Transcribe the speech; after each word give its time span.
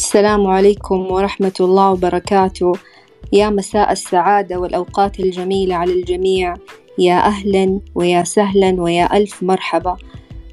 السلام 0.00 0.46
عليكم 0.46 1.12
ورحمة 1.12 1.52
الله 1.60 1.90
وبركاته. 1.90 2.72
يا 3.32 3.50
مساء 3.50 3.92
السعادة 3.92 4.56
والأوقات 4.56 5.20
الجميلة 5.20 5.74
على 5.74 5.92
الجميع. 5.92 6.54
يا 6.98 7.18
أهلا 7.18 7.80
ويا 7.94 8.24
سهلا 8.24 8.82
ويا 8.82 9.16
ألف 9.16 9.42
مرحبا. 9.42 9.96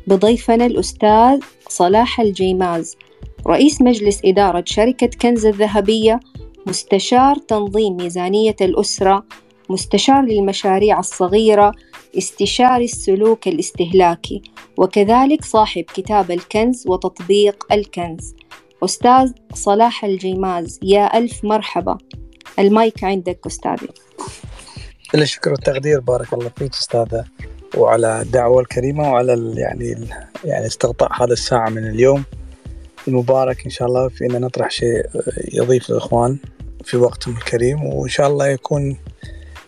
بضيفنا 0.07 0.65
الأستاذ 0.65 1.39
صلاح 1.69 2.19
الجيماز 2.19 2.95
رئيس 3.47 3.81
مجلس 3.81 4.21
إدارة 4.25 4.63
شركة 4.67 5.09
كنز 5.21 5.45
الذهبية 5.45 6.19
مستشار 6.65 7.35
تنظيم 7.35 7.97
ميزانية 7.97 8.55
الأسرة 8.61 9.25
مستشار 9.69 10.21
للمشاريع 10.25 10.99
الصغيرة 10.99 11.71
استشاري 12.17 12.85
السلوك 12.85 13.47
الاستهلاكي 13.47 14.41
وكذلك 14.77 15.45
صاحب 15.45 15.83
كتاب 15.83 16.31
الكنز 16.31 16.87
وتطبيق 16.87 17.65
الكنز. 17.71 18.35
أستاذ 18.83 19.31
صلاح 19.53 20.05
الجيماز 20.05 20.79
يا 20.83 21.17
ألف 21.17 21.45
مرحبا. 21.45 21.97
المايك 22.59 23.03
عندك 23.03 23.39
أستاذي. 23.45 23.87
الشكر 25.15 25.51
والتقدير 25.51 25.99
بارك 25.99 26.33
الله 26.33 26.51
فيك 26.57 26.73
أستاذة. 26.73 27.25
وعلى 27.77 28.21
الدعوة 28.21 28.61
الكريمة 28.61 29.11
وعلى 29.11 29.53
يعني 29.61 30.07
يعني 30.43 30.65
استقطاع 30.65 31.23
هذا 31.23 31.33
الساعة 31.33 31.69
من 31.69 31.87
اليوم 31.87 32.23
المبارك. 33.07 33.65
إن 33.65 33.69
شاء 33.69 33.87
الله 33.87 34.09
في 34.09 34.25
أن 34.25 34.41
نطرح 34.41 34.71
شيء 34.71 35.05
يضيف 35.53 35.89
للإخوان 35.89 36.37
في 36.83 36.97
وقتهم 36.97 37.37
الكريم 37.37 37.83
وإن 37.83 38.09
شاء 38.09 38.27
الله 38.27 38.47
يكون 38.47 38.97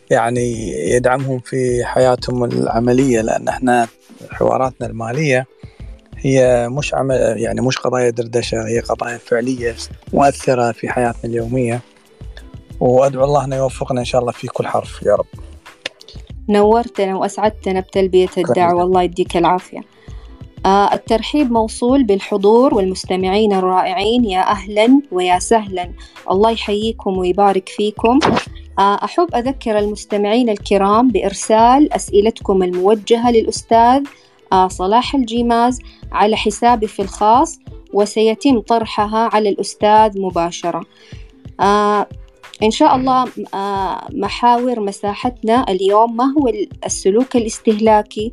يعني 0.10 0.72
يدعمهم 0.90 1.40
في 1.40 1.86
حياتهم 1.86 2.44
العملية 2.44 3.22
لأن 3.22 3.48
إحنا 3.48 3.88
حواراتنا 4.32 4.88
المالية 4.88 5.48
هي 6.22 6.68
مش 6.70 6.94
عمل 6.94 7.16
يعني 7.38 7.62
مش 7.62 7.78
قضايا 7.78 8.10
دردشة 8.10 8.68
هي 8.68 8.80
قضايا 8.80 9.18
فعلية 9.18 9.76
مؤثرة 10.14 10.72
في 10.72 10.90
حياتنا 10.90 11.24
اليومية. 11.24 11.82
وأدعو 12.80 13.24
الله 13.24 13.46
أن 13.46 13.54
يوفقنا 13.54 14.00
إن 14.00 14.06
شاء 14.06 14.22
الله 14.22 14.32
في 14.32 14.48
كل 14.48 14.68
حرف 14.68 15.02
يا 15.06 15.16
رب. 15.16 15.26
نورتنا 16.50 17.16
وأسعدتنا 17.16 17.80
بتلبية 17.80 18.30
الدعوة 18.38 18.84
الله 18.84 19.02
يديك 19.02 19.38
العافية. 19.38 19.82
آه 20.66 20.94
الترحيب 20.94 21.52
موصول 21.52 22.04
بالحضور 22.04 22.74
والمستمعين 22.74 23.54
الرائعين 23.54 24.26
يا 24.26 24.42
أهلا 24.52 25.02
ويا 25.12 25.40
سهلا. 25.40 25.92
الله 26.32 26.52
يحييكم 26.52 27.18
ويبارك 27.18 27.70
فيكم. 27.70 28.20
آه 28.80 29.00
أحب 29.04 29.36
أذكر 29.36 29.80
المستمعين 29.80 30.50
الكرام 30.50 31.12
بإرسال 31.12 31.94
أسئلتكم 31.94 32.64
الموجهة 32.64 33.32
للأستاذ 33.32 34.02
آه 34.02 34.29
صلاح 34.68 35.16
الجيماز 35.16 35.80
على 36.12 36.36
حسابي 36.38 36.88
في 36.88 37.02
الخاص 37.02 37.60
وسيتم 37.94 38.60
طرحها 38.60 39.30
على 39.34 39.50
الأستاذ 39.50 40.22
مباشرة. 40.22 40.82
آه 41.60 42.08
إن 42.64 42.72
شاء 42.72 42.96
الله 42.96 43.26
آه 43.54 44.08
محاور 44.14 44.80
مساحتنا 44.80 45.66
اليوم 45.70 46.18
ما 46.18 46.24
هو 46.24 46.52
السلوك 46.86 47.36
الاستهلاكي؟ 47.36 48.32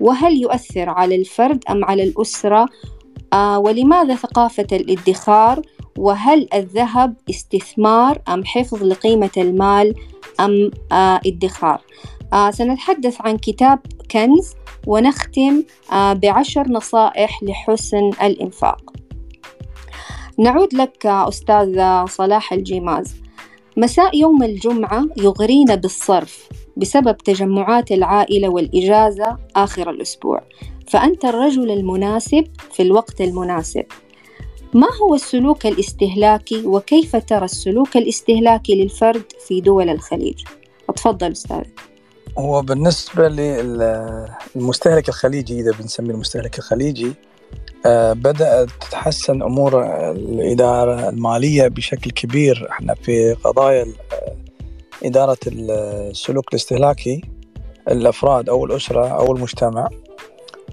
وهل 0.00 0.42
يؤثر 0.42 0.88
على 0.88 1.14
الفرد 1.14 1.64
أم 1.70 1.84
على 1.84 2.02
الأسرة؟ 2.02 2.68
آه 3.32 3.58
ولماذا 3.58 4.14
ثقافة 4.14 4.66
الادخار؟ 4.72 5.62
وهل 5.98 6.48
الذهب 6.54 7.14
استثمار 7.30 8.18
أم 8.28 8.44
حفظ 8.44 8.82
لقيمة 8.82 9.30
المال 9.36 9.94
أم 10.40 10.70
آه 10.92 11.20
ادخار؟ 11.26 11.80
آه 12.32 12.50
سنتحدث 12.50 13.16
عن 13.20 13.36
كتاب 13.36 13.78
كنز 14.10 14.54
ونختم 14.86 15.62
آه 15.92 16.12
بعشر 16.12 16.68
نصائح 16.68 17.42
لحسن 17.42 18.10
الإنفاق. 18.22 18.92
نعود 20.38 20.74
لك 20.74 21.06
أستاذ 21.06 21.80
صلاح 22.06 22.52
الجيماز. 22.52 23.16
مساء 23.76 24.16
يوم 24.16 24.42
الجمعة 24.42 25.06
يغرينا 25.16 25.74
بالصرف 25.74 26.48
بسبب 26.76 27.16
تجمعات 27.16 27.92
العائلة 27.92 28.48
والإجازة 28.48 29.38
آخر 29.56 29.90
الأسبوع. 29.90 30.42
فأنت 30.88 31.24
الرجل 31.24 31.70
المناسب 31.70 32.44
في 32.72 32.82
الوقت 32.82 33.20
المناسب. 33.20 33.84
ما 34.74 34.88
هو 35.02 35.14
السلوك 35.14 35.66
الاستهلاكي 35.66 36.66
وكيف 36.66 37.16
ترى 37.16 37.44
السلوك 37.44 37.96
الاستهلاكي 37.96 38.82
للفرد 38.82 39.24
في 39.46 39.60
دول 39.60 39.88
الخليج؟ 39.88 40.44
تفضل 40.96 41.32
أستاذ. 41.32 41.64
هو 42.38 42.62
بالنسبة 42.62 43.28
للمستهلك 43.28 45.08
الخليجي 45.08 45.60
إذا 45.60 45.70
بنسميه 45.80 46.10
المستهلك 46.10 46.58
الخليجي 46.58 47.12
آه 47.86 48.12
بدأت 48.12 48.68
تتحسن 48.80 49.42
أمور 49.42 49.84
الإدارة 50.10 51.08
المالية 51.08 51.68
بشكل 51.68 52.10
كبير. 52.10 52.68
إحنا 52.70 52.94
في 52.94 53.32
قضايا 53.32 53.86
إدارة 55.04 55.36
السلوك 55.46 56.48
الاستهلاكي 56.48 57.20
الأفراد 57.88 58.48
أو 58.48 58.64
الأسرة 58.64 59.06
أو 59.08 59.36
المجتمع 59.36 59.88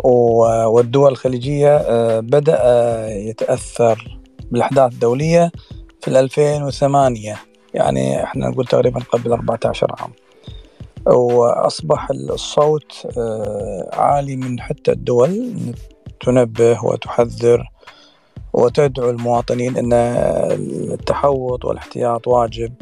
والدول 0.03 1.11
الخليجية 1.11 1.77
آه 1.77 2.19
بدأ 2.19 2.59
يتأثر 3.09 4.19
بالأحداث 4.51 4.93
الدولية 4.93 5.51
في 6.01 6.19
2008 6.19 7.35
يعني 7.73 8.23
إحنا 8.23 8.49
نقول 8.49 8.65
تقريبا 8.65 8.99
قبل 8.99 9.31
14 9.31 9.95
عام. 9.99 10.11
وأصبح 11.07 12.09
الصوت 12.11 13.07
آه 13.17 13.89
عالي 13.93 14.35
من 14.35 14.59
حتى 14.59 14.91
الدول 14.91 15.53
تنبه 16.21 16.85
وتحذر 16.85 17.71
وتدعو 18.53 19.09
المواطنين 19.09 19.77
أن 19.77 19.93
التحوط 20.93 21.65
والاحتياط 21.65 22.27
واجب 22.27 22.73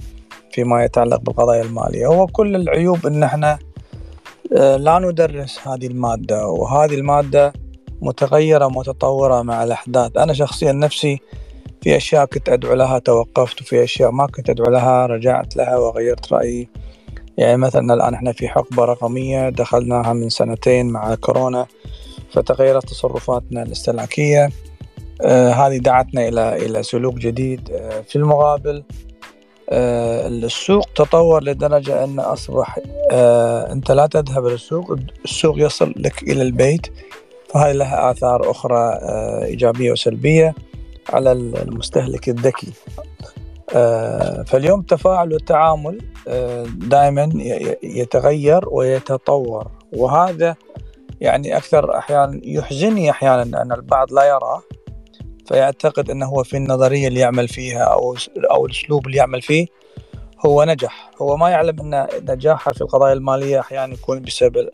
فيما 0.52 0.84
يتعلق 0.84 1.20
بالقضايا 1.20 1.62
المالية. 1.62 2.08
هو 2.08 2.28
كل 2.28 2.56
العيوب 2.56 3.06
أن 3.06 3.24
إحنا 3.24 3.60
لا 4.52 5.00
ندرس 5.00 5.68
هذه 5.68 5.88
المادة 5.88 6.48
وهذه 6.48 6.96
المادة 6.96 7.54
متغيرة 8.02 8.68
متطورة 8.68 9.42
مع 9.42 9.64
الأحداث. 9.64 10.18
أنا 10.18 10.34
شخصيا 10.34 10.72
نفسي 10.72 11.20
في 11.82 11.98
أشياء 11.98 12.26
كنت 12.26 12.50
أدعو 12.50 12.74
لها 12.74 13.00
توقفت 13.00 13.62
وفي 13.62 13.84
أشياء 13.84 14.12
ما 14.12 14.28
كنت 14.28 14.50
أدعو 14.50 14.72
لها 14.72 15.06
رجعت 15.06 15.56
لها 15.56 15.78
وغيرت 15.78 16.34
رأيي. 16.34 16.70
يعني 17.38 17.58
مثلا 17.58 17.94
الآن 17.94 18.14
إحنا 18.14 18.32
في 18.32 18.48
حقبة 18.48 18.86
رقمية 18.86 19.50
دخلناها 19.50 20.14
من 20.14 20.30
سنتين 20.30 20.86
مع 20.86 21.16
كورونا 21.16 21.66
فتغيرت 22.32 22.90
تصرفاتنا 22.90 23.64
الاستهلاكية. 23.64 24.50
آه 25.22 25.52
هذه 25.52 25.78
دعتنا 25.78 26.28
إلى 26.28 26.66
إلى 26.66 26.84
سلوك 26.84 27.16
جديد 27.16 27.72
آه 27.72 28.02
في 28.02 28.16
المقابل 28.16 28.84
آه 29.70 30.28
السوق 30.28 30.90
تطور 30.96 31.44
لدرجة 31.44 32.04
أن 32.04 32.20
أصبح 32.20 32.80
آه 33.12 33.72
أنت 33.72 33.92
لا 33.92 34.08
تذهب 34.08 34.46
للسوق 34.46 34.98
السوق 35.26 35.56
يصل 35.60 35.94
لك 35.98 36.24
إلى 36.24 36.42
البيت 36.42 36.88
فهذه 37.50 37.72
لها 37.72 38.12
آثار 38.12 38.52
أخرى 38.52 39.00
آه 39.02 39.46
إيجابية 39.46 39.92
وسلبية 39.92 40.56
على 41.10 41.32
المستهلك 41.32 42.30
الذكي. 42.30 42.74
فاليوم 44.46 44.80
التفاعل 44.80 45.34
والتعامل 45.34 46.02
آه 46.28 46.66
دائما 46.78 47.30
يتغير 47.84 48.70
ويتطور. 48.70 49.72
وهذا 49.94 50.56
يعني 51.22 51.58
أكثر 51.58 51.98
أحيانا 51.98 52.42
يحزنني 52.44 53.10
أحيانا 53.10 53.62
أن 53.62 53.72
البعض 53.72 54.14
لا 54.14 54.24
يراه 54.24 54.62
فيعتقد 55.48 56.10
أنه 56.10 56.26
هو 56.26 56.44
في 56.44 56.58
النظرية 56.58 57.08
اللي 57.08 57.20
يعمل 57.20 57.48
فيها 57.48 57.84
أو 57.84 58.16
أو 58.52 58.66
الأسلوب 58.66 59.06
اللي 59.08 59.18
يعمل 59.18 59.42
فيه 59.42 59.68
هو 60.46 60.64
نجح. 60.64 61.12
هو 61.22 61.38
ما 61.38 61.50
يعلم 61.50 61.80
أن 61.80 62.08
نجاحه 62.30 62.74
في 62.74 62.82
القضايا 62.82 63.14
المالية 63.14 63.60
أحيانا 63.60 63.94
يكون 63.94 64.22
بسبب 64.22 64.70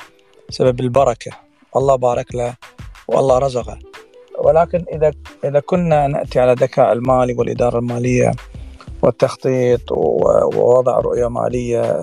سبب 0.50 0.80
البركة. 0.80 1.32
الله 1.76 1.96
بارك 1.96 2.36
له 2.36 2.54
والله 3.08 3.38
رزقه. 3.38 3.80
ولكن 4.40 4.86
إذا 4.94 5.12
إذا 5.44 5.60
كنا 5.60 6.08
نأتي 6.08 6.40
على 6.40 6.52
الذكاء 6.52 6.94
المالي 6.94 7.34
والإدارة 7.34 7.80
المالية 7.80 8.32
والتخطيط 9.02 9.92
ووضع 9.92 11.00
رؤية 11.00 11.28
مالية 11.28 12.00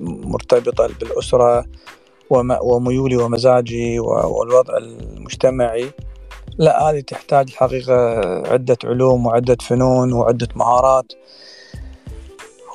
مرتبطة 0.00 0.88
بالأسرة 1.00 1.64
وميولي 2.60 3.16
ومزاجي 3.16 4.00
والوضع 4.00 4.76
المجتمعي. 4.76 5.90
لا 6.58 6.90
هذه 6.90 7.00
تحتاج 7.00 7.48
الحقيقة 7.48 8.20
عدة 8.52 8.76
علوم 8.84 9.26
وعدة 9.26 9.56
فنون 9.60 10.12
وعدة 10.12 10.48
مهارات. 10.56 11.12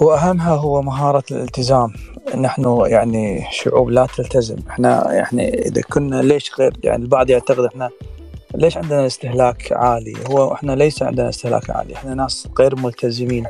وأهمها 0.02 0.56
هو 0.56 0.82
مهارة 0.82 1.24
الالتزام. 1.32 1.94
نحن 2.36 2.82
يعني 2.86 3.48
شعوب 3.52 3.90
لا 3.90 4.08
تلتزم. 4.18 4.58
إحنا 4.70 5.14
يعني 5.14 5.68
إذا 5.68 5.82
كنا 5.82 6.22
ليش 6.22 6.52
غير؟ 6.60 6.74
يعني 6.84 7.04
البعض 7.04 7.30
يعتقد 7.30 7.66
إحنا 7.66 7.90
ليش 8.56 8.78
عندنا 8.78 9.06
استهلاك 9.06 9.72
عالي؟ 9.72 10.14
هو 10.30 10.54
إحنا 10.54 10.72
ليس 10.72 11.04
عندنا 11.04 11.30
استهلاك 11.30 11.70
عالي 11.70 11.96
إحنا 11.96 12.14
ناس 12.14 12.48
غير 12.60 12.76
ملتزمين. 12.76 13.46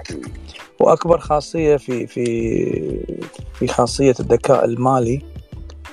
وأكبر 0.80 1.20
خاصية 1.20 1.78
في 1.78 2.08
في 2.08 2.26
في 3.54 3.68
خاصية 3.68 4.16
الذكاء 4.20 4.66
المالي 4.66 5.22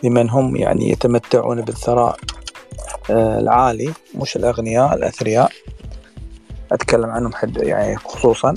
لمن 0.03 0.31
هم 0.31 0.57
يعني 0.57 0.91
يتمتعون 0.91 1.61
بالثراء 1.61 2.17
العالي 3.11 3.93
مش 4.15 4.37
الأغنياء 4.37 4.95
الأثرياء. 4.95 5.51
أتكلم 6.73 7.11
عنهم 7.11 7.33
حد 7.35 7.57
يعني 7.57 7.97
خصوصا. 7.97 8.55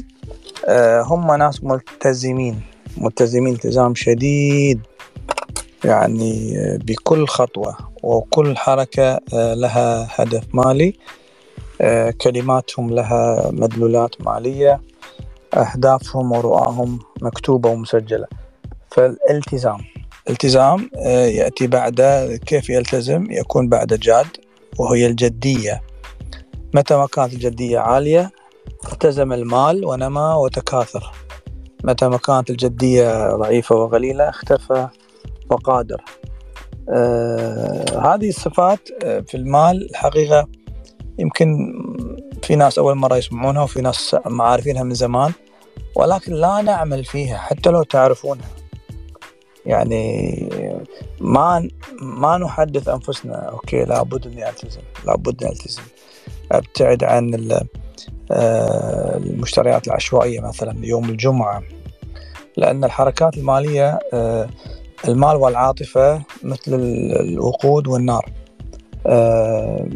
آه، 0.67 1.01
هم 1.01 1.31
ناس 1.33 1.63
ملتزمين 1.63 2.61
ملتزمين 2.97 3.53
التزام 3.53 3.95
شديد. 3.95 4.79
يعني 5.83 6.57
بكل 6.77 7.27
خطوة 7.27 7.77
وكل 8.03 8.57
حركة 8.57 9.19
لها 9.33 10.07
هدف 10.15 10.43
مالي 10.53 10.93
كلماتهم 12.21 12.89
لها 12.89 13.51
مدلولات 13.51 14.21
مالية 14.21 14.81
أهدافهم 15.53 16.31
ورؤاهم 16.31 16.99
مكتوبة 17.21 17.69
ومسجلة. 17.69 18.27
فالالتزام 18.91 19.77
التزام 20.29 20.89
آه، 20.95 21.25
يأتي 21.25 21.67
بعد 21.67 22.01
كيف 22.45 22.69
يلتزم؟ 22.69 23.31
يكون 23.31 23.69
بعد 23.69 23.93
جاد 23.93 24.27
وهي 24.79 25.07
الجدية. 25.07 25.81
متى 26.73 26.95
ما 26.95 27.07
كانت 27.07 27.33
الجدية 27.33 27.79
عالية 27.79 28.31
التزم 28.93 29.33
المال 29.33 29.85
ونما 29.85 30.35
وتكاثر. 30.35 31.11
متى 31.83 32.07
ما 32.07 32.17
كانت 32.17 32.49
الجدية 32.49 33.35
ضعيفة 33.35 33.75
وقليلة 33.75 34.29
اختفى 34.29 34.87
وقادر 35.49 36.03
آه 36.89 38.15
هذه 38.15 38.29
الصفات 38.29 38.89
آه، 39.03 39.19
في 39.19 39.37
المال 39.37 39.89
الحقيقة 39.89 40.47
يمكن 41.19 41.73
في 42.43 42.55
ناس 42.55 42.79
أول 42.79 42.95
مرة 42.95 43.17
يسمعونها 43.17 43.63
وفي 43.63 43.81
ناس 43.81 44.15
معارفينها 44.25 44.83
من 44.83 44.93
زمان 44.93 45.31
ولكن 45.95 46.33
لا 46.33 46.61
نعمل 46.61 47.05
فيها 47.05 47.37
حتى 47.37 47.69
لو 47.69 47.83
تعرفونها. 47.83 48.47
يعني 49.65 50.49
ما 51.21 51.69
ما 52.01 52.37
نحدث 52.37 52.87
أنفسنا 52.87 53.35
أوكي 53.35 53.83
لابد 53.83 54.27
اني 54.27 54.49
التزم 54.49 54.81
لابد 55.05 55.43
اني 55.43 55.53
التزم 55.53 55.81
أبتعد 56.51 57.03
عن 57.03 57.51
آه، 58.31 59.17
المشتريات 59.17 59.87
العشوائية 59.87 60.39
مثلا 60.39 60.85
يوم 60.85 61.09
الجمعة 61.09 61.63
لأن 62.57 62.83
الحركات 62.83 63.37
المالية 63.37 63.99
آه، 64.13 64.49
المال 65.07 65.35
والعاطفة 65.35 66.23
مثل 66.43 66.73
الوقود 67.19 67.87
والنار. 67.87 68.31
آه، 69.07 69.87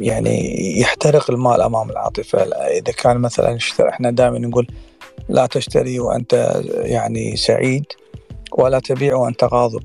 يعني 0.00 0.56
يحترق 0.80 1.30
المال 1.30 1.60
أمام 1.60 1.90
العاطفة. 1.90 2.38
إذا 2.42 2.92
كان 2.92 3.18
مثلا 3.18 3.58
إحنا 3.88 4.10
دائما 4.10 4.38
نقول 4.38 4.66
لا 5.28 5.46
تشتري 5.46 6.00
وأنت 6.00 6.62
يعني 6.66 7.36
سعيد 7.36 7.84
ولا 8.52 8.78
تبيع 8.78 9.16
وأنت 9.16 9.44
غاضب. 9.44 9.82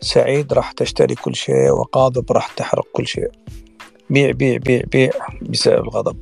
سعيد 0.00 0.52
راح 0.52 0.72
تشتري 0.72 1.14
كل 1.14 1.34
شيء 1.34 1.70
وغاضب 1.70 2.32
راح 2.32 2.52
تحرق 2.52 2.86
كل 2.92 3.06
شيء. 3.06 3.30
بيع 4.10 4.30
بيع 4.30 4.56
بيع 4.56 4.82
بيع 4.92 5.10
بسبب 5.42 5.82
الغضب. 5.84 6.16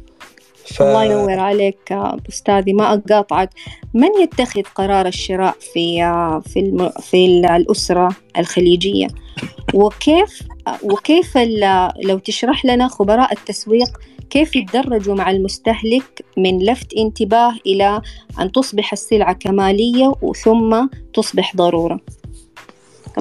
ف... 0.73 0.83
الله 0.83 1.05
ينور 1.05 1.39
عليك 1.39 1.93
أستاذي 2.29 2.73
ما 2.73 2.95
أقاطعك. 2.95 3.51
من 3.95 4.09
يتخذ 4.23 4.63
قرار 4.63 5.07
الشراء 5.07 5.57
في 5.73 5.83
في 6.47 6.61
الم... 6.61 6.91
في 7.01 7.27
الأسرة 7.57 8.17
الخليجية؟ 8.39 9.07
وكيف 9.75 10.43
وكيف 10.83 11.39
لو 12.05 12.19
تشرح 12.19 12.65
لنا 12.65 12.89
خبراء 12.89 13.33
التسويق 13.33 14.01
كيف 14.31 14.57
يتدرجوا 14.57 15.15
مع 15.15 15.31
المستهلك 15.31 16.25
من 16.37 16.59
لفت 16.59 16.95
انتباه 16.95 17.55
إلى 17.67 18.03
أن 18.41 18.53
تصبح 18.53 18.93
السلعة 18.93 19.33
كمالية 19.33 20.13
وثم 20.23 20.87
تصبح 21.15 21.57
ضرورة؟ 21.57 22.01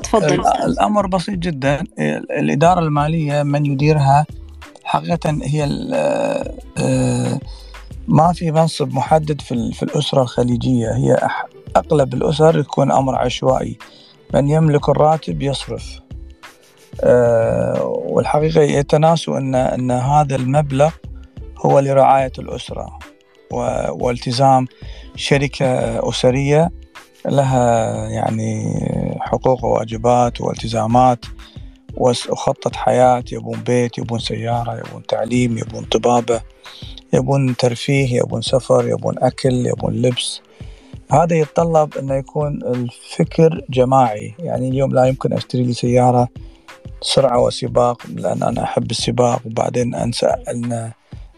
تفضل. 0.03 0.41
الأمر 0.65 1.07
بسيط 1.07 1.39
جدا. 1.39 1.83
الإدارة 2.39 2.79
المالية 2.79 3.43
من 3.43 3.65
يديرها 3.65 4.25
حقيقة 4.91 5.39
هي 5.43 5.63
آه، 6.77 7.39
ما 8.07 8.33
في 8.33 8.51
منصب 8.51 8.93
محدد 8.93 9.41
في, 9.41 9.71
في 9.73 9.83
الأسرة 9.83 10.21
الخليجية. 10.21 10.95
هي 10.95 11.29
أغلب 11.77 12.13
الأسر 12.13 12.59
يكون 12.59 12.91
أمر 12.91 13.15
عشوائي. 13.15 13.77
من 14.33 14.49
يملك 14.49 14.89
الراتب 14.89 15.41
يصرف. 15.41 15.99
آه، 17.03 17.83
والحقيقة 17.83 18.61
يتناسوا 18.61 19.37
أن 19.37 19.55
أن 19.55 19.91
هذا 19.91 20.35
المبلغ 20.35 20.91
هو 21.65 21.79
لرعاية 21.79 22.31
الأسرة 22.39 22.99
والتزام 23.89 24.67
شركة 25.15 25.65
أسرية 26.09 26.71
لها 27.25 27.93
يعني 28.09 28.79
حقوق 29.19 29.65
وواجبات 29.65 30.41
والتزامات 30.41 31.25
وخطة 31.97 32.71
حياة 32.77 33.23
يبون 33.31 33.59
بيت 33.59 33.97
يبون 33.97 34.19
سيارة 34.19 34.83
يبون 34.87 35.03
تعليم 35.07 35.57
يبون 35.57 35.83
طبابة 35.83 36.41
يبون 37.13 37.55
ترفيه 37.55 38.17
يبون 38.17 38.41
سفر 38.41 38.87
يبون 38.87 39.15
أكل 39.19 39.65
يبون 39.65 39.93
لبس. 39.93 40.41
هذا 41.11 41.35
يتطلب 41.35 41.97
أنه 41.97 42.15
يكون 42.15 42.63
الفكر 42.63 43.65
جماعي. 43.69 44.33
يعني 44.39 44.69
اليوم 44.69 44.93
لا 44.93 45.05
يمكن 45.05 45.33
أشتري 45.33 45.63
لي 45.63 45.73
سيارة 45.73 46.27
سرعة 47.01 47.41
وسباق 47.43 48.01
لأن 48.15 48.43
أنا 48.43 48.63
أحب 48.63 48.91
السباق 48.91 49.41
وبعدين 49.45 49.95
أنسى 49.95 50.27
أن 50.27 50.91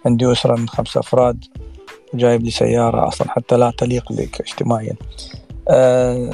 عندي 0.05 0.31
أسرة 0.31 0.55
من 0.55 0.69
خمسة 0.69 0.99
أفراد 0.99 1.45
جايب 2.13 2.43
لي 2.43 2.51
سيارة 2.51 3.07
أصلا 3.07 3.29
حتى 3.29 3.57
لا 3.57 3.71
تليق 3.77 4.11
لي 4.11 4.23
اجتماعيا. 4.23 4.95
آه 5.69 6.31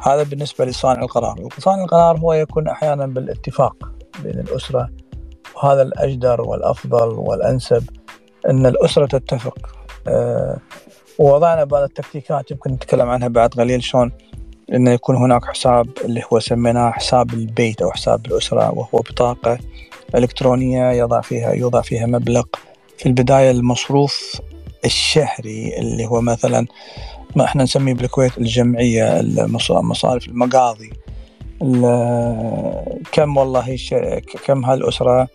هذا 0.00 0.22
بالنسبة 0.22 0.64
لصانع 0.64 1.02
القرار. 1.02 1.48
وصانع 1.58 1.84
القرار 1.84 2.18
هو 2.18 2.32
يكون 2.32 2.68
أحيانا 2.68 3.06
بالاتفاق 3.06 3.92
بين 4.22 4.40
الأسرة 4.40 4.90
وهذا 5.56 5.82
الأجدر 5.82 6.40
والأفضل 6.40 7.08
والأنسب 7.08 7.84
أن 8.50 8.66
الأسرة 8.66 9.06
تتفق. 9.06 9.58
آه 10.08 10.58
ووضعنا 11.18 11.64
بعض 11.64 11.82
التكتيكات 11.82 12.50
يمكن 12.50 12.70
نتكلم 12.70 13.08
عنها 13.08 13.28
بعد 13.28 13.50
قليل 13.50 13.82
شلون 13.82 14.12
انه 14.72 14.90
يكون 14.90 15.16
هناك 15.16 15.44
حساب 15.44 15.88
اللي 16.04 16.22
هو 16.32 16.38
سميناه 16.38 16.90
حساب 16.90 17.34
البيت 17.34 17.82
أو 17.82 17.90
حساب 17.90 18.26
الأسرة 18.26 18.70
وهو 18.70 18.98
بطاقة 18.98 19.58
إلكترونية 20.14 20.90
يضع 20.90 21.20
فيها 21.20 21.52
يوضع 21.52 21.80
فيها 21.80 22.06
مبلغ. 22.06 22.42
في 22.98 23.06
البداية 23.06 23.50
المصروف 23.50 24.40
الشهري 24.84 25.78
اللي 25.78 26.06
هو 26.06 26.20
مثلا 26.20 26.66
ما 27.38 27.44
إحنا 27.44 27.62
نسميه 27.62 27.94
بالكويت 27.94 28.38
الجمعية 28.38 29.22
مصارف 29.70 30.28
المقاضي. 30.28 30.90
كم 33.12 33.36
والله 33.36 33.78
كم 34.44 34.64
هالأسرة 34.64 35.28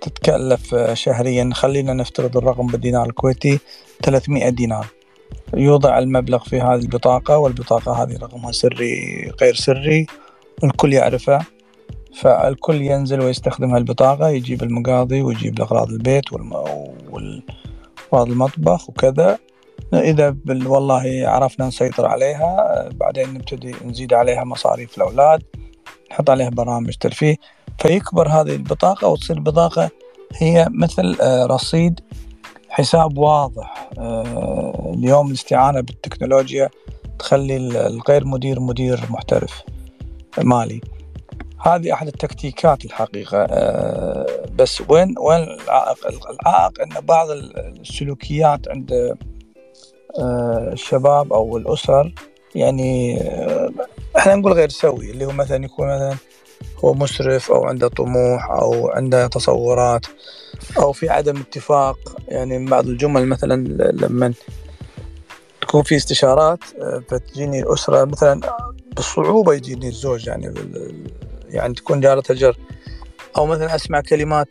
تتكلف 0.00 0.74
شهريا؟ 0.92 1.50
خلينا 1.52 1.92
نفترض 1.92 2.36
الرقم 2.36 2.66
بالدينار 2.66 3.06
الكويتي 3.06 3.58
300 4.02 4.48
دينار. 4.48 4.86
يوضع 5.54 5.98
المبلغ 5.98 6.44
في 6.44 6.60
هذه 6.60 6.80
البطاقة 6.80 7.38
والبطاقة 7.38 8.02
هذه 8.02 8.16
رقمها 8.16 8.52
سري 8.52 9.32
غير 9.40 9.54
سري 9.54 10.06
الكل 10.64 10.92
يعرفه. 10.92 11.40
فالكل 12.14 12.82
ينزل 12.82 13.20
ويستخدم 13.20 13.74
هالبطاقة 13.74 14.28
يجيب 14.28 14.62
المقاضي 14.62 15.22
ويجيب 15.22 15.60
أغراض 15.60 15.88
البيت 15.90 16.24
وأغراض 16.32 17.42
المطبخ 18.30 18.88
وكذا. 18.90 19.38
إذا 19.94 20.36
والله 20.48 21.28
عرفنا 21.28 21.66
نسيطر 21.66 22.06
عليها 22.06 22.88
بعدين 22.92 23.34
نبتدي 23.34 23.74
نزيد 23.84 24.14
عليها 24.14 24.44
مصاريف 24.44 24.96
الأولاد 24.96 25.42
نحط 26.10 26.30
عليها 26.30 26.48
برامج 26.48 26.96
ترفيه. 26.96 27.36
فيكبر 27.78 28.28
هذه 28.28 28.54
البطاقة 28.54 29.08
وتصير 29.08 29.40
بطاقة 29.40 29.90
هي 30.34 30.66
مثل 30.70 31.16
آه، 31.20 31.46
رصيد 31.46 32.00
حساب 32.68 33.18
واضح. 33.18 33.90
آه، 33.98 34.92
اليوم 34.96 35.28
الاستعانة 35.28 35.80
بالتكنولوجيا 35.80 36.70
تخلي 37.18 37.56
الغير 37.56 38.26
مدير 38.26 38.60
مدير 38.60 39.00
محترف 39.10 39.62
مالي. 40.38 40.80
هذه 41.66 41.92
أحد 41.92 42.06
التكتيكات 42.06 42.84
الحقيقة. 42.84 43.38
آه، 43.50 44.26
بس 44.54 44.82
وين 44.88 45.14
وين 45.18 45.42
العائق؟ 45.42 46.06
العائق 46.06 46.80
أن 46.80 47.06
بعض 47.06 47.30
السلوكيات 47.30 48.68
عند 48.68 49.16
الشباب 50.18 51.32
أو 51.32 51.56
الأسر 51.56 52.12
يعني 52.54 53.20
إحنا 54.16 54.34
نقول 54.34 54.52
غير 54.52 54.68
سوي 54.68 55.10
اللي 55.10 55.26
هو 55.26 55.30
مثلا 55.30 55.64
يكون 55.64 55.86
مثلا 55.86 56.16
هو 56.84 56.94
مسرف 56.94 57.50
أو 57.50 57.64
عنده 57.64 57.88
طموح 57.88 58.50
أو 58.50 58.88
عنده 58.88 59.26
تصورات 59.26 60.06
أو 60.78 60.92
في 60.92 61.08
عدم 61.08 61.36
اتفاق 61.36 61.98
يعني 62.28 62.58
من 62.58 62.66
بعض 62.66 62.86
الجمل 62.86 63.26
مثلا 63.26 63.66
لما 63.92 64.32
تكون 65.60 65.82
في 65.82 65.96
استشارات 65.96 66.58
آه، 66.80 67.02
فتجيني 67.08 67.60
الأسرة 67.60 68.04
مثلا 68.04 68.40
بصعوبة 68.96 69.54
يجيني 69.54 69.88
الزوج 69.88 70.26
يعني 70.26 70.54
يعني 71.48 71.74
تكون 71.74 72.00
جارة 72.00 72.22
الجر. 72.30 72.56
أو 73.36 73.46
مثلا 73.46 73.74
أسمع 73.74 74.00
كلمات 74.00 74.48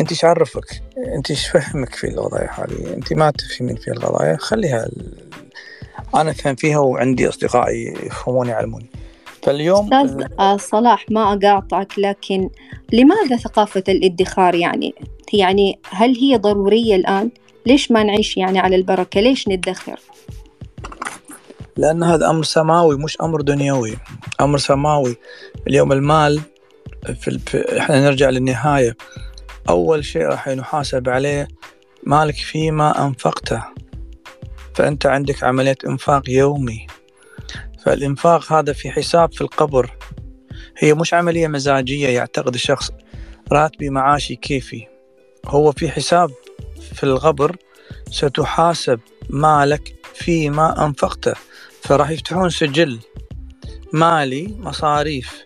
أنت 0.00 0.10
إيش 0.10 0.24
عرفك؟ 0.24 0.82
أنت 1.16 1.30
إيش 1.30 1.48
فهمك 1.48 1.94
في 1.94 2.08
القضايا 2.08 2.50
هذه؟ 2.52 2.94
أنت 2.94 3.12
ما 3.12 3.30
تفهمين 3.30 3.76
في 3.76 3.90
القضايا 3.90 4.36
خليها 4.36 4.88
أنا 6.14 6.30
أفهم 6.30 6.54
فيها 6.54 6.78
وعندي 6.78 7.28
أصدقائي 7.28 7.94
يفهموني 8.06 8.50
يعلموني. 8.50 8.90
فاليوم 9.42 9.94
أستاذ 9.94 10.26
آه، 10.38 10.56
صلاح 10.56 11.06
ما 11.10 11.32
أقاطعك 11.32 11.98
لكن 11.98 12.50
لماذا 12.92 13.36
ثقافة 13.36 13.84
الادخار 13.88 14.54
يعني؟ 14.54 14.94
يعني 15.32 15.78
هل 15.90 16.16
هي 16.16 16.36
ضرورية 16.36 16.96
الآن؟ 16.96 17.30
ليش 17.66 17.90
ما 17.90 18.02
نعيش 18.02 18.36
يعني 18.36 18.58
على 18.58 18.76
البركة؟ 18.76 19.20
ليش 19.20 19.48
ندخر؟ 19.48 20.00
لأن 21.76 22.02
هذا 22.02 22.30
أمر 22.30 22.44
سماوي 22.44 22.98
مش 22.98 23.20
أمر 23.20 23.40
دنيوي. 23.40 23.96
أمر 24.40 24.58
سماوي. 24.58 25.16
اليوم 25.66 25.92
المال 25.92 26.40
في, 27.20 27.28
ال... 27.28 27.40
إحنا 27.78 28.04
نرجع 28.04 28.30
للنهاية. 28.30 28.96
أول 29.68 30.04
شيء 30.04 30.22
راح 30.22 30.48
نحاسب 30.48 31.08
عليه 31.08 31.48
مالك 32.04 32.34
فيما 32.34 33.06
أنفقته. 33.06 33.62
فأنت 34.74 35.06
عندك 35.06 35.44
عملية 35.44 35.76
إنفاق 35.86 36.30
يومي. 36.30 36.86
فالإنفاق 37.84 38.52
هذا 38.52 38.72
في 38.72 38.90
حساب 38.90 39.32
في 39.32 39.40
القبر. 39.40 39.96
هي 40.78 40.94
مش 40.94 41.14
عملية 41.14 41.48
مزاجية 41.48 42.08
يعتقد 42.08 42.54
الشخص 42.54 42.90
راتبي 43.52 43.90
معاشي 43.90 44.36
كيفي. 44.36 44.86
هو 45.46 45.72
في 45.72 45.88
حساب 45.88 46.30
في 46.94 47.02
القبر 47.02 47.56
ستحاسب 48.10 49.00
مالك 49.30 49.94
فيما 50.14 50.86
أنفقته. 50.86 51.34
فراح 51.82 52.10
يفتحون 52.10 52.50
سجل 52.50 52.98
مالي 53.92 54.54
مصاريف. 54.58 55.44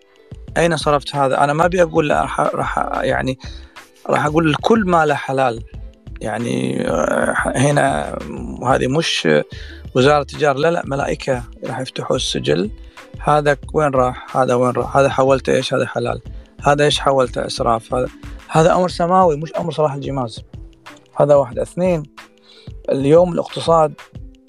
أين 0.56 0.76
صرفت 0.76 1.16
هذا؟ 1.16 1.44
أنا 1.44 1.52
ما 1.52 1.64
أبي 1.64 1.82
أقول 1.82 2.10
راح 2.38 2.78
يعني 3.02 3.38
راح 4.06 4.26
أقول 4.26 4.48
الكل 4.48 4.84
ماله 4.84 5.14
حلال. 5.14 5.62
يعني 6.20 6.88
آه، 6.88 7.34
هنا 7.46 8.18
هذه 8.66 8.86
مش 8.86 9.28
وزارة 9.96 10.20
التجارة 10.20 10.58
لا 10.58 10.70
لا 10.70 10.82
ملائكة 10.86 11.42
راح 11.64 11.80
يفتحوا 11.80 12.16
السجل. 12.16 12.70
هذا 13.20 13.56
وين 13.74 13.90
راح؟ 13.90 14.36
هذا 14.36 14.54
وين 14.54 14.72
راح؟ 14.72 14.96
هذا 14.96 15.08
حولته 15.08 15.52
إيش؟ 15.52 15.74
هذا 15.74 15.86
حلال. 15.86 16.20
هذا 16.62 16.84
إيش 16.84 17.00
حولته؟ 17.00 17.46
إسراف. 17.46 17.94
هذا 17.94 18.08
هذا 18.48 18.74
أمر 18.74 18.88
سماوي 18.88 19.36
مش 19.36 19.52
أمر 19.52 19.72
صلاح 19.72 19.94
الجماز. 19.94 20.42
هذا 21.14 21.34
واحد. 21.34 21.58
اثنين 21.58 22.02
اليوم 22.90 23.32
الاقتصاد 23.32 23.94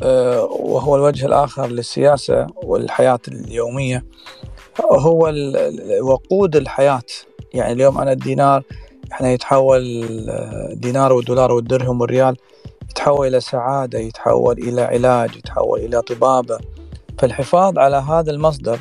آه، 0.04 0.44
وهو 0.44 0.96
الوجه 0.96 1.26
الآخر 1.26 1.68
للسياسة 1.68 2.48
والحياة 2.56 3.20
اليومية 3.28 4.06
هو 4.82 5.34
وقود 6.02 6.56
الحياة. 6.56 7.02
يعني 7.54 7.74
اليوم 7.74 7.98
أنا 7.98 8.12
الدينار 8.12 8.64
إحنا 9.16 9.32
يتحول 9.32 9.82
الدينار 10.72 11.14
والدولار 11.14 11.52
والدرهم 11.52 12.02
والريال 12.02 12.38
يتحول 12.90 13.28
إلى 13.28 13.40
سعادة 13.40 14.00
يتحول 14.00 14.58
إلى 14.58 14.82
علاج 14.82 15.36
يتحول 15.36 15.80
إلى 15.80 16.02
طبابة. 16.02 16.60
فالحفاظ 17.20 17.80
على 17.80 17.96
هذا 17.96 18.32
المصدر 18.32 18.80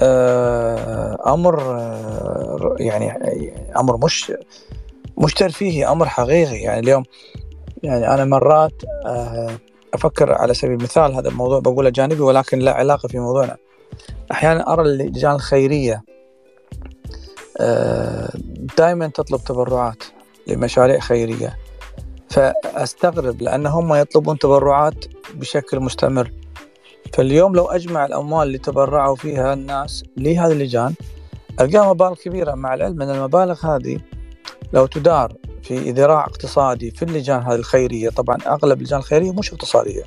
آه، 0.00 1.34
أمر 1.34 1.60
آه، 1.60 2.76
يعني 2.78 3.12
أمر 3.76 3.96
مش 4.04 4.32
مش 5.18 5.34
ترفيهي 5.34 5.86
أمر 5.86 6.08
حقيقي. 6.08 6.56
يعني 6.56 6.80
اليوم 6.80 7.02
يعني 7.82 8.14
أنا 8.14 8.24
مرات 8.24 8.82
آه، 9.06 9.50
أفكر 9.94 10.32
على 10.32 10.54
سبيل 10.54 10.74
المثال 10.74 11.14
هذا 11.14 11.28
الموضوع 11.28 11.60
بقوله 11.60 11.90
جانبي 11.90 12.20
ولكن 12.20 12.58
لا 12.58 12.72
علاقة 12.72 13.08
في 13.08 13.18
موضوعنا. 13.18 13.56
أحيانا 14.32 14.72
أرى 14.72 14.82
اللجان 14.82 15.34
الخيرية 15.34 16.02
دائما 18.78 19.06
تطلب 19.06 19.40
تبرعات 19.44 20.04
لمشاريع 20.46 20.98
خيرية. 20.98 21.58
فأستغرب 22.30 23.42
لأن 23.42 23.66
هم 23.66 23.94
يطلبون 23.94 24.38
تبرعات 24.38 25.04
بشكل 25.34 25.80
مستمر. 25.80 26.32
فاليوم 27.14 27.56
لو 27.56 27.64
أجمع 27.66 28.06
الأموال 28.06 28.46
اللي 28.46 28.58
تبرعوا 28.58 29.16
فيها 29.16 29.52
الناس 29.52 30.04
لهذه 30.16 30.52
اللجان 30.52 30.94
القاها 31.60 31.92
مبالغ 31.92 32.14
كبيرة 32.14 32.54
مع 32.54 32.74
العلم 32.74 33.02
إن 33.02 33.10
المبالغ 33.10 33.66
هذه 33.66 34.00
لو 34.72 34.86
تدار 34.86 35.32
في 35.62 35.90
ذراع 35.90 36.24
اقتصادي 36.24 36.90
في 36.90 37.02
اللجان 37.04 37.42
هذه 37.42 37.54
الخيرية 37.54 38.10
طبعا 38.10 38.38
أغلب 38.46 38.78
اللجان 38.78 38.98
الخيرية 38.98 39.32
مش 39.32 39.52
اقتصادية. 39.52 40.02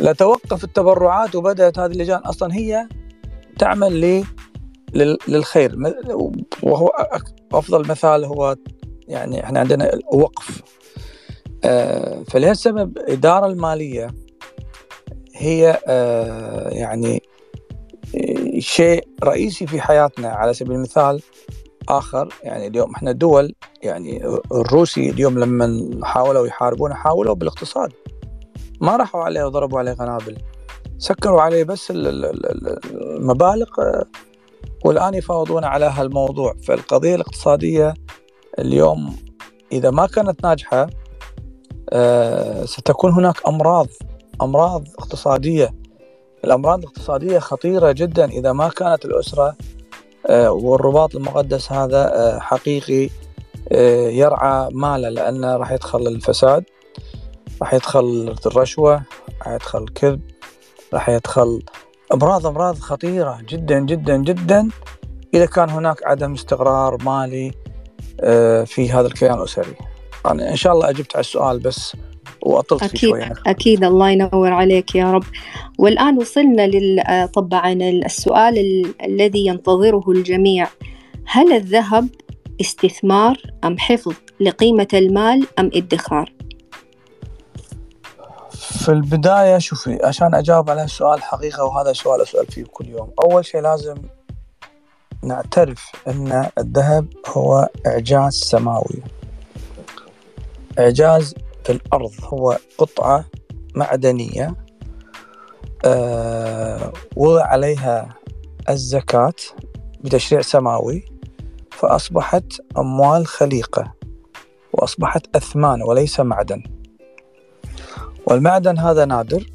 لتوقف 0.00 0.64
التبرعات 0.64 1.34
وبدأت 1.34 1.78
هذه 1.78 1.92
اللجان 1.92 2.18
أصلا 2.18 2.54
هي 2.54 2.88
تعمل 3.58 4.00
للخير. 5.28 5.76
وهو 6.62 6.88
أفضل 7.52 7.88
مثال 7.88 8.24
هو 8.24 8.56
يعني 9.08 9.44
إحنا 9.44 9.60
عندنا 9.60 9.90
وقف 10.12 10.62
آه، 11.64 12.22
فلهالسبب 12.22 12.98
الاداره 12.98 13.46
المالية 13.46 14.14
هي 15.36 15.78
آه، 15.86 16.68
يعني 16.68 17.22
آه، 18.16 18.58
شيء 18.58 19.08
رئيسي 19.24 19.66
في 19.66 19.80
حياتنا. 19.80 20.28
على 20.28 20.54
سبيل 20.54 20.72
المثال 20.72 21.22
آخر 21.88 22.34
يعني 22.42 22.66
اليوم 22.66 22.94
إحنا 22.94 23.12
دول 23.12 23.54
يعني 23.82 24.26
الروسي 24.52 25.10
اليوم 25.10 25.38
لما 25.38 25.90
حاولوا 26.02 26.46
يحاربونه 26.46 26.94
حاولوا 26.94 27.34
بالاقتصاد. 27.34 27.92
ما 28.80 28.96
راحوا 28.96 29.24
عليه 29.24 29.44
وضربوا 29.44 29.78
عليه 29.78 29.92
قنابل. 29.92 30.36
سكروا 30.98 31.42
عليه 31.42 31.64
بس 31.64 31.90
المبالغ 31.90 33.68
والآن 34.84 35.14
يفاوضون 35.14 35.64
على 35.64 35.84
هالموضوع. 35.86 36.54
فالقضية 36.66 37.14
الاقتصادية 37.14 37.94
اليوم 38.58 39.16
إذا 39.72 39.90
ما 39.90 40.06
كانت 40.06 40.44
ناجحة 40.44 40.90
آه، 41.92 42.64
ستكون 42.64 43.12
هناك 43.12 43.48
أمراض 43.48 43.86
أمراض 44.42 44.88
اقتصادية. 44.98 45.74
الأمراض 46.44 46.78
الاقتصادية 46.78 47.38
خطيرة 47.38 47.92
جدا. 47.92 48.24
إذا 48.24 48.52
ما 48.52 48.68
كانت 48.68 49.04
الأسرة 49.04 49.56
آه، 50.26 50.50
والرباط 50.50 51.16
المقدس 51.16 51.72
هذا 51.72 52.12
آه، 52.14 52.38
حقيقي 52.38 53.10
يرعى 54.10 54.68
ماله 54.72 55.08
لأنه 55.08 55.56
راح 55.56 55.72
يدخل 55.72 56.06
الفساد 56.06 56.64
راح 57.60 57.74
يدخل 57.74 58.36
الرشوة 58.46 59.02
راح 59.38 59.48
يدخل 59.48 59.82
الكذب 59.82 60.20
راح 60.94 61.08
يدخل 61.08 61.62
أمراض 62.12 62.46
أمراض 62.46 62.78
خطيرة 62.78 63.38
جدا 63.48 63.78
جدا 63.78 64.16
جدا. 64.16 64.68
إذا 65.34 65.46
كان 65.46 65.70
هناك 65.70 65.96
عدم 66.04 66.32
استقرار 66.32 67.02
مالي 67.04 67.52
في 68.66 68.90
هذا 68.92 69.06
الكيان 69.06 69.38
الأسري. 69.38 69.74
أنا 70.26 70.50
إن 70.50 70.56
شاء 70.56 70.72
الله 70.72 70.90
أجبت 70.90 71.16
على 71.16 71.20
السؤال 71.20 71.58
بس 71.58 71.96
وأطلت 72.42 72.82
أكيد 72.82 73.00
فيه 73.00 73.08
شوية 73.08 73.32
أكيد. 73.46 73.84
الله 73.84 74.10
ينور 74.10 74.52
عليك 74.52 74.94
يا 74.94 75.12
رب. 75.12 75.24
والآن 75.78 76.18
وصلنا 76.18 76.66
لل 76.66 77.28
طبعا 77.34 77.72
السؤال 77.82 78.58
ال... 78.58 78.94
الذي 79.04 79.46
ينتظره 79.46 80.04
الجميع. 80.08 80.66
هل 81.26 81.52
الذهب 81.52 82.08
استثمار 82.60 83.42
أم 83.64 83.78
حفظ 83.78 84.12
لقيمة 84.40 84.88
المال 84.94 85.46
أم 85.58 85.70
ادخار؟ 85.74 86.32
في 88.60 88.88
البداية 88.88 89.58
شوفي 89.58 89.98
عشان 90.04 90.34
أجاوب 90.34 90.70
على 90.70 90.84
السؤال 90.84 91.22
حقيقة 91.22 91.64
وهذا 91.64 91.92
سؤال 91.92 92.22
أسأل 92.22 92.46
فيه 92.46 92.64
كل 92.64 92.88
يوم. 92.88 93.10
أول 93.24 93.44
شيء 93.44 93.60
لازم 93.60 93.94
نعترف 95.22 95.92
أن 96.08 96.50
الذهب 96.58 97.06
هو 97.28 97.68
إعجاز 97.86 98.32
سماوي. 98.32 99.02
إعجاز 100.78 101.34
في 101.64 101.72
الأرض 101.72 102.12
هو 102.24 102.58
قطعة 102.78 103.24
معدنية 103.74 104.54
آه 105.84 106.92
وضع 107.16 107.44
عليها 107.44 108.14
الزكاة 108.68 109.32
بتشريع 110.00 110.42
سماوي 110.42 111.04
فأصبحت 111.70 112.52
أموال 112.78 113.26
خليقة 113.26 113.92
وأصبحت 114.72 115.36
أثمان 115.36 115.82
وليس 115.82 116.20
معدن. 116.20 116.79
والمعدن 118.26 118.78
هذا 118.78 119.04
نادر 119.04 119.46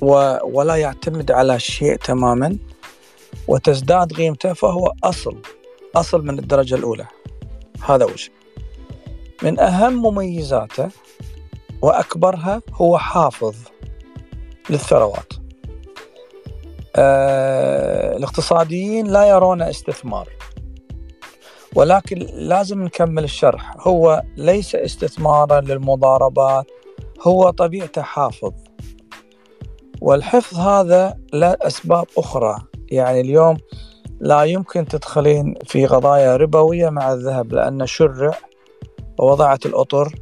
و 0.00 0.36
ولا 0.44 0.76
يعتمد 0.76 1.30
على 1.30 1.58
شيء 1.60 1.96
تماما 1.96 2.58
وتزداد 3.48 4.12
قيمته 4.12 4.52
فهو 4.52 4.92
أصل 5.04 5.36
أصل 5.96 6.24
من 6.24 6.38
الدرجة 6.38 6.74
الأولى. 6.74 7.06
هذا 7.86 8.04
وش 8.04 8.30
من 9.42 9.60
أهم 9.60 9.92
مميزاته 9.92 10.88
وأكبرها 11.82 12.62
هو 12.72 12.98
حافظ 12.98 13.54
للثروات. 14.70 15.32
آه 16.96 18.16
الاقتصاديين 18.16 19.06
لا 19.06 19.28
يرون 19.28 19.62
استثمار 19.62 20.28
ولكن 21.74 22.18
لازم 22.32 22.84
نكمل 22.84 23.24
الشرح. 23.24 23.74
هو 23.80 24.22
ليس 24.36 24.74
استثمارا 24.74 25.60
للمضاربات 25.60 26.66
هو 27.22 27.50
طبيعته 27.50 28.02
حافظ. 28.02 28.52
والحفظ 30.00 30.58
هذا 30.58 31.18
له 31.32 31.56
أسباب 31.62 32.06
أخرى. 32.18 32.56
يعني 32.90 33.20
اليوم 33.20 33.56
لا 34.20 34.42
يمكن 34.42 34.84
تدخلين 34.84 35.54
في 35.64 35.86
قضايا 35.86 36.36
ربوية 36.36 36.90
مع 36.90 37.12
الذهب 37.12 37.52
لأنه 37.52 37.84
شرع 37.84 38.38
ووضعت 39.18 39.66
الأطر. 39.66 40.14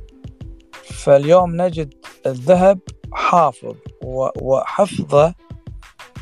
فاليوم 0.82 1.62
نجد 1.62 1.94
الذهب 2.26 2.78
حافظ 3.12 3.74
وحفظه 4.42 5.34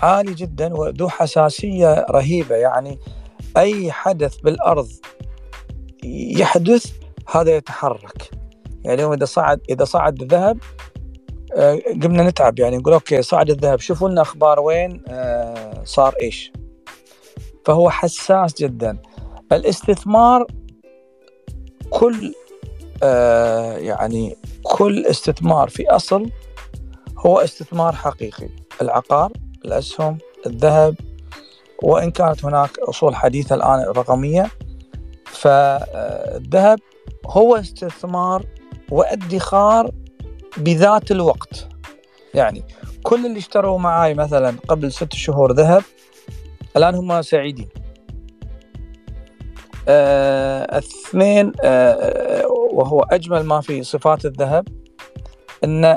عالي 0.02 0.35
جدا 0.35 0.75
وذو 0.75 1.09
حساسية 1.09 2.07
رهيبة. 2.11 2.57
يعني 2.57 2.99
أي 3.57 3.93
حدث 3.93 4.37
بالأرض 4.37 4.88
يحدث 6.04 6.93
هذا 7.31 7.57
يتحرك. 7.57 8.44
يعني 8.85 8.95
اليوم 8.95 9.12
إذا 9.12 9.25
صعد 9.25 9.61
إذا 9.71 9.85
صعد 9.85 10.23
الذهب 10.23 10.59
آه، 11.57 11.79
قمنا 12.03 12.23
نتعب 12.23 12.59
يعني 12.59 12.76
نقول 12.76 12.93
أوكي 12.93 13.23
صعد 13.23 13.50
الذهب 13.50 13.81
شوفوا 13.81 14.09
لنا 14.09 14.23
أخبار 14.23 14.61
وين 14.61 15.03
آه، 15.09 15.85
صار 15.85 16.14
إيش. 16.23 16.53
فهو 17.64 17.91
حساس 17.91 18.55
جدا. 18.55 18.99
الاستثمار 19.53 20.47
كل 21.91 22.35
آه، 23.03 23.76
يعني 23.76 24.37
كل 24.62 25.07
استثمار 25.07 25.69
في 25.69 25.91
أصل 25.91 26.31
هو 27.19 27.38
استثمار 27.38 27.95
حقيقي. 27.95 28.49
العقار 28.83 29.33
الأسهم 29.64 30.19
الذهب 30.47 30.97
وإن 31.83 32.11
كانت 32.11 32.45
هناك 32.45 32.79
أصول 32.79 33.17
حديثة 33.17 33.55
الآن 33.55 33.81
رقمية 33.81 34.50
فالذهب 35.25 36.79
هو 37.26 37.57
استثمار 37.57 38.45
وادخار 38.91 39.91
بذات 40.57 41.11
الوقت. 41.11 41.69
يعني 42.35 42.62
كل 43.03 43.26
اللي 43.26 43.38
اشتروا 43.38 43.79
معاي 43.79 44.14
مثلا 44.14 44.57
قبل 44.69 44.93
ست 44.93 45.12
شهور 45.12 45.53
ذهب 45.53 45.83
الآن 46.76 46.95
هم 46.95 47.23
سعيدين. 47.23 47.69
آه 49.88 50.79
اثنين 50.79 51.53
آه 51.62 52.47
وهو 52.73 53.00
أجمل 53.00 53.43
ما 53.43 53.61
في 53.61 53.83
صفات 53.83 54.25
الذهب 54.25 54.69
إن 55.64 55.97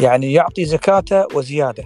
يعني 0.00 0.32
يعطي 0.32 0.64
زكاته 0.64 1.26
وزيادة. 1.34 1.84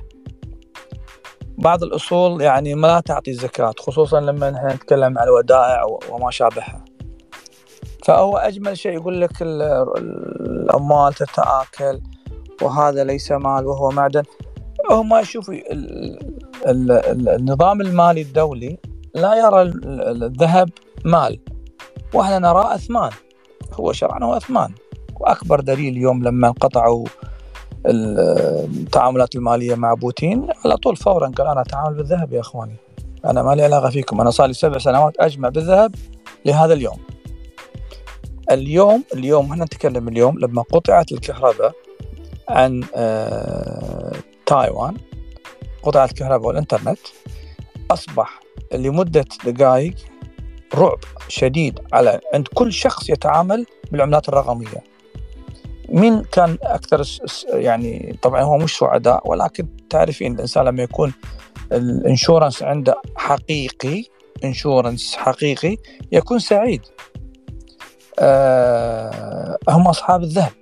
بعض 1.58 1.82
الأصول 1.82 2.40
يعني 2.40 2.74
ما 2.74 3.00
تعطي 3.00 3.32
زكاة 3.32 3.74
خصوصا 3.78 4.20
لما 4.20 4.74
نتكلم 4.74 5.18
عن 5.18 5.24
الودائع 5.26 5.84
وما 6.10 6.30
شابهها. 6.30 6.83
فهو 8.04 8.36
أجمل 8.36 8.78
شيء 8.78 8.92
يقول 8.92 9.20
لك 9.20 9.42
الأموال 9.42 11.14
تتآكل 11.14 12.00
وهذا 12.62 13.04
ليس 13.04 13.32
مال 13.32 13.66
وهو 13.66 13.90
معدن. 13.90 14.22
هم 14.90 15.14
يشوفوا 15.14 15.54
النظام 16.66 17.80
المالي 17.80 18.22
الدولي 18.22 18.78
لا 19.14 19.34
يرى 19.34 19.62
الذهب 19.62 20.70
مال 21.04 21.40
وإحنا 22.14 22.38
نراه 22.38 22.74
أثمان. 22.74 23.10
هو 23.72 23.92
شرعا 23.92 24.24
هو 24.24 24.36
أثمان. 24.36 24.70
وأكبر 25.20 25.60
دليل 25.60 25.92
اليوم 25.92 26.24
لما 26.24 26.48
انقطعوا 26.48 27.06
التعاملات 27.86 29.34
المالية 29.34 29.74
مع 29.74 29.94
بوتين 29.94 30.48
على 30.64 30.76
طول 30.76 30.96
فورا 30.96 31.28
قال 31.28 31.46
أنا 31.46 31.60
أتعامل 31.60 31.94
بالذهب 31.94 32.32
يا 32.32 32.40
إخواني. 32.40 32.76
أنا 33.24 33.42
ما 33.42 33.54
لي 33.54 33.62
علاقة 33.64 33.90
فيكم. 33.90 34.20
أنا 34.20 34.30
صار 34.30 34.46
لي 34.46 34.52
سبع 34.52 34.78
سنوات 34.78 35.14
أجمع 35.20 35.48
بالذهب 35.48 35.94
لهذا 36.44 36.74
اليوم. 36.74 36.96
اليوم 38.50 39.04
اليوم 39.14 39.52
إحنا 39.52 39.64
نتكلم 39.64 40.08
اليوم 40.08 40.38
لما 40.38 40.62
قطعت 40.62 41.12
الكهرباء 41.12 41.72
عن 42.48 42.84
آه 42.94 44.12
تايوان 44.46 44.96
قطعت 45.82 46.10
الكهرباء 46.10 46.48
والإنترنت 46.48 46.98
أصبح 47.90 48.40
لمدة 48.74 49.24
دقائق 49.46 49.94
رعب 50.74 50.98
شديد 51.28 51.80
على 51.92 52.20
عند 52.34 52.48
كل 52.48 52.72
شخص 52.72 53.10
يتعامل 53.10 53.66
بالعملات 53.92 54.28
الرقمية. 54.28 54.82
مين 55.88 56.22
كان 56.22 56.58
أكثر 56.62 57.02
يعني 57.48 58.16
طبعا 58.22 58.42
هو 58.42 58.56
مش 58.58 58.78
سعداء 58.78 59.28
ولكن 59.28 59.66
تعرفين 59.90 60.34
الإنسان 60.34 60.64
لما 60.64 60.82
يكون 60.82 61.12
الإنشورنس 61.72 62.62
عنده 62.62 62.94
حقيقي 63.16 64.04
إنشورنس 64.44 65.16
حقيقي 65.16 65.76
يكون 66.12 66.38
سعيد. 66.38 66.82
آه 68.18 69.58
هم 69.68 69.88
أصحاب 69.88 70.22
الذهب. 70.22 70.52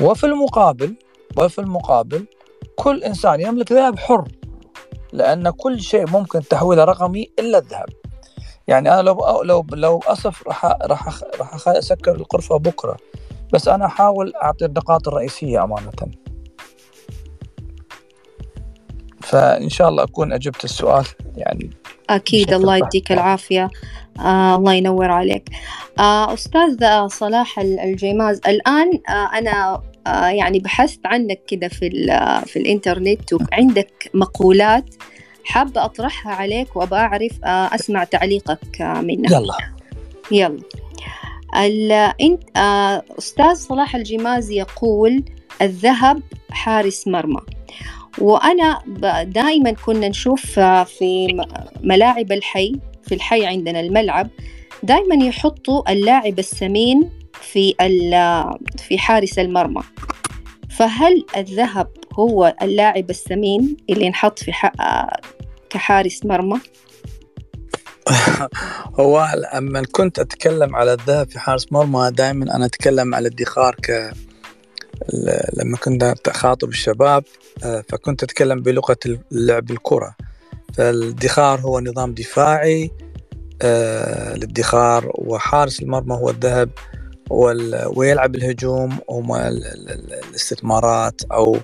وفي 0.00 0.26
المقابل 0.26 0.94
وفي 1.36 1.58
المقابل 1.58 2.26
كل 2.76 3.04
إنسان 3.04 3.40
يملك 3.40 3.72
ذهب 3.72 3.98
حر 3.98 4.28
لأن 5.12 5.50
كل 5.50 5.80
شيء 5.80 6.10
ممكن 6.10 6.40
تحويله 6.40 6.84
رقمي 6.84 7.30
إلا 7.38 7.58
الذهب. 7.58 7.88
يعني 8.68 8.94
أنا 8.94 9.02
لو 9.02 9.42
لو 9.42 9.66
لو 9.72 10.00
أصف 10.06 10.48
راح 10.48 10.64
راح 10.66 11.22
راح 11.40 11.68
أسكر 11.68 12.14
الغرفه 12.14 12.56
بكرة 12.56 12.96
بس 13.52 13.68
أنا 13.68 13.86
أحاول 13.86 14.32
أعطي 14.42 14.64
النقاط 14.64 15.08
الرئيسية 15.08 15.64
أمانة. 15.64 15.92
فإن 19.22 19.68
شاء 19.68 19.88
الله 19.88 20.02
أكون 20.02 20.32
أجبت 20.32 20.64
السؤال 20.64 21.04
يعني 21.36 21.70
أكيد 22.10 22.52
الله 22.52 22.76
يديك 22.76 23.12
العافية. 23.12 23.70
آه 24.18 24.56
الله 24.56 24.74
ينور 24.74 25.10
عليك. 25.10 25.48
آه 25.98 26.34
أستاذ 26.34 27.06
صلاح 27.06 27.58
الجيماز 27.58 28.40
الآن 28.46 28.90
آه 29.08 29.38
أنا 29.38 29.80
آه 30.06 30.26
يعني 30.26 30.58
بحثت 30.58 31.06
عنك 31.06 31.40
كده 31.48 31.68
في 31.68 31.88
في 32.46 32.58
الإنترنت 32.58 33.32
وعندك 33.32 34.10
مقولات 34.14 34.94
حابة 35.44 35.84
أطرحها 35.84 36.32
عليك 36.32 36.76
وابى 36.76 36.96
أعرف 36.96 37.44
آه 37.44 37.74
أسمع 37.74 38.04
تعليقك 38.04 38.80
آه 38.80 39.00
منها. 39.00 39.32
يلا. 39.38 39.54
يلا. 40.30 40.58
انت 42.20 42.42
آه، 42.56 43.02
أستاذ 43.18 43.54
صلاح 43.54 43.94
الجمازي 43.96 44.56
يقول 44.58 45.22
الذهب 45.62 46.22
حارس 46.50 47.08
مرمى. 47.08 47.40
وأنا 48.18 48.82
دائما 49.22 49.72
كنا 49.72 50.08
نشوف 50.08 50.58
آه، 50.58 50.84
في 50.84 51.40
ملاعب 51.82 52.32
الحي 52.32 52.72
في 53.08 53.14
الحي 53.14 53.46
عندنا 53.46 53.80
الملعب 53.80 54.28
دائما 54.82 55.24
يحطوا 55.24 55.92
اللاعب 55.92 56.38
السمين 56.38 57.10
في 57.32 57.74
في 58.78 58.98
حارس 58.98 59.38
المرمى 59.38 59.82
فهل 60.70 61.24
الذهب 61.36 61.88
هو 62.12 62.54
اللاعب 62.62 63.10
السمين 63.10 63.76
اللي 63.90 64.06
ينحط 64.06 64.38
في 64.38 64.52
كحارس 65.70 66.24
مرمى؟ 66.24 66.60
هو 69.00 69.28
لما 69.54 69.82
كنت 69.92 70.18
أتكلم 70.18 70.76
على 70.76 70.92
الذهب 70.92 71.30
في 71.30 71.38
حارس 71.38 71.72
مرمى 71.72 72.10
دائما 72.10 72.56
أنا 72.56 72.66
أتكلم 72.66 73.14
على 73.14 73.28
الادخار 73.28 73.74
ك 73.74 74.12
لما 75.56 75.76
كنت 75.76 76.28
أخاطب 76.28 76.68
الشباب 76.68 77.24
آه، 77.64 77.84
فكنت 77.88 78.22
أتكلم 78.22 78.62
بلغة 78.62 78.96
اللعب 79.32 79.70
الكرة 79.70 80.14
فالادخار 80.74 81.60
هو 81.60 81.80
نظام 81.80 82.14
دفاعي 82.14 82.90
آه، 83.62 84.34
الادخار 84.34 85.12
وحارس 85.14 85.80
المرمى 85.80 86.14
هو 86.14 86.30
الذهب 86.30 86.70
ويلعب 87.96 88.34
الهجوم 88.34 88.98
هم 89.10 89.34
الاستثمارات 89.34 91.22
أو 91.32 91.56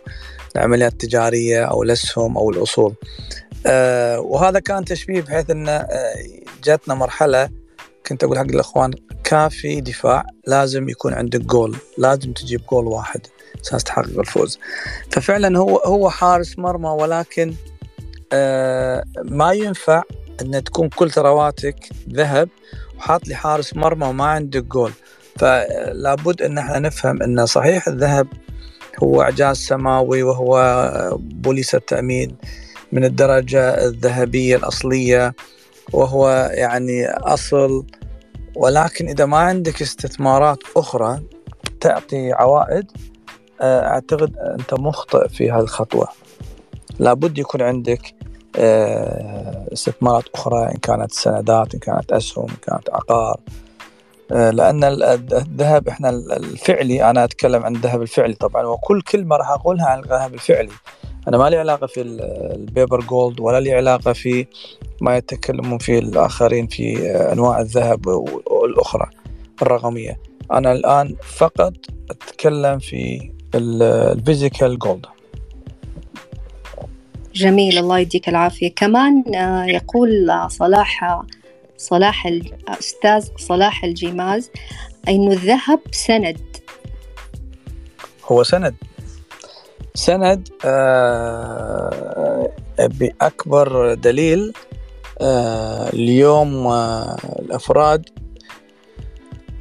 العمليات 0.56 0.92
التجارية 0.92 1.64
أو 1.64 1.82
الأسهم 1.82 2.36
أو 2.36 2.50
الأصول. 2.50 2.94
آه 3.66 4.20
وهذا 4.20 4.60
كان 4.60 4.84
تشبيه 4.84 5.20
بحيث 5.20 5.50
انه 5.50 5.70
آه 5.70 6.14
جاتنا 6.64 6.94
مرحلة 6.94 7.48
كنت 8.06 8.24
أقول 8.24 8.38
حق 8.38 8.44
الأخوان 8.44 8.90
كافي 9.24 9.80
دفاع 9.80 10.26
لازم 10.46 10.88
يكون 10.88 11.14
عندك 11.14 11.40
جول 11.40 11.76
لازم 11.98 12.32
تجيب 12.32 12.60
جول 12.70 12.86
واحد 12.86 13.20
أساس 13.64 13.84
تحقق 13.84 14.18
الفوز. 14.18 14.58
ففعلا 15.10 15.58
هو 15.58 15.76
هو 15.76 16.10
حارس 16.10 16.58
مرمى 16.58 16.88
ولكن 16.88 17.54
ما 19.24 19.52
ينفع 19.52 20.02
إن 20.42 20.64
تكون 20.64 20.88
كل 20.88 21.10
ثرواتك 21.10 21.76
ذهب 22.10 22.48
وحاط 22.98 23.28
لي 23.28 23.34
حارس 23.34 23.76
مرمى 23.76 24.06
وما 24.06 24.24
عندك 24.24 24.62
جول. 24.62 24.92
فلابد 25.36 26.42
إن 26.42 26.58
إحنا 26.58 26.78
نفهم 26.78 27.22
إن 27.22 27.46
صحيح 27.46 27.88
الذهب 27.88 28.28
هو 29.02 29.22
إعجاز 29.22 29.56
سماوي 29.56 30.22
وهو 30.22 30.80
بوليس 31.18 31.74
التأمين 31.74 32.36
من 32.92 33.04
الدرجة 33.04 33.84
الذهبية 33.86 34.56
الأصلية 34.56 35.34
وهو 35.92 36.50
يعني 36.52 37.08
أصل. 37.08 37.86
ولكن 38.54 39.08
إذا 39.08 39.26
ما 39.26 39.36
عندك 39.38 39.82
استثمارات 39.82 40.58
أخرى 40.76 41.22
تعطي 41.80 42.32
عوائد 42.32 42.86
آه، 43.60 43.86
أعتقد 43.86 44.36
أنت 44.36 44.74
مخطئ 44.74 45.28
في 45.28 45.50
هذه 45.50 45.60
الخطوة 45.60 46.08
لابد 46.98 47.38
يكون 47.38 47.62
عندك 47.62 48.14
آه، 48.56 49.68
استثمارات 49.72 50.24
أخرى 50.34 50.64
إن 50.64 50.76
كانت 50.76 51.12
سندات 51.12 51.74
إن 51.74 51.80
كانت 51.80 52.12
أسهم 52.12 52.46
إن 52.50 52.56
كانت 52.66 52.90
عقار. 52.90 53.40
آه، 54.32 54.50
لأن 54.50 54.84
الذهب 54.84 55.88
إحنا 55.88 56.10
الفعلي 56.10 57.10
أنا 57.10 57.24
أتكلم 57.24 57.62
عن 57.62 57.76
الذهب 57.76 58.02
الفعلي 58.02 58.34
طبعا 58.34 58.66
وكل 58.66 59.02
كلمة 59.02 59.36
راح 59.36 59.50
أقولها 59.50 59.86
عن 59.86 59.98
الذهب 59.98 60.34
الفعلي. 60.34 60.70
أنا 61.28 61.38
ما 61.38 61.50
لي 61.50 61.56
علاقة 61.56 61.86
في 61.86 62.00
ال 62.54 62.62
paper 62.62 63.00
gold 63.00 63.40
ولا 63.40 63.60
لي 63.60 63.74
علاقة 63.74 64.12
في 64.12 64.46
ما 65.00 65.16
يتكلمون 65.16 65.78
فيه 65.78 65.98
الآخرين 65.98 66.66
في 66.66 67.10
أنواع 67.32 67.60
الذهب 67.60 68.06
والأخرى 68.46 69.10
الرقمية. 69.62 70.20
أنا 70.52 70.72
الآن 70.72 71.16
فقط 71.36 71.72
أتكلم 72.10 72.78
في 72.78 73.30
ال 73.54 73.68
physical 73.68 74.78
gold. 74.78 75.06
جميل 77.34 77.78
الله 77.78 77.98
يديك 77.98 78.28
العافية. 78.28 78.74
كمان 78.76 79.34
آه، 79.34 79.64
يقول 79.64 80.30
صلاح 80.50 81.22
صلاح 81.76 82.26
الاستاذ 82.26 83.28
صلاح 83.36 83.84
الجيماز 83.84 84.50
إنه 85.08 85.32
الذهب 85.32 85.80
سند. 85.92 86.40
هو 88.24 88.42
سند؟ 88.42 88.74
سند 89.94 90.48
آه 90.64 92.50
بأكبر 92.78 93.94
دليل 93.94 94.52
آه 95.20 95.88
اليوم 95.88 96.66
آه 96.66 97.16
الأفراد 97.38 98.08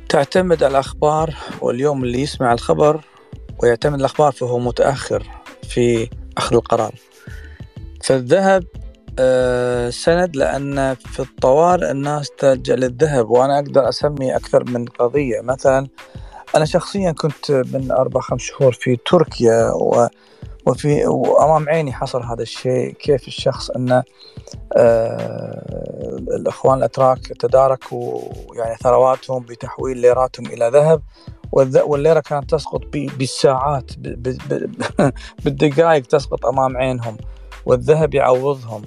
تعتمد 0.10 0.64
على 0.64 0.72
الأخبار 0.72 1.36
واليوم 1.62 2.04
اللي 2.04 2.22
يسمع 2.22 2.54
الخبر 2.54 3.02
ويعتمد 3.64 4.00
الأخبار 4.00 4.32
فهو 4.32 4.60
متأخر 4.60 5.24
في 5.70 6.10
أخذ 6.38 6.56
القرار. 6.56 6.96
فالذهب 8.04 8.64
آه، 9.20 9.90
سند 9.90 10.36
لأن 10.36 10.96
في 10.96 11.20
الطوارئ 11.20 11.92
الناس 11.92 12.32
تلجأ 12.38 12.76
للذهب 12.76 13.30
وأنا 13.30 13.60
أقدر 13.60 13.90
أسمي 13.90 14.36
أكثر 14.36 14.64
من 14.64 14.86
قضية. 14.86 15.42
مثلا 15.42 15.88
أنا 16.56 16.66
شخصيا 16.66 17.12
كنت 17.12 17.52
من 17.52 17.92
أربع 17.92 18.22
خمس 18.22 18.42
شهور 18.42 18.74
في 18.74 18.98
تركيا 19.06 19.72
و 19.72 20.08
وفي 20.66 21.06
وأمام 21.06 21.70
عيني 21.70 21.94
حصل 21.94 22.24
هذا 22.24 22.42
الشيء. 22.42 22.94
كيف 22.94 23.28
الشخص 23.28 23.70
انه 23.70 24.04
آه 24.78 26.18
الأخوان 26.36 26.78
الأتراك 26.78 27.20
تداركوا 27.28 28.22
يعني 28.56 28.76
ثرواتهم 28.76 29.44
بتحويل 29.44 29.98
ليراتهم 29.98 30.46
إلى 30.46 30.70
ذهب 30.74 31.02
والليرة 31.86 32.20
كانت 32.20 32.50
تسقط 32.56 32.82
بالساعات 32.94 33.92
بالدقائق 35.44 36.06
تسقط 36.06 36.46
أمام 36.46 36.78
عينهم. 36.78 37.18
والذهب 37.66 38.14
يعوضهم. 38.14 38.82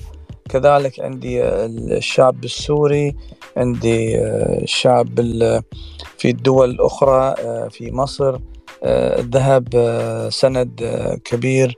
كذلك 0.49 1.01
عندي 1.01 1.45
الشاب 1.45 2.45
السوري 2.45 3.17
عندي 3.57 4.19
الشاب 4.63 5.19
في 6.19 6.31
الدول 6.31 6.71
الأخرى 6.71 7.35
في 7.71 7.91
مصر 7.93 8.39
الذهب 8.85 9.69
سند 10.33 10.81
كبير 11.25 11.77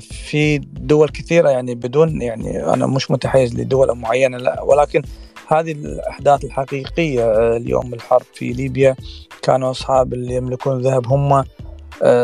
في 0.00 0.58
دول 0.72 1.08
كثيرة 1.08 1.48
يعني 1.48 1.74
بدون 1.74 2.22
يعني 2.22 2.64
أنا 2.64 2.86
مش 2.86 3.10
متحيز 3.10 3.54
لدول 3.54 3.98
معينة 3.98 4.36
لا. 4.38 4.62
ولكن 4.62 5.02
هذه 5.48 5.72
الأحداث 5.72 6.44
الحقيقية 6.44 7.56
اليوم 7.56 7.94
الحرب 7.94 8.26
في 8.34 8.52
ليبيا 8.52 8.96
كانوا 9.42 9.70
أصحاب 9.70 10.12
اللي 10.12 10.34
يملكون 10.34 10.76
الذهب 10.76 11.06
هم 11.06 11.44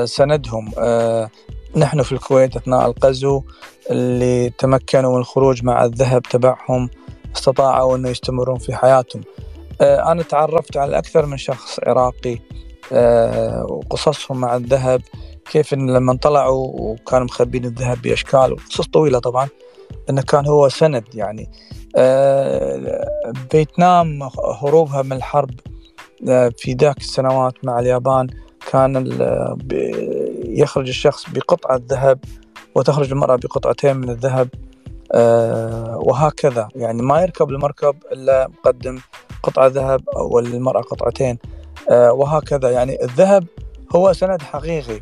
سندهم 0.04 0.70
نحن 1.76 2.02
في 2.02 2.12
الكويت 2.12 2.56
أثناء 2.56 2.90
الغزو 2.90 3.42
اللي 3.90 4.50
تمكنوا 4.50 5.14
من 5.14 5.18
الخروج 5.18 5.64
مع 5.64 5.85
الذهب 5.85 6.22
تبعهم 6.22 6.90
استطاعوا 7.37 7.96
أنه 7.96 8.09
يستمرون 8.09 8.59
في 8.59 8.74
حياتهم. 8.74 9.22
آه، 9.80 10.12
أنا 10.12 10.22
تعرفت 10.22 10.76
على 10.76 10.98
أكثر 10.98 11.26
من 11.26 11.37
شخص 11.37 11.80
عراقي 11.87 12.38
آه، 12.92 13.66
وقصصهم 13.70 14.40
مع 14.40 14.56
الذهب 14.56 15.02
كيف 15.50 15.74
إن 15.74 15.90
لما 15.90 16.16
طلعوا 16.16 16.66
وكانوا 16.74 17.24
مخبين 17.26 17.64
الذهب 17.64 18.02
بأشكال 18.02 18.52
وقصص 18.52 18.87
طويلة 18.87 19.18
طبعا 19.18 19.48
أنه 20.11 20.22
كان 20.22 20.46
هو 20.46 20.68
سند 20.68 21.04
يعني. 21.14 21.50
آه، 21.96 23.09
فيتنام 23.50 24.28
هروبها 24.62 25.02
من 25.02 25.12
الحرب 25.12 25.50
في 26.56 26.72
ذاك 26.80 26.98
السنوات 26.98 27.54
مع 27.62 27.78
اليابان. 27.80 28.26
كان 28.70 29.06
يخرج 30.44 30.88
الشخص 30.88 31.30
بقطعة 31.30 31.80
ذهب 31.88 32.18
وتخرج 32.74 33.12
المرأة 33.12 33.37
بقطعتين 33.37 33.96
من 33.96 34.11
الذهب 34.11 34.48
آه 35.12 35.98
وهكذا. 36.02 36.68
يعني 36.76 37.02
ما 37.02 37.22
يركب 37.22 37.50
المركب 37.50 37.96
إلا 38.12 38.48
مقدم 38.48 38.98
قطعة 39.42 39.66
ذهب 39.66 40.02
والمرأة 40.16 40.80
قطعتين 40.80 41.38
آه 41.90 42.12
وهكذا. 42.12 42.70
يعني 42.70 43.04
الذهب 43.04 43.46
هو 43.96 44.12
سند 44.12 44.42
حقيقي. 44.42 45.00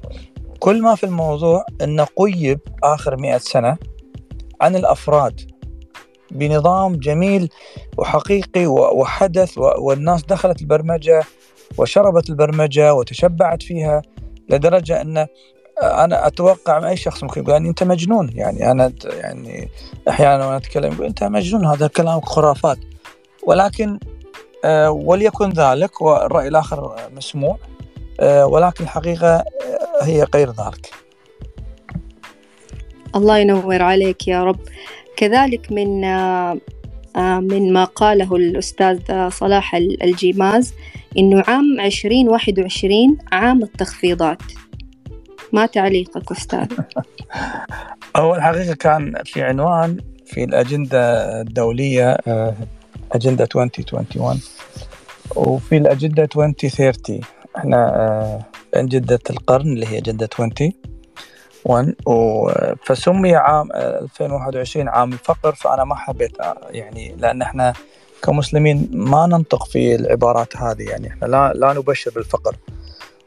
كل 0.59 0.83
ما 0.83 0.95
في 0.95 1.05
الموضوع 1.05 1.65
أنه 1.83 2.07
قيب 2.17 2.61
آخر 2.83 3.17
مئة 3.17 3.39
سنة 3.39 3.77
عن 4.61 4.77
الأفراد 4.77 5.41
بنظام 6.31 6.97
جميل 6.97 7.49
وحقيقي 7.99 8.67
وحدث 8.67 9.59
والناس 9.59 10.25
دخلت 10.25 10.61
البرمجة 10.61 11.25
وشربت 11.79 12.31
البرمجة 12.31 12.95
وتشبعت 12.95 13.63
فيها 13.63 14.03
لدرجة 14.49 15.01
أن 15.01 15.27
أنا 15.83 16.27
أتوقع 16.27 16.79
من 16.79 16.85
أي 16.85 16.97
شخص 16.97 17.23
ممكن 17.23 17.41
يقول 17.41 17.53
يعني 17.53 17.69
أنت 17.69 17.83
مجنون. 17.83 18.31
يعني 18.35 18.71
أنا 18.71 18.93
يعني 19.05 19.69
أحيانا 20.09 20.47
وأنا 20.47 20.57
أتكلم 20.57 20.93
يقول 20.93 21.07
أنت 21.07 21.25
مجنون 21.25 21.67
هذا 21.67 21.87
كلامك 21.87 22.25
خرافات. 22.25 22.79
ولكن 23.43 23.99
آه 24.65 24.91
وليكن 24.91 25.51
ذلك 25.51 26.01
والرأي 26.01 26.49
الآخر 26.49 26.97
مسموع 27.17 27.59
آه 28.21 28.47
ولكن 28.47 28.85
الحقيقة 28.85 29.37
آه، 29.37 29.45
هي 30.03 30.27
غير 30.35 30.49
ذلك. 30.49 30.91
الله 33.17 33.39
ينور 33.39 33.83
عليك 33.83 34.29
يا 34.29 34.45
رب. 34.45 34.61
كذلك 35.17 35.73
من 35.73 36.05
آه، 36.05 36.59
آه، 37.17 37.41
من 37.41 37.73
ما 37.73 37.85
قاله 37.85 38.37
الأستاذ 38.37 39.29
صلاح 39.29 39.75
الجيماز 39.75 40.75
إنه 41.17 41.45
عام 41.49 41.81
عشرين 41.81 42.29
واحد 42.29 42.61
وعشرين 42.61 43.19
عام 43.33 43.63
التخفيضات. 43.63 44.43
ما 45.53 45.67
تعليقك 45.67 46.33
أستاذ. 46.33 46.67
هو 48.17 48.35
الحقيقة 48.35 48.75
كان 48.75 49.23
في 49.25 49.43
عنوان 49.43 49.97
في 50.27 50.45
الأجندة 50.45 51.41
الدولية 51.41 52.19
آه، 52.27 52.55
أجندة 53.13 53.45
2021 53.45 54.41
وفي 55.37 55.77
الأجندة 55.77 56.23
2030 56.23 57.21
إحنا 57.57 57.77
آه، 57.77 58.45
أجندة 58.75 59.21
القرن 59.31 59.73
اللي 59.73 59.87
هي 59.87 59.99
أجندة 59.99 60.29
20 60.35 60.73
فسمي 62.85 63.37
عام 63.37 63.69
2021 63.73 64.89
عام 64.89 65.13
الفقر. 65.13 65.55
فأنا 65.55 65.85
ما 65.85 65.95
حبيت 65.95 66.37
يعني 66.71 67.17
لأن 67.19 67.43
إحنا 67.43 67.73
كمسلمين 68.23 68.89
ما 68.93 69.27
ننطق 69.27 69.67
في 69.67 69.95
العبارات 69.95 70.57
هذه 70.57 70.83
يعني 70.83 71.09
إحنا 71.09 71.27
لا 71.27 71.53
لا 71.55 71.73
نبشر 71.73 72.11
بالفقر 72.11 72.57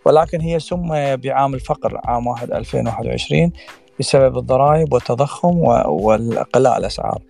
ولكن 0.06 0.42
هي 0.42 0.60
سمي 0.60 1.18
بعام 1.18 1.54
الفقر 1.54 2.00
عام 2.04 2.28
1 2.28 2.52
2021 2.52 3.52
بسبب 4.00 4.38
الضرائب 4.38 4.94
والتضخم 4.94 5.58
والقلاء 5.88 6.78
الأسعار. 6.78 7.22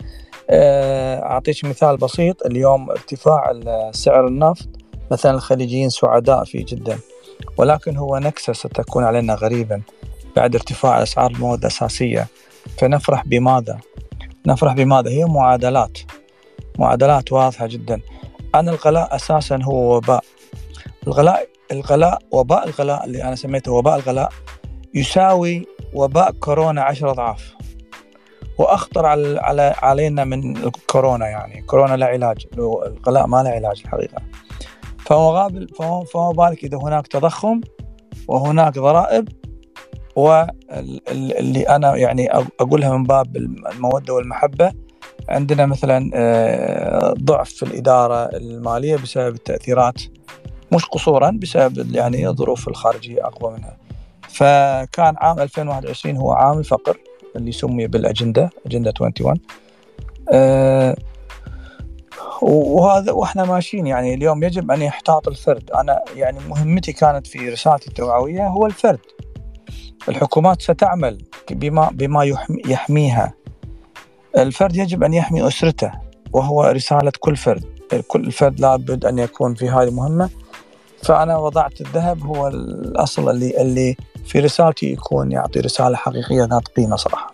آه، 0.50 1.22
أعطيك 1.22 1.66
مثال 1.66 1.98
بسيط 1.98 2.46
اليوم 2.46 2.90
ارتفاع 2.90 3.54
سعر 3.92 4.28
النفط 4.28 4.68
مثلا 5.12 5.32
الخليجيين 5.32 5.90
سعداء 5.90 6.44
فيه 6.44 6.66
جدا 6.68 7.00
ولكن 7.58 7.98
هو 7.98 8.18
نكسة 8.18 8.54
ستكون 8.54 9.04
علينا 9.04 9.34
غريبا 9.36 9.82
بعد 10.36 10.56
ارتفاع 10.56 11.04
أسعار 11.04 11.32
المواد 11.32 11.60
الاساسيه 11.60 12.28
فنفرح 12.78 13.28
بماذا؟ 13.28 13.80
نفرح 14.46 14.74
بماذا؟ 14.74 15.10
هي 15.10 15.26
معادلات 15.26 15.98
معادلات 16.80 17.32
واضحة 17.32 17.68
جدا. 17.68 18.02
أن 18.56 18.70
الغلاء 18.70 19.16
أساسا 19.16 19.60
هو 19.64 19.96
وباء. 19.96 20.24
الغلاء 21.08 21.48
الغلاء 21.72 22.20
وباء 22.32 22.68
الغلاء 22.68 23.06
اللي 23.06 23.24
أنا 23.24 23.36
سميته 23.36 23.72
وباء 23.72 23.96
الغلاء 23.96 24.30
يساوي 24.94 25.68
وباء 25.94 26.32
كورونا 26.32 26.82
عشر 26.82 27.12
أضعاف. 27.12 27.56
وأخطر 28.58 29.06
على, 29.06 29.40
على 29.40 29.76
علينا 29.78 30.24
من 30.24 30.58
الكورونا 30.58 31.28
يعني. 31.28 31.62
كورونا 31.62 31.98
لا 31.98 32.06
علاج. 32.06 32.48
الغلاء 32.58 33.28
ما 33.28 33.44
له 33.44 33.50
علاج 33.50 33.82
الحقيقة. 33.86 34.22
فهو 35.06 35.36
غابل 35.36 35.68
فما 36.14 36.32
بالك 36.32 36.64
إذا 36.64 36.78
هناك 36.78 37.08
تضخم 37.08 37.62
وهناك 38.28 38.80
ضرائب 38.80 39.28
واللي 40.16 41.64
أنا 41.70 41.96
يعني 41.96 42.32
أقولها 42.32 42.98
من 42.98 43.04
باب 43.04 43.38
المودة 43.72 44.14
والمحبة 44.14 44.72
عندنا 45.30 45.66
مثلا 45.66 46.12
آه، 46.14 47.14
ضعف 47.24 47.50
في 47.50 47.64
الإدارة 47.64 48.26
المالية 48.26 48.96
بسبب 48.96 49.36
التأثيرات 49.36 50.02
مش 50.72 50.86
قصورا 50.86 51.32
بسبب 51.42 51.96
يعني 51.96 52.28
الظروف 52.28 52.68
الخارجية 52.68 53.26
أقوى 53.26 53.54
منها. 53.58 53.78
فكان 54.30 55.16
عام 55.18 55.40
2021 55.40 56.18
هو 56.18 56.32
عام 56.32 56.60
الفقر 56.60 56.98
اللي 57.36 57.52
سمي 57.52 57.88
بالأجندة 57.88 58.50
أجندة 58.66 58.94
21 59.00 59.40
أه 60.32 60.96
وهذا 62.42 63.12
وإحنا 63.12 63.46
ماشيين 63.46 63.88
يعني 63.88 64.14
اليوم 64.14 64.44
يجب 64.44 64.72
أن 64.72 64.82
يحتاط 64.82 65.28
الفرد. 65.28 65.72
أنا 65.72 66.02
يعني 66.16 66.40
مهمتي 66.50 66.94
كانت 66.94 67.28
في 67.28 67.50
رسالتي 67.50 67.88
التوعوية 67.88 68.48
هو 68.48 68.66
الفرد. 68.66 69.00
الحكومات 70.10 70.62
ستعمل 70.62 71.18
بما 71.52 71.90
بما 71.92 72.36
يحميها. 72.66 73.34
الفرد 74.38 74.76
يجب 74.76 75.04
أن 75.04 75.14
يحمي 75.14 75.48
أسرته 75.48 75.92
وهو 76.34 76.64
رسالة 76.64 77.12
كل 77.20 77.36
فرد. 77.36 77.66
كل 78.08 78.32
فرد 78.32 78.60
لابد 78.60 79.06
أن 79.06 79.20
يكون 79.20 79.56
في 79.56 79.70
هذه 79.70 79.84
المهمة. 79.84 80.30
فأنا 81.04 81.38
وضعت 81.38 81.82
الذهب 81.82 82.24
هو 82.26 82.48
الأصل 82.48 83.30
اللي 83.30 83.62
اللي 83.62 83.96
في 84.26 84.40
رسالتي 84.40 84.92
يكون 84.92 85.32
يعطي 85.32 85.60
رسالة 85.60 85.96
حقيقية 85.96 86.44
ذات 86.44 86.68
قيمة 86.68 86.96
صراحة. 86.96 87.34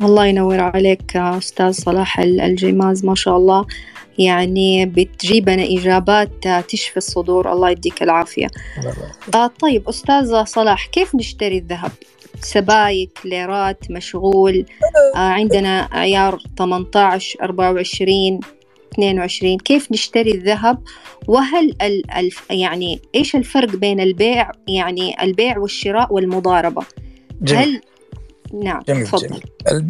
الله 0.00 0.26
ينور 0.26 0.60
عليك 0.60 1.16
أستاذ 1.16 1.72
صلاح 1.72 2.20
الجيماز 2.20 3.04
ما 3.04 3.14
شاء 3.14 3.36
الله. 3.36 3.66
يعني 4.18 4.86
بتجيبنا 4.86 5.62
إجابات 5.64 6.48
تشفي 6.68 6.96
الصدور. 6.96 7.52
الله 7.52 7.70
يديك 7.70 8.02
العافية. 8.02 8.46
آه 9.34 9.50
طيب 9.60 9.88
أستاذة 9.88 10.44
صلاح 10.44 10.86
كيف 10.86 11.14
نشتري 11.14 11.58
الذهب؟ 11.58 11.90
سبايك 12.40 13.18
ليرات 13.24 13.90
مشغول. 13.90 14.66
آه 15.16 15.18
عندنا 15.18 15.88
عيار 15.92 16.38
18 16.58 17.42
24 17.42 18.40
22 18.92 19.58
كيف 19.58 19.92
نشتري 19.92 20.30
الذهب؟ 20.30 20.82
وهل 21.28 21.76
ال 21.82 22.10
الف 22.10 22.46
يعني 22.50 23.00
إيش 23.14 23.36
الفرق 23.36 23.76
بين 23.76 24.00
البيع 24.00 24.50
يعني 24.68 25.22
البيع 25.22 25.58
والشراء 25.58 26.12
والمضاربة؟ 26.12 26.82
جميل. 27.42 27.62
هل 27.62 27.80
نعم 28.64 28.82
جميل, 28.88 29.06
تفضل. 29.06 29.28
جميل. 29.28 29.42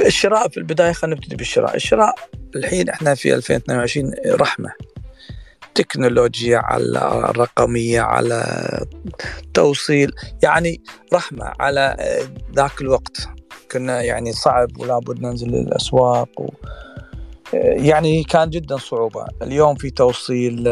الشراء 0.06 0.48
في 0.48 0.56
البداية 0.56 0.92
خلينا 0.92 1.16
نبتدي 1.16 1.36
بالشراء. 1.36 1.76
الشراء 1.76 2.14
الحين 2.56 2.88
إحنا 2.88 3.14
في 3.14 3.34
2022 3.34 4.12
رحمة. 4.26 4.72
تكنولوجيا 5.74 6.58
على 6.58 6.98
الرقمية 7.30 8.00
على 8.00 8.44
توصيل 9.54 10.12
يعني 10.42 10.82
رحمة 11.14 11.52
على 11.60 11.96
ذاك 12.56 12.80
الوقت. 12.80 13.28
كنا 13.72 14.02
يعني 14.02 14.32
صعب 14.32 14.78
ولا 14.78 14.98
بد 14.98 15.20
ننزل 15.20 15.48
للأسواق 15.48 16.40
و 16.40 16.48
يعني 17.52 18.24
كان 18.24 18.50
جدا 18.50 18.76
صعوبة. 18.76 19.26
اليوم 19.42 19.74
في 19.74 19.90
توصيل 19.90 20.64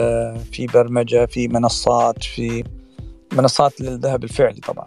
في 0.53 0.67
برمجة 0.75 1.27
في 1.27 1.49
منصات 1.49 2.25
في 2.25 2.65
منصات 3.33 3.81
للذهب 3.81 4.25
الفعلي 4.25 4.61
طبعا. 4.61 4.87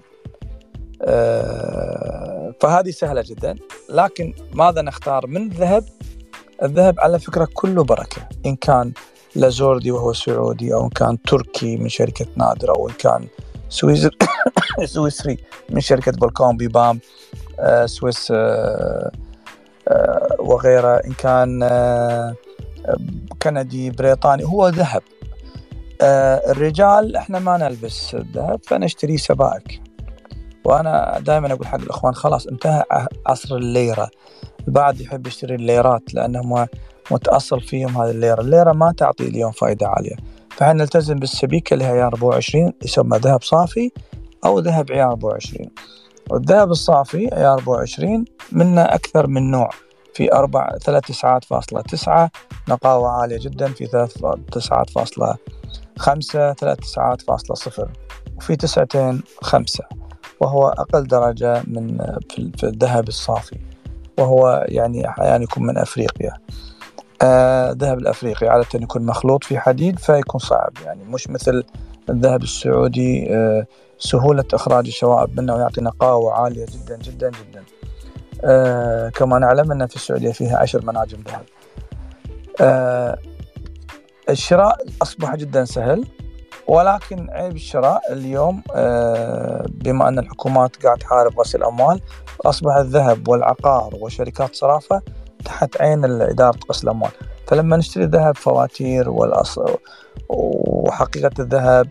فهذه 2.62 2.90
سهلة 2.90 3.24
جدا 3.28 3.56
لكن 3.90 4.34
ماذا 4.54 4.82
نختار؟ 4.82 5.28
من 5.28 5.42
الذهب؟ 5.42 5.86
الذهب 6.64 7.00
على 7.00 7.20
فكرة 7.20 7.48
كله 7.54 7.84
بركة 7.84 8.30
إن 8.46 8.56
كان 8.56 8.92
لازوردي 9.36 9.92
وهو 9.92 10.14
سعودي 10.14 10.74
أو 10.74 10.84
إن 10.84 10.90
كان 10.90 11.22
تركي 11.22 11.78
من 11.78 11.90
شركة 11.90 12.26
نادر 12.36 12.70
أو 12.70 12.90
إن 12.90 12.94
كان 12.94 13.28
سويسري 13.70 14.18
سويسري 14.94 15.38
من 15.70 15.82
شركة 15.82 16.12
بولكون 16.12 16.58
بيبام 16.58 17.00
آه، 17.60 17.86
سويس 17.86 18.32
آه، 18.32 19.12
آه، 19.88 20.36
وغيره. 20.40 20.96
إن 20.96 21.14
كان 21.14 21.70
كندي 23.42 23.90
بريطاني 23.90 24.44
هو 24.44 24.68
ذهب. 24.68 25.02
الرجال 26.02 27.16
إحنا 27.16 27.40
ما 27.40 27.58
نلبس 27.58 28.16
الذهب 28.16 28.60
فنشتري 28.64 29.18
سبائك. 29.18 29.82
وأنا 30.66 31.20
دائما 31.20 31.54
أقول 31.54 31.68
حق 31.68 31.80
الإخوان 31.80 32.14
خلاص 32.14 32.48
انتهى 32.48 32.84
عصر 33.28 33.56
الليرة. 33.56 34.10
البعض 34.68 35.02
يحب 35.02 35.28
يشتري 35.28 35.56
الليرات 35.56 36.14
لأنهم 36.14 36.68
متأصل 37.12 37.62
فيهم 37.62 38.02
هذه 38.02 38.12
الليرة. 38.12 38.42
الليرة 38.42 38.72
ما 38.72 38.92
تعطي 38.98 39.28
اليوم 39.28 39.52
فائدة 39.52 39.88
عالية. 39.88 40.16
فإحنا 40.50 40.74
نلتزم 40.74 41.16
بالسبيكة 41.16 41.74
اللي 41.74 41.86
هي 41.86 41.90
عيار 41.90 42.14
24 42.14 42.74
يسمى 42.84 43.18
ذهب 43.18 43.42
صافي 43.42 43.92
أو 44.46 44.60
ذهب 44.60 44.92
عيار 44.92 45.12
24 45.12 45.70
والذهب 46.30 46.72
الصافي 46.72 47.30
عيار 47.34 47.54
24 47.54 48.26
منه 48.52 48.82
أكثر 48.82 49.28
من 49.28 49.52
نوع. 49.52 49.70
في 50.14 50.34
أربع 50.34 50.78
ثلاث 50.78 51.04
تسعات 51.04 51.44
فاصلة 51.44 51.82
تسعة 51.82 52.32
نقاوة 52.70 53.10
عالية 53.10 53.40
جدا. 53.40 53.68
في 53.68 53.86
ثلاث 53.86 54.18
تسعات 54.52 54.90
فاصلة 54.90 55.36
خمسة 55.98 56.54
ثلاث 56.54 56.78
تسعات 56.78 57.22
فاصلة 57.22 57.56
صفر. 57.56 57.92
وفي 58.38 58.56
تسعتين 58.56 59.24
خمسة. 59.42 59.84
وهو 60.40 60.68
أقل 60.68 61.08
درجة 61.08 61.64
من 61.68 61.98
في 62.58 62.64
الذهب 62.64 63.08
الصافي. 63.08 63.60
وهو 64.18 64.66
يعني 64.70 65.08
أحيانا 65.08 65.44
يكون 65.44 65.64
من 65.64 65.78
أفريقيا. 65.78 66.34
الذهب 67.24 67.98
آه 67.98 68.02
الأفريقي 68.02 68.48
عادة 68.48 68.68
يكون 68.76 69.06
مخلوط 69.06 69.44
في 69.44 69.60
حديد 69.60 70.00
فيكون 70.00 70.40
صعب 70.40 70.74
يعني 70.86 71.04
مش 71.04 71.30
مثل 71.30 71.64
الذهب 72.10 72.44
السعودي 72.44 73.36
آه 73.36 73.66
سهولة 74.00 74.44
إخراج 74.54 74.88
الشوائب 74.88 75.40
منه 75.40 75.56
ويعطي 75.56 75.82
نقاوة 75.82 76.34
عالية 76.34 76.66
جدا 76.66 76.98
جدا 76.98 77.30
جدا. 77.30 77.64
آه 78.44 79.10
كما 79.10 79.40
نعلم 79.40 79.72
أن 79.72 79.88
في 79.88 79.96
السعودية 79.96 80.32
فيها 80.32 80.58
عشر 80.58 80.86
مناجم 80.86 81.20
ذهب. 81.28 81.44
آه 82.62 83.18
الشراء 84.30 84.78
أصبح 85.02 85.36
جدا 85.36 85.66
سهل 85.66 86.06
ولكن 86.68 87.30
عيب 87.30 87.56
الشراء 87.56 88.02
اليوم 88.14 88.64
آه 88.76 89.66
بما 89.70 90.08
أن 90.08 90.20
الحكومات 90.20 90.84
قاعد 90.84 90.98
تحارب 90.98 91.40
غسل 91.40 91.58
الأموال 91.58 92.02
أصبح 92.46 92.76
الذهب 92.76 93.28
والعقار 93.28 93.90
وشركات 94.02 94.56
صرافة 94.56 95.02
تحت 95.42 95.82
عين 95.82 96.06
إدارة 96.06 96.60
غسل 96.70 96.88
الأموال. 96.88 97.12
فلما 97.48 97.78
نشتري 97.78 98.06
ذهب 98.06 98.36
فواتير 98.36 99.10
والأصل 99.10 99.78
وحقيقة 100.30 101.32
الذهب 101.40 101.88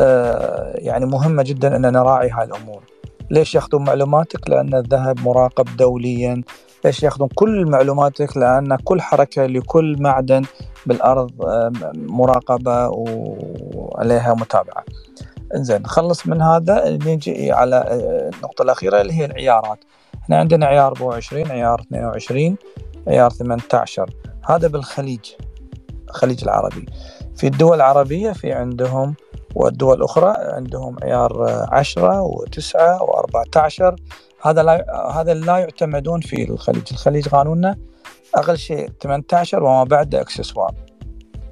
آه، 0.00 0.72
يعني 0.74 1.06
مهمة 1.06 1.42
جدا 1.42 1.76
أن 1.76 1.92
نراعي 1.92 2.30
هاي 2.30 2.44
الأمور. 2.44 2.82
ليش 3.30 3.54
يأخذون 3.54 3.84
معلوماتك؟ 3.84 4.50
لأن 4.50 4.74
الذهب 4.74 5.20
مراقب 5.20 5.76
دوليا. 5.76 6.42
ليش 6.84 7.02
يأخذون 7.02 7.28
كل 7.34 7.66
معلوماتك؟ 7.70 8.36
لأن 8.36 8.76
كل 8.76 9.00
حركة 9.00 9.46
لكل 9.46 9.96
معدن 10.02 10.42
بالأرض 10.86 11.42
آه، 11.42 11.72
مراقبة 11.94 12.88
وعليها 12.88 14.34
متابعة. 14.34 14.84
زين 15.54 15.82
نخلص 15.82 16.26
من 16.26 16.42
هذا. 16.42 16.90
نجي 16.90 17.52
على 17.52 17.76
آه، 17.76 18.30
النقطة 18.36 18.62
الأخيرة 18.62 19.00
اللي 19.00 19.12
هي 19.12 19.24
العيارات. 19.24 19.78
إحنا 20.22 20.38
عندنا 20.38 20.66
عيار 20.66 20.86
24 20.86 21.50
عيار 21.50 21.80
22 21.80 22.56
عيار 23.08 23.30
18 23.30 24.10
هذا 24.48 24.68
بالخليج 24.68 25.20
الخليج 26.08 26.42
العربي. 26.42 26.86
في 27.36 27.46
الدول 27.46 27.76
العربية 27.76 28.32
في 28.32 28.52
عندهم 28.52 29.14
والدول 29.54 29.96
الأخرى 29.96 30.34
عندهم 30.38 30.96
عيار 31.02 31.66
10 31.70 32.28
و9 32.28 32.74
و14 33.00 33.94
هذا 34.42 34.62
لا 34.62 34.84
هذا 35.14 35.34
لا 35.34 35.58
يعتمدون 35.58 36.20
في 36.20 36.50
الخليج. 36.50 36.82
الخليج 36.92 37.28
قانوننا 37.28 37.76
أقل 38.34 38.58
شيء 38.58 38.88
18 39.00 39.62
وما 39.62 39.84
بعد 39.84 40.14
إكسسوار. 40.14 40.74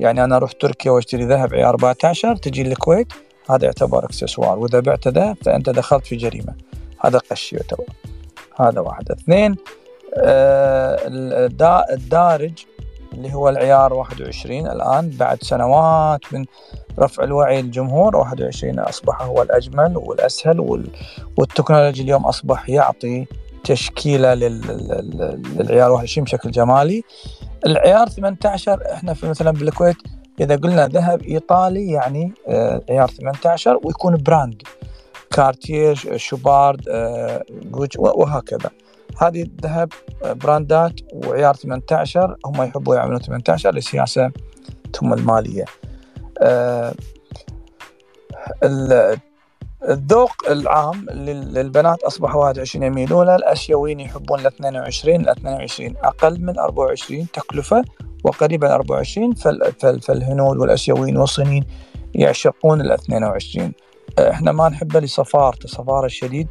يعني 0.00 0.24
أنا 0.24 0.36
أروح 0.36 0.52
تركيا 0.52 0.90
وأشتري 0.90 1.24
ذهب 1.24 1.54
عيار 1.54 1.68
14 1.68 2.36
تجي 2.36 2.62
الكويت 2.62 3.12
هذا 3.50 3.64
يعتبر 3.64 4.04
إكسسوار. 4.04 4.58
وإذا 4.58 4.80
بعت 4.80 5.08
ذهب 5.08 5.36
فأنت 5.44 5.70
دخلت 5.70 6.06
في 6.06 6.16
جريمة. 6.16 6.54
هذا 7.00 7.18
قش 7.18 7.52
يعتبر. 7.52 7.84
هذا 8.56 8.80
واحد. 8.80 9.10
اثنين 9.10 9.56
الدارج 11.90 12.64
اللي 13.12 13.34
هو 13.34 13.48
العيار 13.48 13.94
21 13.94 14.66
الآن 14.66 15.08
بعد 15.08 15.42
سنوات 15.42 16.20
من 16.32 16.44
رفع 16.98 17.24
الوعي 17.24 17.62
للجمهور 17.62 18.16
21 18.16 18.78
أصبح 18.78 19.22
هو 19.22 19.42
الأجمل 19.42 19.96
والأسهل 19.96 20.84
والتكنولوجي 21.38 22.02
اليوم 22.02 22.26
أصبح 22.26 22.68
يعطي 22.68 23.26
تشكيلة 23.64 24.34
للعيار 24.34 25.90
21 25.90 26.24
بشكل 26.24 26.50
جمالي. 26.50 27.02
العيار 27.66 28.08
18 28.08 28.82
إحنا 28.92 29.14
في 29.14 29.28
مثلا 29.28 29.50
بالكويت 29.50 29.96
إذا 30.40 30.56
قلنا 30.56 30.86
ذهب 30.86 31.22
إيطالي 31.22 31.90
يعني 31.90 32.32
آه، 32.48 32.82
عيار 32.90 33.08
18 33.08 33.80
ويكون 33.84 34.16
brand. 34.16 34.62
كارتير 35.30 36.16
شوبارد 36.16 36.88
آه، 36.88 37.42
وهكذا. 37.98 38.70
هذه 39.18 39.42
الذهب 39.42 39.92
براندات 40.24 40.92
وعيار 41.12 41.54
18 41.54 42.36
هم 42.46 42.62
يحبوا 42.62 42.96
يعملون 42.96 43.20
18 43.20 43.74
لسياسة 43.74 44.30
ثم 44.94 45.12
المالية. 45.12 45.64
آه، 46.42 46.94
الذوق 49.88 50.50
العام 50.50 51.06
للبنات 51.10 52.02
أصبح 52.02 52.34
21 52.34 52.86
يميلون 52.86 53.28
الأسيويين 53.28 54.00
يحبون 54.00 54.40
ال 54.40 54.46
22 54.46 55.20
ال 55.20 55.28
22 55.28 55.96
أقل 55.96 56.40
من 56.40 56.58
24 56.58 57.26
تكلفة 57.32 57.84
وقريبا 58.24 58.74
24 58.74 59.34
فالهنود 60.00 60.56
والأسيويين 60.56 61.16
والصينيين 61.16 61.64
يعشقون 62.14 62.80
ال 62.80 62.92
22 62.92 63.72
إحنا 64.18 64.52
ما 64.52 64.68
نحبه 64.68 65.00
لصفارته 65.00 65.68
صفاره 65.68 66.06
الشديد 66.06 66.48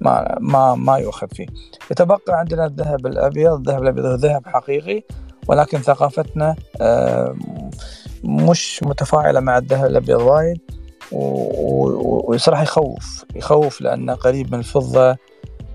ما 0.00 0.36
ما 0.40 0.74
ما 0.74 0.96
يؤخذ 0.98 1.28
فيه. 1.28 1.46
يتبقى 1.90 2.20
عندنا 2.28 2.66
الذهب 2.66 3.06
الأبيض. 3.06 3.52
الذهب 3.52 3.82
الأبيض 3.82 4.04
هو 4.04 4.14
ذهب 4.14 4.46
حقيقي 4.46 5.02
ولكن 5.48 5.78
ثقافتنا 5.78 6.56
آه، 6.80 7.36
مش 8.24 8.80
متفاعلة 8.82 9.40
مع 9.40 9.58
الذهب 9.58 9.86
الأبيض 9.86 10.20
وايد 10.20 10.60
وصراحة 11.12 12.62
يخوف 12.62 13.24
يخوف 13.34 13.80
لأنه 13.80 14.14
قريب 14.14 14.52
من 14.52 14.58
الفضة 14.58 15.16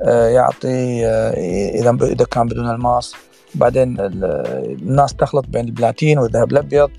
آه، 0.01 0.27
يعطي 0.27 1.05
آه، 1.05 1.31
إذا 1.69 1.97
إذا 2.01 2.25
كان 2.25 2.47
بدون 2.47 2.69
الماس. 2.69 3.13
بعدين 3.55 3.95
الناس 3.99 5.13
تخلط 5.13 5.45
بين 5.47 5.65
البلاتين 5.65 6.19
والذهب 6.19 6.51
الأبيض. 6.51 6.89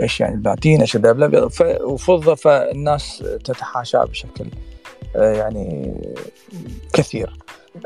إيش 0.00 0.20
يعني 0.20 0.34
البلاتين؟ 0.34 0.80
إيش 0.80 0.96
الذهب 0.96 1.18
الأبيض؟ 1.18 1.50
وفضة 1.84 2.34
فالناس 2.34 3.24
تتحاشاه 3.44 4.04
بشكل 4.04 4.46
يعني 5.14 5.94
كثير. 6.92 7.32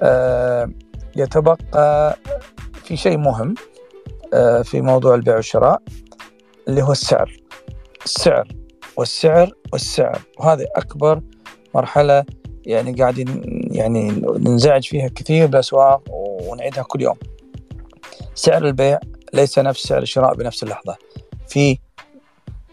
آه، 0.00 0.70
يتبقى 1.16 2.18
في 2.84 2.96
شيء 2.96 3.16
مهم 3.18 3.54
آه، 4.34 4.62
في 4.62 4.80
موضوع 4.80 5.14
البيع 5.14 5.36
والشراء 5.36 5.82
اللي 6.68 6.82
هو 6.82 6.92
السعر. 6.92 7.36
السعر 8.04 8.48
والسعر 8.96 9.52
والسعر. 9.72 10.20
وهذه 10.38 10.66
أكبر 10.76 11.20
مرحلة 11.74 12.24
يعني 12.66 12.92
قاعدين 12.92 13.42
يعني 13.70 14.10
ننزعج 14.38 14.84
فيها 14.84 15.08
كثير 15.08 15.46
بالأسواق 15.46 16.02
ونعيدها 16.48 16.82
كل 16.82 17.02
يوم. 17.02 17.16
سعر 18.34 18.66
البيع 18.66 18.98
ليس 19.34 19.58
نفس 19.58 19.82
سعر 19.82 20.02
الشراء 20.02 20.34
بنفس 20.34 20.62
اللحظة. 20.62 20.96
في 21.48 21.78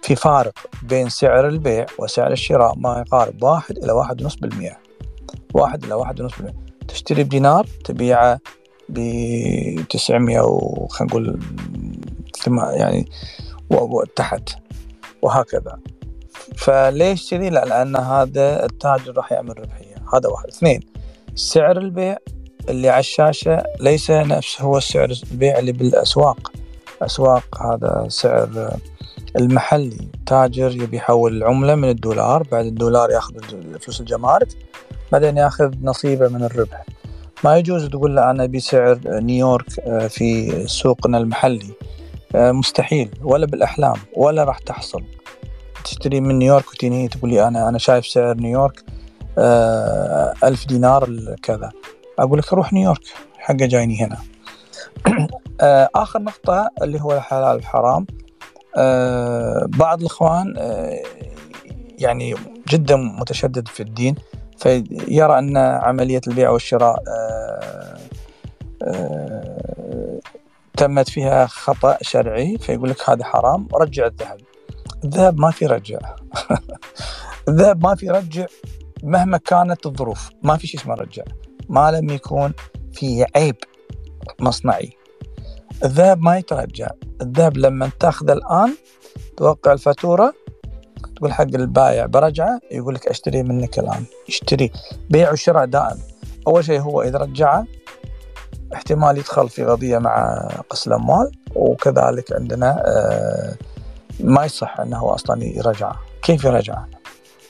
في 0.03 0.15
فارق 0.15 0.53
بين 0.81 1.09
سعر 1.09 1.47
البيع 1.47 1.85
وسعر 1.99 2.31
الشراء 2.31 2.73
ما 2.77 3.03
يقارب 3.07 3.43
واحد 3.43 3.77
إلى 3.77 3.91
واحد 3.91 4.21
ونص 4.21 4.35
بالمئة. 4.35 4.77
واحد 5.53 5.83
إلى 5.83 5.93
واحد 5.93 6.21
ونص 6.21 6.31
بالمئة. 6.37 6.53
تشتري 6.87 7.23
بدينار 7.23 7.67
تبيعه 7.85 8.39
ب 8.89 8.99
900 9.89 10.39
وخلينا 10.41 11.13
نقول 11.13 11.39
يعني 12.73 13.09
تحت. 14.15 14.49
وهكذا. 15.21 15.79
فليش 16.57 17.29
كذي؟ 17.29 17.49
لا 17.49 17.65
لأن 17.65 17.95
هذا 17.95 18.65
التاجر 18.65 19.17
راح 19.17 19.31
يعمل 19.31 19.59
ربحية. 19.59 19.95
هذا 20.13 20.29
واحد. 20.29 20.47
اثنين 20.47 20.79
سعر 21.35 21.77
البيع 21.77 22.17
اللي 22.69 22.89
على 22.89 22.99
الشاشة 22.99 23.63
ليس 23.79 24.11
نفس 24.11 24.61
هو 24.61 24.79
سعر 24.79 25.13
البيع 25.31 25.59
اللي 25.59 25.71
بالأسواق. 25.71 26.51
أسواق 27.01 27.61
هذا 27.61 28.05
سعر 28.09 28.77
المحلي. 29.35 30.07
تاجر 30.25 30.71
يبي 30.71 30.97
يحول 30.97 31.37
العمله 31.37 31.75
من 31.75 31.89
الدولار 31.89 32.43
بعد 32.51 32.65
الدولار 32.65 33.11
ياخذ 33.11 33.33
فلوس 33.79 34.01
الجمارك 34.01 34.47
بعدين 35.11 35.37
ياخذ 35.37 35.71
نصيبه 35.81 36.27
من 36.27 36.43
الربح. 36.43 36.85
ما 37.43 37.57
يجوز 37.57 37.89
تقول 37.89 38.15
له 38.15 38.31
أنا 38.31 38.45
بسعر 38.45 38.99
نيويورك 39.05 39.79
آه، 39.79 40.07
في 40.07 40.51
سوقنا 40.67 41.17
المحلي. 41.17 41.73
آه، 42.35 42.51
مستحيل. 42.51 43.09
ولا 43.23 43.45
بالأحلام 43.45 43.95
ولا 44.15 44.43
راح 44.43 44.59
تحصل. 44.59 45.03
تشتري 45.83 46.21
من 46.21 46.39
نيويورك 46.39 46.71
وتيني 46.71 47.07
تقول 47.07 47.29
لي 47.29 47.47
أنا 47.47 47.69
أنا 47.69 47.77
شايف 47.77 48.07
سعر 48.07 48.35
نيويورك 48.35 48.83
آه، 49.37 50.33
ألف 50.43 50.67
دينار 50.67 51.35
كذا. 51.43 51.71
أقول 52.19 52.39
لك 52.39 52.53
روح 52.53 52.73
نيويورك 52.73 53.01
حقه 53.37 53.65
جايني 53.65 54.05
هنا. 54.05 54.17
آخر 55.95 56.21
نقطة 56.21 56.69
اللي 56.81 57.01
هو 57.01 57.13
الحلال 57.13 57.55
والحرام. 57.55 58.05
بعض 59.67 59.99
الإخوان 59.99 60.53
يعني 61.99 62.35
جدا 62.69 62.95
متشدد 62.95 63.67
في 63.67 63.83
الدين 63.83 64.15
فيرى 64.57 65.39
أن 65.39 65.57
عملية 65.57 66.21
البيع 66.27 66.49
والشراء 66.49 67.03
آه، 67.07 67.97
آه، 68.83 70.19
تمت 70.77 71.09
فيها 71.09 71.45
خطأ 71.45 71.97
شرعي 72.01 72.57
فيقول 72.57 72.89
لك 72.89 73.09
هذا 73.09 73.23
حرام 73.23 73.67
رجع 73.73 74.05
الذهب. 74.05 74.41
الذهب 75.03 75.39
ما 75.39 75.51
في 75.51 75.65
رجع. 75.65 75.99
الذهب 77.49 77.83
ما 77.83 77.95
في 77.95 78.09
رجع 78.09 78.45
مهما 79.03 79.37
كانت 79.37 79.85
الظروف 79.85 80.29
ما 80.43 80.57
في 80.57 80.67
شيء 80.67 80.79
اسمه 80.79 80.93
رجع. 80.93 81.23
ما 81.69 81.91
لم 81.91 82.09
يكون 82.09 82.53
في 82.93 83.25
عيب 83.35 83.55
مصنعي. 84.39 84.97
الذهب 85.83 86.21
ما 86.21 86.37
يترجع. 86.37 86.87
الذهب 87.21 87.57
لما 87.57 87.89
تاخذه 87.99 88.33
الآن 88.33 88.75
توقع 89.37 89.73
الفاتورة 89.73 90.33
تقول 91.15 91.33
حق 91.33 91.41
البايع 91.41 92.05
برجعه 92.05 92.59
يقول 92.71 92.95
لك 92.95 93.07
أشتري 93.07 93.43
منك 93.43 93.79
الآن. 93.79 94.03
اشتري 94.27 94.71
بيع 95.09 95.31
وشراء 95.31 95.65
دائم. 95.65 95.97
أول 96.47 96.65
شيء 96.65 96.79
هو 96.79 97.01
إذا 97.01 97.17
رجعه 97.17 97.65
احتمال 98.73 99.17
يدخل 99.17 99.49
في 99.49 99.65
قضية 99.65 99.97
مع 99.97 100.47
قسم 100.69 100.91
الأموال 100.91 101.31
وكذلك 101.55 102.33
عندنا 102.33 102.83
آه، 102.85 103.55
ما 104.19 104.45
يصح 104.45 104.79
إنه 104.79 105.13
أصلا 105.15 105.43
يرجعه 105.43 105.99
كيف 106.21 106.43
يرجعه 106.43 106.87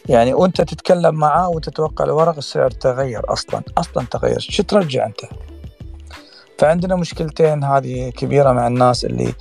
يعني 0.09 0.33
وأنت 0.33 0.61
تتكلم 0.61 1.15
معاه 1.15 1.49
وتتوقع 1.49 2.05
الورق 2.05 2.37
السعر 2.37 2.71
تغير 2.71 3.33
أصلا 3.33 3.61
أصلا 3.77 4.05
تغير. 4.11 4.39
شو 4.39 4.63
ترجع 4.63 5.05
أنت؟ 5.05 5.19
فعندنا 6.63 6.95
مشكلتين 6.95 7.63
هذه 7.63 8.09
كبيرة 8.09 8.51
مع 8.51 8.67
الناس 8.67 9.05
اللي 9.05 9.33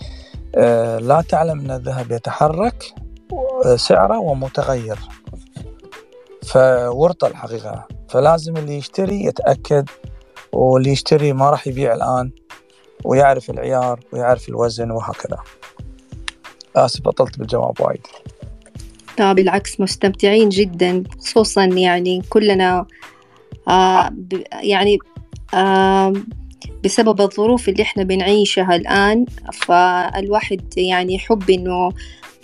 آه، 0.55 0.99
لا 0.99 1.21
تعلم 1.21 1.61
أن 1.61 1.71
الذهب 1.71 2.13
يتحرك 2.13 2.95
سعره 3.77 4.19
ومتغير. 4.19 4.99
فورطة 6.47 7.27
الحقيقة. 7.27 7.87
فلازم 8.09 8.57
اللي 8.57 8.77
يشتري 8.77 9.25
يتأكد 9.25 9.89
واللي 10.53 10.91
يشتري 10.91 11.33
ما 11.33 11.51
راح 11.51 11.67
يبيع 11.67 11.95
الآن 11.95 12.31
ويعرف 13.05 13.51
العيار 13.51 14.01
ويعرف 14.13 14.49
الوزن 14.49 14.91
وهكذا. 14.91 15.39
آسف 16.77 17.03
بطلت 17.03 17.39
بالجواب 17.39 17.81
وايد. 17.81 18.07
لا 19.19 19.33
بالعكس 19.33 19.81
مستمتعين 19.81 20.49
جدا 20.49 21.03
خصوصا 21.21 21.65
يعني 21.65 22.23
كلنا 22.31 22.87
آه 23.69 24.11
يعني 24.63 24.99
آه 25.55 26.13
بسبب 26.85 27.21
الظروف 27.21 27.69
اللي 27.69 27.83
إحنا 27.83 28.03
بنعيشها 28.03 28.77
الآن 28.77 29.27
فالواحد 29.53 30.63
يعني 30.77 31.15
يحب 31.15 31.51
إنه 31.51 31.91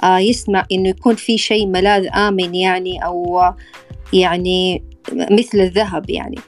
آه، 0.03 0.19
يسمع 0.19 0.67
إنه 0.73 0.89
يكون 0.89 1.15
في 1.15 1.39
شيء 1.39 1.67
ملاذ 1.67 2.09
آمن 2.15 2.55
يعني 2.55 3.05
أو 3.05 3.43
يعني 4.13 4.85
مثل 5.13 5.61
الذهب 5.61 6.11
يعني 6.11 6.39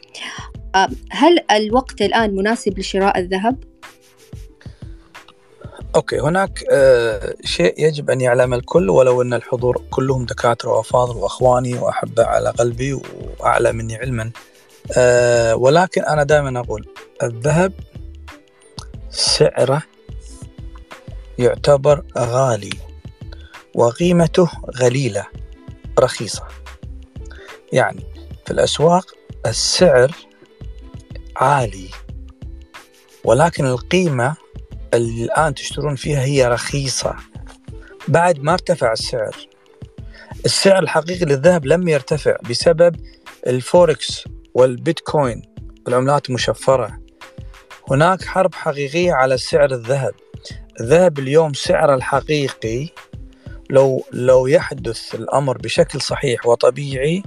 آه، 0.75 0.89
هل 1.11 1.39
الوقت 1.51 2.03
الآن 2.03 2.35
مناسب 2.35 2.79
لشراء 2.79 3.19
الذهب؟ 3.19 3.71
أوكي 5.97 6.21
هناك 6.21 6.65
آه 6.73 7.35
شيء 7.45 7.75
يجب 7.79 8.11
أن 8.11 8.21
يعلم 8.21 8.55
الكل 8.55 8.91
ولو 8.91 9.23
أن 9.23 9.35
الحضور 9.35 9.83
كلهم 9.91 10.25
دكاترة 10.25 10.71
وأفاضل 10.71 11.17
وأخواني 11.17 11.75
واحباء 11.75 12.27
على 12.27 12.51
قلبي 12.51 13.01
وأعلى 13.41 13.73
مني 13.73 13.97
علما 13.97 14.31
آه 14.97 15.57
ولكن 15.57 16.05
أنا 16.05 16.23
دائما 16.23 16.61
أقول 16.61 16.89
الذهب 17.23 17.73
سعره 19.11 19.83
يعتبر 21.39 22.05
غالي 22.19 22.71
وقيمته 23.75 24.51
غليلة 24.77 25.27
رخيصة. 25.99 26.45
يعني 27.73 28.05
في 28.47 28.51
الأسواق 28.51 29.15
السعر 29.47 30.15
عالي 31.37 31.89
ولكن 33.25 33.67
القيمة 33.67 34.37
اللي 34.95 35.25
الآن 35.25 35.55
تشترون 35.55 35.97
فيها 35.97 36.25
هي 36.25 36.49
رخيصة. 36.49 37.17
بعد 38.09 38.39
ما 38.39 38.53
ارتفع 38.53 38.93
السعر 38.93 39.37
السعر 40.45 40.83
الحقيقي 40.83 41.25
للذهب 41.25 41.67
لم 41.67 41.89
يرتفع 41.89 42.37
بسبب 42.51 42.97
الفوركس. 43.47 44.25
والبيتكوين 44.55 45.43
العملات 45.89 46.29
المشفرة 46.29 47.01
هناك 47.91 48.25
حرب 48.25 48.55
حقيقية 48.55 49.13
على 49.13 49.39
سعر 49.39 49.73
الذهب. 49.73 50.15
الذهب 50.81 51.19
اليوم 51.19 51.53
سعره 51.53 51.95
الحقيقي 51.95 52.89
لو 53.71 54.05
لو 54.13 54.47
يحدث 54.47 55.15
الأمر 55.15 55.59
بشكل 55.59 56.01
صحيح 56.01 56.47
وطبيعي 56.47 57.23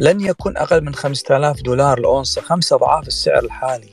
لن 0.00 0.20
يكون 0.20 0.56
أقل 0.56 0.84
من 0.84 0.94
5000 0.94 1.62
دولار 1.62 1.98
الاونصه 1.98 2.42
خمسة 2.42 2.76
أضعاف 2.76 3.08
السعر 3.08 3.44
الحالي. 3.44 3.88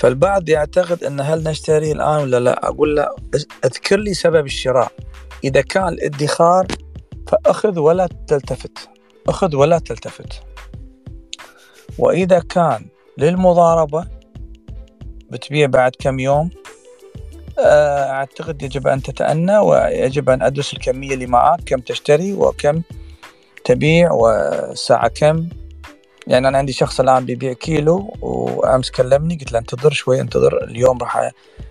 فالبعض 0.00 0.48
يعتقد 0.48 1.04
إن 1.04 1.20
هل 1.20 1.42
نشتري 1.42 1.92
الآن 1.92 2.22
ولا 2.22 2.40
لا؟ 2.40 2.68
أقول 2.68 2.96
له 2.96 3.08
أذكر 3.64 3.96
لي 3.96 4.14
سبب 4.14 4.46
الشراء. 4.46 4.92
إذا 5.44 5.60
كان 5.60 5.88
الادخار 5.88 6.66
فأخذ 7.28 7.78
ولا 7.78 8.08
تلتفت. 8.28 8.88
أخذ 9.28 9.56
ولا 9.56 9.78
تلتفت. 9.78 10.42
وإذا 11.98 12.38
كان 12.38 12.86
للمضاربة 13.18 14.06
بتبيع 15.30 15.66
بعد 15.66 15.92
كم 15.98 16.18
يوم 16.18 16.50
آه، 17.58 18.10
أعتقد 18.10 18.62
يجب 18.62 18.86
أن 18.86 19.02
تتأنى 19.02 19.58
ويجب 19.58 20.30
أن 20.30 20.42
أدرس 20.42 20.72
الكمية 20.72 21.14
اللي 21.14 21.26
معك 21.26 21.60
كم 21.66 21.80
تشتري 21.80 22.32
وكم 22.32 22.82
تبيع 23.64 24.12
والساعة 24.12 25.08
كم. 25.08 25.48
يعني 26.26 26.48
أنا 26.48 26.58
عندي 26.58 26.72
شخص 26.72 27.00
الآن 27.00 27.24
بيبيع 27.24 27.52
كيلو 27.52 28.14
وأمس 28.20 28.90
كلمني 28.90 29.34
قلت 29.34 29.52
له 29.52 29.58
انتظر 29.58 29.92
شوي 29.92 30.20
انتظر 30.20 30.64
اليوم 30.64 30.98
راح 30.98 31.18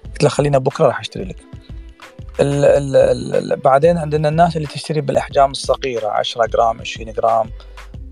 قلت 0.05 0.23
له 0.23 0.29
خلينا 0.29 0.57
بكرة 0.57 0.87
راح 0.87 0.99
أشتري 0.99 1.23
لك. 1.23 1.37
ال 2.39 2.65
ال 2.65 2.95
ال 3.35 3.55
بعدين 3.59 3.97
عندنا 3.97 4.29
الناس 4.29 4.55
اللي 4.57 4.67
تشتري 4.67 5.01
بالأحجام 5.01 5.51
الصغيرة 5.51 6.07
10 6.07 6.45
جرام 6.45 6.81
20 6.81 7.13
جرام 7.13 7.49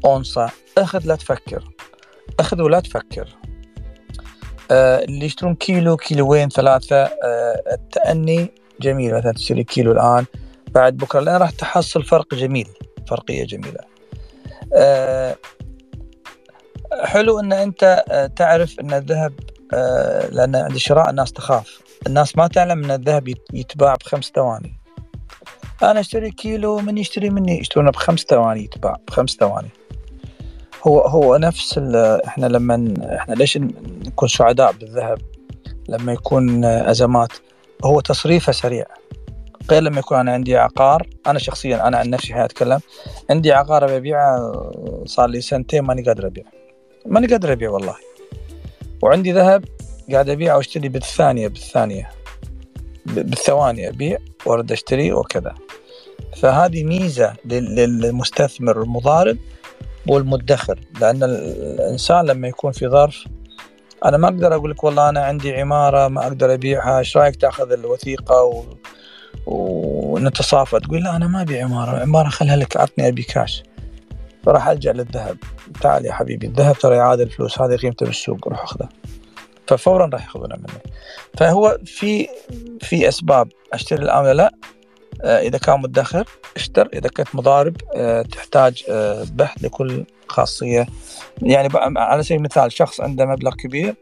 أونصة. 0.06 0.50
أخذ 0.78 1.02
لا 1.06 1.16
تفكر. 1.16 1.73
أخذ 2.40 2.62
ولا 2.62 2.80
تفكر. 2.80 3.28
آه، 4.72 5.04
اللي 5.04 5.26
يشترون 5.26 5.56
كيلو 5.56 5.98
كيلوين 5.98 6.50
ثلاثة. 6.50 6.96
آه، 6.96 7.64
التأني 7.72 8.52
جميل. 8.82 9.16
مثلا 9.16 9.32
تشتري 9.32 9.64
كيلو 9.64 9.92
الآن 9.92 10.26
بعد 10.68 10.98
بكرة. 10.98 11.20
لأن 11.20 11.36
راح 11.36 11.50
تحصل 11.50 12.04
فرق 12.04 12.36
جميل 12.36 12.68
فرقية 13.10 13.46
جميلة. 13.46 13.80
آه، 14.74 15.36
حلو 17.04 17.40
أن 17.40 17.54
أنت 17.54 18.04
تعرف 18.36 18.80
أن 18.80 18.94
الذهب 18.94 19.34
لأن 20.32 20.56
عند 20.56 20.76
الشراء 20.76 21.10
الناس 21.10 21.32
تخاف. 21.32 21.82
الناس 22.08 22.38
ما 22.38 22.48
تعلم 22.48 22.84
إن 22.84 22.92
الذهب 22.92 23.34
يتباع 23.54 23.96
بخمس 23.96 24.32
ثواني. 24.36 24.74
أنا 25.84 26.00
أشتري 26.00 26.32
كيلو 26.32 26.80
من 26.80 26.98
يشتري 26.98 27.30
مني؟ 27.30 27.60
يشترونه 27.60 27.92
بخمس 27.92 28.20
ثواني 28.20 28.64
يتباع 28.64 28.98
بخمس 29.08 29.36
ثواني. 29.36 29.70
هو 30.88 31.00
هو 31.00 31.38
نفس 31.38 31.78
إحنا 32.28 32.46
لما 32.46 32.94
إحنا 33.16 33.34
ليش 33.34 33.58
نكون 33.58 34.28
سعداء 34.28 34.72
بالذهب 34.72 35.22
لما 35.90 36.14
يكون 36.14 36.66
أزمات؟ 36.66 37.32
هو 37.86 38.00
تصريفه 38.00 38.52
سريع. 38.52 38.86
غير 39.72 39.84
لما 39.84 40.00
يكون 40.00 40.18
أنا 40.18 40.34
عندي 40.34 40.58
عقار 40.58 41.08
أنا 41.28 41.40
شخصيا 41.40 41.88
أنا 41.88 41.98
عن 41.98 42.10
نفسي 42.10 42.46
أتكلم. 42.46 42.80
عندي 43.30 43.52
عقار 43.52 43.88
ببيعه 43.88 44.72
صار 45.06 45.30
لي 45.30 45.42
سنتين 45.42 45.82
ماني 45.82 46.02
قادر 46.02 46.28
أبيع. 46.28 46.44
ماني 47.06 47.28
قادر 47.28 47.52
أبيع 47.52 47.70
والله. 47.70 47.96
وعندي 49.02 49.32
ذهب 49.32 49.66
قاعد 50.12 50.30
أبيع 50.30 50.56
واشتري 50.56 50.90
بالثانية 50.90 51.48
بالثانية. 51.48 52.10
بالثواني 53.06 53.90
أبيع 53.90 54.18
وأرد 54.46 54.72
أشتري 54.72 55.14
وكذا. 55.14 55.56
فهذه 56.42 56.84
ميزة 56.84 57.34
للمستثمر 57.46 58.82
المضارب 58.82 59.38
والمدخر 60.08 60.80
لأن 61.02 61.24
الإنسان 61.24 62.26
لما 62.26 62.48
يكون 62.48 62.72
في 62.72 62.88
ظرف 62.88 63.26
أنا 64.06 64.18
ما 64.18 64.28
أقدر 64.28 64.56
أقول 64.56 64.72
لك 64.72 64.84
والله 64.84 65.10
أنا 65.10 65.26
عندي 65.26 65.56
عمارة 65.56 66.08
ما 66.08 66.28
أقدر 66.28 66.54
أبيعها 66.54 67.00
إيش 67.00 67.18
رأيك 67.18 67.36
تأخذ 67.36 67.72
الوثيقة 67.72 68.44
و... 68.44 68.64
ونتصافى؟ 69.46 70.80
تقول 70.80 71.04
لا 71.04 71.16
أنا 71.16 71.28
ما 71.28 71.42
ابي 71.42 71.62
عمارة 71.62 72.02
عماره 72.02 72.30
خلها 72.30 72.56
لك 72.56 72.78
عطني 72.78 73.08
أبي 73.08 73.24
كاش. 73.24 73.64
فراح 74.46 74.68
ألجأ 74.68 74.94
للذهب. 74.94 75.38
تعال 75.82 76.06
يا 76.06 76.14
حبيبي 76.14 76.48
الذهب 76.48 76.76
ترى 76.76 76.96
يعادل 76.96 77.24
الفلوس 77.24 77.62
هذه 77.62 77.76
قيمته 77.76 78.06
بالسوق 78.06 78.48
روح 78.48 78.66
خذه 78.66 78.90
ففورا 79.68 80.10
راح 80.14 80.24
يأخذونه 80.24 80.56
مني. 80.56 80.94
فهو 81.38 81.78
في 81.86 82.28
في 82.82 83.08
أسباب 83.08 83.48
أشتري 83.74 84.04
الآن 84.04 84.26
لا؟ 84.26 84.52
آه، 85.24 85.40
إذا 85.40 85.58
كان 85.58 85.82
مدخر 85.82 86.28
اشتر. 86.56 86.90
إذا 86.94 87.10
كنت 87.10 87.36
مضارب 87.36 87.76
آه، 87.96 88.22
تحتاج 88.22 88.84
آه، 88.90 89.26
بحث 89.34 89.64
لكل 89.64 90.06
خاصية. 90.28 90.88
يعني 91.42 91.70
على 91.98 92.24
سبيل 92.24 92.38
المثال 92.38 92.72
شخص 92.72 93.02
عنده 93.02 93.26
مبلغ 93.26 93.56
كبير 93.56 93.96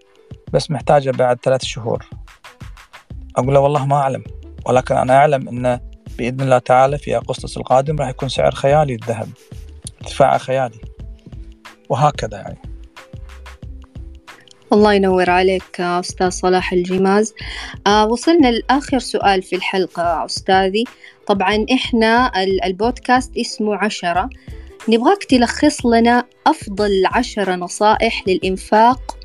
بس 0.53 0.71
محتاجه 0.71 1.11
بعد 1.11 1.39
ثلاث 1.43 1.63
شهور. 1.63 2.05
أقول 3.35 3.53
له 3.53 3.59
والله 3.59 3.85
ما 3.85 3.95
أعلم 3.95 4.23
ولكن 4.65 4.95
أنا 4.95 5.17
أعلم 5.17 5.49
إنه 5.49 5.79
بإذن 6.17 6.41
الله 6.41 6.57
تعالى 6.57 6.97
في 6.97 7.15
أغسطس 7.15 7.57
القادم 7.57 7.99
راح 7.99 8.09
يكون 8.09 8.29
سعر 8.29 8.51
خيالي 8.51 8.93
الذهب 8.93 9.29
ارتفاع 10.01 10.37
خيالي. 10.37 10.81
وهكذا 11.89 12.37
يعني. 12.37 12.70
الله 14.73 14.93
ينور 14.93 15.29
عليك 15.29 15.81
أستاذ 15.81 16.29
صلاح 16.29 16.73
الجماز. 16.73 17.33
آه 17.87 18.05
وصلنا 18.05 18.47
لآخر 18.47 18.99
سؤال 18.99 19.41
في 19.41 19.55
الحلقة 19.55 20.25
أستاذي. 20.25 20.83
طبعا 21.27 21.65
إحنا 21.73 22.31
البودكاست 22.65 23.37
اسمه 23.37 23.75
عشرة. 23.75 24.29
نبغاك 24.89 25.23
تلخص 25.23 25.85
لنا 25.85 26.25
أفضل 26.47 27.03
عشرة 27.05 27.55
نصائح 27.55 28.23
للإنفاق 28.27 29.17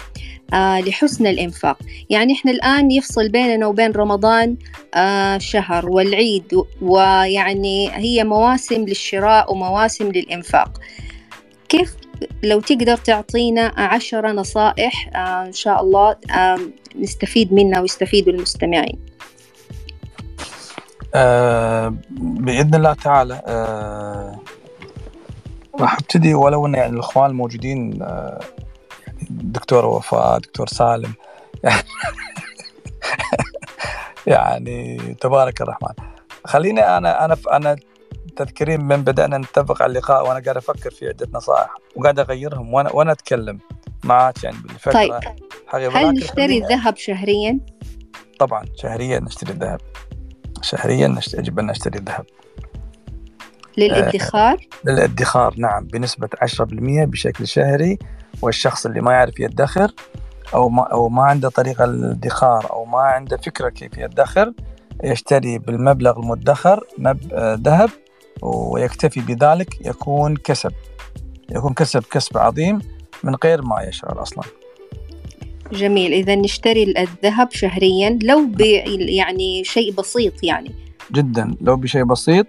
آه 0.54 0.80
لحسن 0.80 1.26
الإنفاق. 1.26 1.78
يعني 2.10 2.32
إحنا 2.32 2.50
الآن 2.50 2.90
يفصل 2.90 3.28
بيننا 3.28 3.66
وبين 3.66 3.92
رمضان 3.92 4.56
آه 4.94 5.38
شهر 5.38 5.90
والعيد 5.90 6.52
ويعني 6.82 7.90
هي 7.92 8.24
مواسم 8.24 8.84
للشراء 8.84 9.52
ومواسم 9.52 10.08
للإنفاق. 10.12 10.80
كيف 11.68 11.94
لو 12.42 12.60
تقدر 12.60 12.96
تعطينا 12.96 13.72
عشرة 13.76 14.32
نصائح 14.32 15.10
آه 15.16 15.46
إن 15.46 15.52
شاء 15.52 15.82
الله 15.82 16.16
آه 16.30 16.58
نستفيد 16.98 17.52
منها 17.52 17.80
ويستفيدوا 17.80 18.32
المستمعين. 18.32 18.98
آه 21.14 21.94
بإذن 22.20 22.74
الله 22.74 22.92
تعالى 22.92 23.42
آه 23.46 24.40
راح 25.80 25.94
أبتدي 25.94 26.34
ولو 26.34 26.66
إن 26.66 26.74
يعني 26.74 26.92
الإخوان 26.92 27.30
الموجودين 27.30 28.02
آه 28.02 28.40
يعني 29.06 29.26
دكتور 29.30 29.86
وفاء 29.86 30.38
دكتور 30.38 30.66
سالم. 30.66 31.14
يعني 34.26 34.98
تبارك 35.20 35.60
الرحمن. 35.60 35.94
خليني 36.44 36.80
أنا 36.80 37.24
أنا 37.24 37.36
أنا 37.52 37.76
تذكرين 38.36 38.84
من 38.84 39.02
بدأنا 39.02 39.38
نتفق 39.38 39.82
على 39.82 39.90
اللقاء 39.90 40.28
وأنا 40.28 40.40
قاعد 40.40 40.56
أفكر 40.56 40.90
في 40.90 41.08
عدة 41.08 41.28
نصائح 41.34 41.74
وقاعد 41.96 42.18
أغيرهم 42.18 42.74
وأنا 42.74 42.92
وأنا 42.92 43.12
أتكلم 43.12 43.58
معك 44.04 44.44
يعني 44.44 44.56
بالفكرة. 44.62 44.92
طيب. 44.92 45.12
هل 45.68 46.14
نشتري 46.14 46.58
الذهب 46.58 46.96
شهريا؟ 46.96 47.60
طبعا 48.38 48.64
شهريا 48.76 49.20
نشتري 49.20 49.52
الذهب. 49.52 49.80
شهريا 50.62 51.18
يجب 51.34 51.58
أن 51.58 51.66
نشتري 51.66 51.98
الذهب. 51.98 52.24
للادخار؟ 53.76 54.52
آه 54.52 54.90
للادخار 54.90 55.54
نعم 55.58 55.84
بنسبة 55.84 56.28
10% 56.42 56.62
بشكل 57.04 57.46
شهري 57.46 57.98
والشخص 58.42 58.86
اللي 58.86 59.00
ما 59.00 59.12
يعرف 59.12 59.40
يدخر 59.40 59.92
أو 60.54 60.68
ما 60.68 60.82
أو 60.82 61.08
ما 61.08 61.22
عنده 61.22 61.48
طريقة 61.48 61.84
للادخار 61.84 62.70
أو 62.70 62.84
ما 62.84 62.98
عنده 62.98 63.36
فكرة 63.36 63.68
كيف 63.68 63.98
يدخر 63.98 64.52
يشتري 65.04 65.58
بالمبلغ 65.58 66.18
المدخر 66.18 66.84
مب... 66.98 67.32
آه، 67.32 67.58
ذهب 67.62 67.90
ويكتفي 68.42 69.20
بذلك 69.20 69.86
يكون 69.86 70.36
كسب. 70.36 70.72
يكون 71.50 71.74
كسب 71.74 72.02
كسب 72.10 72.38
عظيم 72.38 72.78
من 73.24 73.34
غير 73.44 73.62
ما 73.62 73.82
يشعر 73.82 74.22
أصلا. 74.22 74.44
جميل. 75.72 76.12
إذا 76.12 76.34
نشتري 76.34 76.94
الذهب 76.98 77.50
شهريا 77.50 78.18
لو 78.22 78.46
ب 78.46 78.60
يعني 78.60 79.64
شيء 79.64 79.92
بسيط 79.92 80.44
يعني. 80.44 80.72
جدا. 81.12 81.56
لو 81.60 81.76
بشيء 81.76 82.04
بسيط 82.04 82.46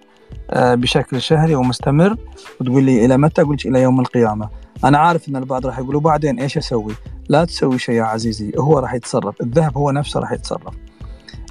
آه، 0.49 0.75
بشكل 0.75 1.21
شهري 1.21 1.55
ومستمر 1.55 2.17
وتقول 2.61 2.83
لي 2.83 3.05
إلى 3.05 3.17
متى؟ 3.17 3.41
أقول 3.41 3.57
إلى 3.65 3.81
يوم 3.81 3.99
القيامة. 3.99 4.49
أنا 4.83 4.97
عارف 4.97 5.29
أن 5.29 5.35
البعض 5.35 5.65
راح 5.67 5.79
يقولوا 5.79 6.01
بعدين 6.01 6.39
إيش 6.39 6.57
أسوي؟ 6.57 6.93
لا 7.29 7.45
تسوي 7.45 7.79
شيء 7.79 7.95
يا 7.95 8.03
عزيزي. 8.03 8.51
هو 8.57 8.79
راح 8.79 8.93
يتصرف. 8.93 9.41
الذهب 9.41 9.77
هو 9.77 9.91
نفسه 9.91 10.19
راح 10.19 10.31
يتصرف. 10.31 10.73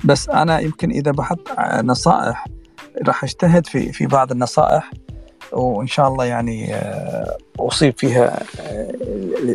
بس 0.05 0.29
أنا 0.29 0.61
يمكن 0.61 0.91
إذا 0.91 1.11
بحط 1.11 1.49
نصائح 1.83 2.47
راح 3.07 3.25
اجتهد 3.25 3.67
في 3.67 3.93
في 3.93 4.07
بعض 4.07 4.33
النصائح 4.33 4.91
وإن 5.53 5.87
شاء 5.87 6.09
الله 6.09 6.25
يعني 6.25 6.75
آه، 6.75 7.37
أصيب 7.61 7.99
فيها 7.99 8.43
آه، 8.61 8.93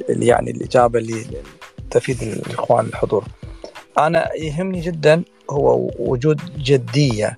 يعني 0.09 0.51
الإجابة 0.51 0.99
اللي 0.99 1.25
تفيد 1.91 2.21
الإخوان 2.21 2.85
الحضور. 2.85 3.23
أنا 3.97 4.35
يهمني 4.35 4.79
جدا 4.79 5.23
هو 5.49 5.91
وجود 5.99 6.41
جدية 6.57 7.35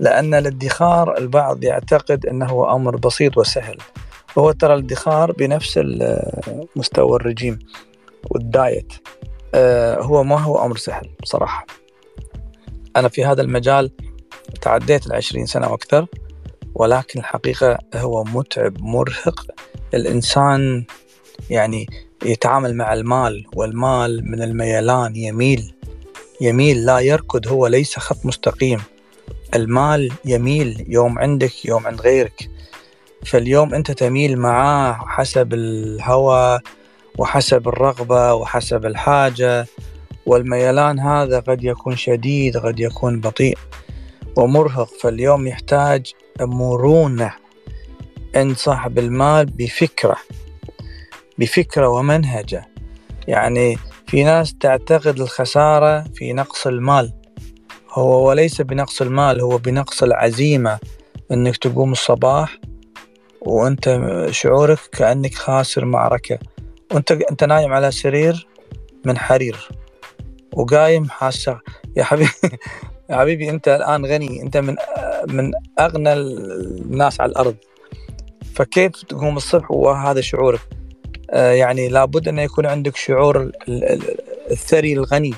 لأن 0.00 0.34
الادخار 0.34 1.18
البعض 1.18 1.64
يعتقد 1.64 2.26
انه 2.26 2.46
هو 2.46 2.76
أمر 2.76 2.96
بسيط 2.96 3.38
وسهل 3.38 3.76
وهو 4.36 4.52
ترى 4.52 4.74
الادخار 4.74 5.32
بنفس 5.32 5.80
مستوى 6.76 7.16
الرجيم 7.16 7.58
والدايت 8.30 8.92
آه، 9.54 10.00
هو 10.00 10.24
ما 10.24 10.40
هو 10.40 10.64
أمر 10.64 10.76
سهل 10.76 11.08
بصراحة. 11.22 11.66
أنا 12.96 13.08
في 13.08 13.24
هذا 13.24 13.42
المجال 13.42 13.90
تعديت 14.60 15.06
العشرين 15.06 15.46
سنة 15.46 15.70
وأكثر 15.70 16.06
ولكن 16.74 17.20
الحقيقة 17.20 17.78
هو 17.94 18.24
متعب 18.24 18.80
مرهق. 18.80 19.46
الإنسان 19.94 20.84
يعني 21.50 21.86
يتعامل 22.24 22.74
مع 22.76 22.92
المال 22.92 23.44
والمال 23.54 24.30
من 24.30 24.42
الميلان 24.42 25.16
يميل 25.16 25.74
يميل 26.40 26.86
لا 26.86 26.98
يركض 26.98 27.48
هو 27.48 27.66
ليس 27.66 27.98
خط 27.98 28.26
مستقيم. 28.26 28.80
المال 29.54 30.12
يميل 30.24 30.84
يوم 30.88 31.18
عندك 31.18 31.64
يوم 31.64 31.86
عند 31.86 32.00
غيرك. 32.00 32.50
فاليوم 33.26 33.74
أنت 33.74 33.90
تميل 33.90 34.38
معاه 34.38 34.92
حسب 34.92 35.54
الهوى 35.54 36.60
وحسب 37.18 37.68
الرغبة 37.68 38.34
وحسب 38.34 38.86
الحاجة. 38.86 39.66
والميلان 40.26 41.00
هذا 41.00 41.40
قد 41.40 41.64
يكون 41.64 41.96
شديد 41.96 42.56
قد 42.56 42.80
يكون 42.80 43.20
بطيء. 43.20 43.58
ومرهق 44.36 44.88
فاليوم 45.00 45.46
يحتاج 45.46 46.12
مرونة 46.40 47.32
عند 48.34 48.56
صاحب 48.56 48.98
المال 48.98 49.46
بفكرة 49.46 50.16
بفكرة 51.38 51.88
ومنهجة. 51.88 52.68
يعني 53.28 53.78
في 54.06 54.24
ناس 54.24 54.54
تعتقد 54.60 55.20
الخسارة 55.20 56.04
في 56.14 56.32
نقص 56.32 56.66
المال. 56.66 57.12
هو 57.90 58.28
وليس 58.28 58.60
بنقص 58.60 59.02
المال 59.02 59.40
هو 59.40 59.58
بنقص 59.58 60.02
العزيمة 60.02 60.78
إنك 61.30 61.56
تقوم 61.56 61.92
الصباح 61.92 62.58
وأنت 63.40 64.00
شعورك 64.30 64.78
كأنك 64.92 65.34
خاسر 65.34 65.84
معركة. 65.84 66.38
وأنت 66.92 67.12
أنت 67.12 67.44
نايم 67.44 67.72
على 67.72 67.90
سرير 67.90 68.46
من 69.04 69.18
حرير 69.18 69.68
وقايم 70.52 71.08
حاسة. 71.08 71.60
يا 71.96 72.04
حبيبي 72.04 72.30
يا 73.10 73.16
حبيبي 73.16 73.50
أنت 73.50 73.68
الآن 73.68 74.06
غني. 74.06 74.42
أنت 74.42 74.56
من 74.56 74.76
من 75.28 75.52
أغنى 75.80 76.12
الناس 76.12 77.20
على 77.20 77.30
الأرض. 77.32 77.56
فكيف 78.54 78.92
تقوم 78.92 79.36
الصبح 79.36 79.70
وهذا 79.70 80.20
شعورك؟ 80.20 80.60
آه 81.30 81.52
يعني 81.52 81.88
لابد 81.88 82.28
أن 82.28 82.38
يكون 82.38 82.66
عندك 82.66 82.96
شعور 82.96 83.50
الثري 84.50 84.92
الغني. 84.92 85.34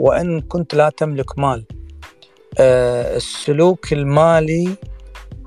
وإن 0.00 0.40
كنت 0.40 0.74
لا 0.74 0.90
تملك 0.96 1.38
مال. 1.38 1.64
آه، 2.58 3.16
السلوك 3.16 3.92
المالي 3.92 4.68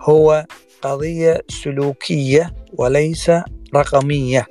هو 0.02 0.46
قضية 0.82 1.42
سلوكية 1.50 2.54
وليس 2.74 3.32
رقمية. 3.76 4.46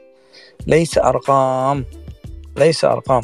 ليس 0.67 0.99
أرقام. 0.99 1.85
ليس 2.57 2.85
أرقام. 2.85 3.23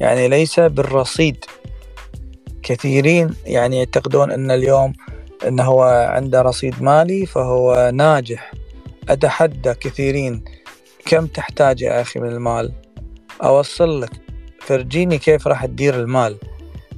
يعني 0.00 0.28
ليس 0.28 0.60
بالرصيد. 0.60 1.44
كثيرين 2.64 3.34
يعني 3.46 3.78
يعتقدون 3.78 4.30
أن 4.30 4.50
اليوم 4.50 4.92
أنه 5.48 5.62
هو 5.62 5.82
عنده 6.10 6.42
رصيد 6.42 6.82
مالي 6.82 7.26
فهو 7.26 7.90
ناجح. 7.94 8.52
أتحدى 9.08 9.74
كثيرين 9.74 10.44
كم 11.06 11.26
تحتاج 11.26 11.82
يا 11.82 12.00
أخي 12.00 12.20
من 12.20 12.28
المال؟ 12.28 12.72
أوصل 13.42 14.00
لك. 14.00 14.10
فرجيني 14.60 15.18
كيف 15.18 15.48
راح 15.48 15.66
تدير 15.66 15.94
المال؟ 15.94 16.38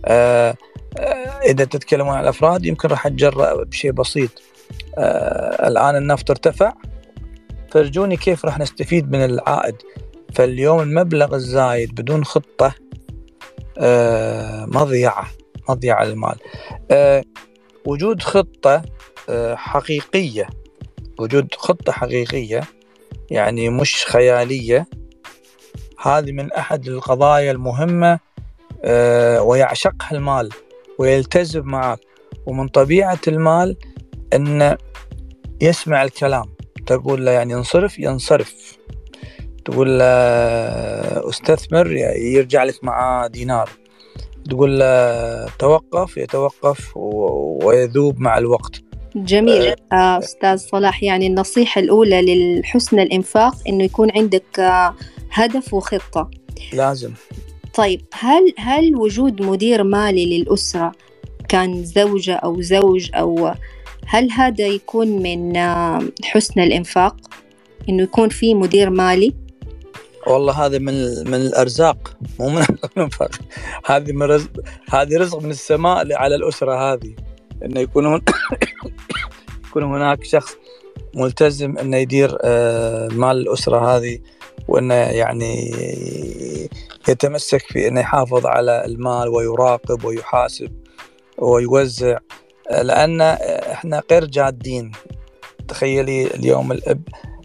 آه 0.04 0.56
آه 0.98 1.40
إذا 1.44 1.64
تتكلمون 1.64 2.14
عن 2.14 2.22
الأفراد 2.22 2.66
يمكن 2.66 2.88
راح 2.88 3.06
أتجرأ 3.06 3.64
بشيء 3.64 3.92
بسيط. 3.92 4.30
آه 4.98 5.68
الآن 5.68 5.96
النفط 5.96 6.30
ارتفع. 6.30 6.72
فرجوني 7.70 8.16
كيف 8.16 8.44
راح 8.44 8.58
نستفيد 8.58 9.10
من 9.10 9.24
العائد؟ 9.24 9.76
فاليوم 10.34 10.80
المبلغ 10.80 11.34
الزايد 11.34 11.94
بدون 11.94 12.24
خطة 12.24 12.74
مضيعة. 14.66 15.26
مضيعة 15.68 16.02
آه 16.90 17.24
وجود 17.86 18.22
خطة 18.22 18.82
آه 19.28 19.54
حقيقية. 19.54 20.46
وجود 21.18 21.54
خطة 21.54 21.92
حقيقية 21.92 22.60
يعني 23.30 23.70
مش 23.70 24.06
خيالية. 24.06 24.86
هذه 26.02 26.32
من 26.32 26.52
أحد 26.52 26.88
القضايا 26.88 27.52
المهمة 27.52 28.18
آه 28.84 29.42
ويعشقها 29.42 30.12
المال 30.12 30.48
ويلتزم 30.98 31.62
معك 31.64 32.00
ومن 32.46 32.68
طبيعة 32.68 33.20
المال 33.28 33.76
أن 34.32 34.76
يسمع 35.60 36.02
الكلام. 36.02 36.56
تقول 36.86 37.26
له 37.26 37.32
يعني 37.32 37.54
انصرف 37.54 37.98
ينصرف. 37.98 38.76
تقول 39.64 39.98
له 39.98 40.04
أستثمر 41.28 41.92
يرجع 42.16 42.64
لك 42.64 42.84
مع 42.84 43.26
دينار. 43.26 43.70
تقول 44.46 44.78
له 44.78 45.46
توقف 45.58 46.16
يتوقف 46.16 46.96
ويذوب 46.96 48.20
مع 48.20 48.38
الوقت. 48.38 48.82
جميل. 49.16 49.74
آه. 49.92 50.18
أستاذ 50.18 50.56
صلاح 50.56 51.02
يعني 51.02 51.26
النصيحة 51.26 51.80
الأولى 51.80 52.22
للحسن 52.22 53.00
الإنفاق 53.00 53.54
إنه 53.68 53.84
يكون 53.84 54.10
عندك 54.16 54.60
آه 54.60 54.94
هدف 55.32 55.74
وخطة. 55.74 56.30
لازم. 56.72 57.10
طيب 57.74 58.00
هل 58.14 58.54
هل 58.58 58.96
وجود 58.96 59.42
مدير 59.42 59.82
مالي 59.82 60.38
للأسرة 60.38 60.92
كان 61.48 61.84
زوجة 61.84 62.34
أو 62.34 62.60
زوج 62.60 63.10
أو 63.14 63.54
هل 64.06 64.30
هذا 64.30 64.66
يكون 64.66 65.08
من 65.08 65.56
حسن 66.24 66.60
الإنفاق؟ 66.60 67.16
إنه 67.88 68.02
يكون 68.02 68.28
في 68.28 68.54
مدير 68.54 68.90
مالي؟ 68.90 69.34
والله 70.26 70.66
هذا 70.66 70.78
من 70.78 70.94
من 71.30 71.34
الأرزاق. 71.34 72.16
مو 72.40 72.48
من 72.48 72.62
الانفاق 72.96 73.30
هذه 73.86 74.12
من 74.12 74.22
رزق 74.22 74.50
هذه 74.90 75.18
رزق 75.18 75.38
من 75.42 75.50
السماء 75.50 76.14
على 76.14 76.34
الأسرة 76.34 76.92
هذه. 76.92 77.14
إنه 77.64 77.80
يكون 77.80 78.06
هن... 78.06 78.20
يكون 79.68 79.82
هناك 79.82 80.24
شخص 80.24 80.56
ملتزم 81.14 81.78
إنه 81.78 81.96
يدير 81.96 82.38
مال 83.12 83.36
الأسرة 83.36 83.96
هذه 83.96 84.18
وإنه 84.68 84.94
يعني 84.94 85.74
يتمسك 87.08 87.60
في 87.60 87.88
إنه 87.88 88.00
يحافظ 88.00 88.46
على 88.46 88.84
المال 88.84 89.28
ويراقب 89.28 90.04
ويحاسب 90.04 90.72
ويوزع. 91.38 92.18
لأن 92.70 93.20
إحنا 93.20 94.02
غير 94.10 94.24
جادين. 94.24 94.92
تخيلي 95.68 96.26
اليوم 96.26 96.72
الأب 96.72 97.02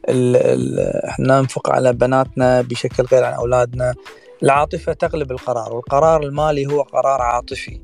إحنا 0.10 1.40
ننفق 1.40 1.70
على 1.70 1.94
بناتنا 1.94 2.62
بشكل 2.62 3.04
غير 3.04 3.24
عن 3.24 3.34
أولادنا. 3.34 3.96
العاطفة 4.44 4.94
تغلب 4.94 5.32
القرار 5.32 5.74
والقرار 5.74 6.24
المالي 6.24 6.66
هو 6.66 6.82
قرار 6.82 7.22
عاطفي 7.22 7.80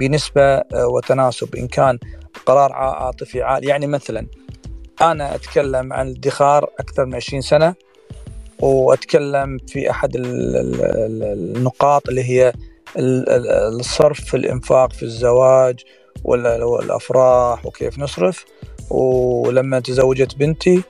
بنسبة 0.00 0.62
وتناسب. 0.74 1.56
إن 1.56 1.68
كان 1.68 1.98
قرار 2.46 2.72
عاطفي 2.72 3.42
عالي 3.42 3.66
يعني 3.66 3.86
مثلا 3.86 4.26
أنا 5.02 5.34
أتكلم 5.34 5.92
عن 5.92 6.08
الادخار 6.08 6.70
أكثر 6.80 7.04
من 7.06 7.14
20 7.14 7.42
سنة 7.42 7.74
وأتكلم 8.60 9.58
في 9.68 9.90
أحد 9.90 10.12
النقاط 10.16 12.08
اللي 12.08 12.24
هي 12.24 12.52
الصرف 12.98 14.20
في 14.20 14.36
الإنفاق 14.36 14.92
في 14.92 15.02
الزواج 15.02 15.80
والأفراح 16.24 17.66
وكيف 17.66 17.98
نصرف. 17.98 18.44
ولما 18.90 19.80
تزوجت 19.80 20.36
بنتي 20.36 20.82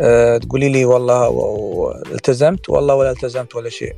أه 0.00 0.38
تقولي 0.38 0.68
لي 0.68 0.84
والله 0.84 2.02
التزمت؟ 2.12 2.68
والله 2.68 2.94
ولا 2.94 3.10
التزمت 3.10 3.56
ولا 3.56 3.68
شيء. 3.70 3.94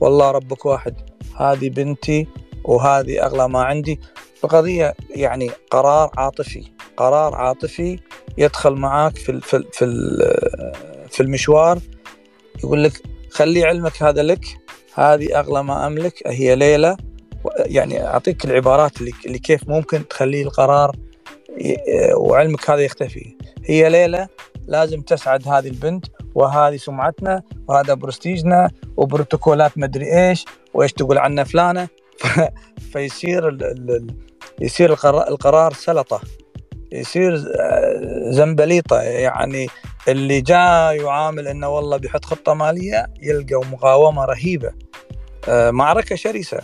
والله 0.00 0.30
ربك 0.30 0.66
واحد 0.66 0.94
هذه 1.36 1.68
بنتي 1.68 2.26
وهذه 2.64 3.24
أغلى 3.26 3.48
ما 3.48 3.62
عندي. 3.62 4.00
القضية 4.44 4.94
يعني 5.10 5.50
قرار 5.70 6.10
عاطفي 6.16 6.64
قرار 6.96 7.34
عاطفي 7.34 7.98
يدخل 8.38 8.72
معاك 8.74 9.16
في 9.16 9.40
في 9.40 9.64
في, 9.72 9.86
في 11.10 11.20
المشوار. 11.22 11.78
يقول 12.64 12.84
لك 12.84 13.02
خلي 13.30 13.64
علمك 13.64 14.02
هذا 14.02 14.22
لك 14.22 14.44
هذه 14.94 15.38
أغلى 15.38 15.62
ما 15.64 15.86
أملك 15.86 16.22
هي 16.26 16.56
ليلة. 16.56 16.96
يعني 17.58 18.06
أعطيك 18.06 18.44
العبارات 18.44 18.92
اللي, 19.00 19.38
كيف 19.38 19.68
ممكن 19.68 20.08
تخلي 20.08 20.42
القرار 20.42 20.96
وعلمك 22.16 22.70
هذا 22.70 22.80
يختفي. 22.80 23.36
هي 23.64 23.88
ليلة 23.90 24.28
لازم 24.66 25.00
تسعد 25.00 25.48
هذه 25.48 25.68
البنت 25.68 26.06
وهذه 26.34 26.76
سمعتنا 26.76 27.42
وهذا 27.68 27.94
برستيجنا 27.94 28.70
وبروتوكولات 28.96 29.78
مدري 29.78 30.28
إيش 30.28 30.44
وإيش 30.74 30.92
تقول 30.92 31.18
عنا 31.18 31.44
فلانة. 31.44 31.88
فيصير 32.92 33.48
ال 33.48 33.64
ال 33.64 34.06
يصير 34.60 34.90
القرار, 34.92 35.28
القرار 35.28 35.72
سلطة. 35.72 36.20
يصير 36.92 37.44
زنبليطة. 38.30 39.00
يعني 39.02 39.66
اللي 40.08 40.40
جاء 40.40 40.94
يعامل 40.94 41.48
إنه 41.48 41.68
والله 41.68 41.96
بيحط 41.96 42.24
خطة 42.24 42.54
مالية 42.54 43.06
يلقى 43.22 43.60
مقاومة 43.72 44.24
رهيبة. 44.24 44.72
معركة 45.48 46.16
شرسة. 46.16 46.58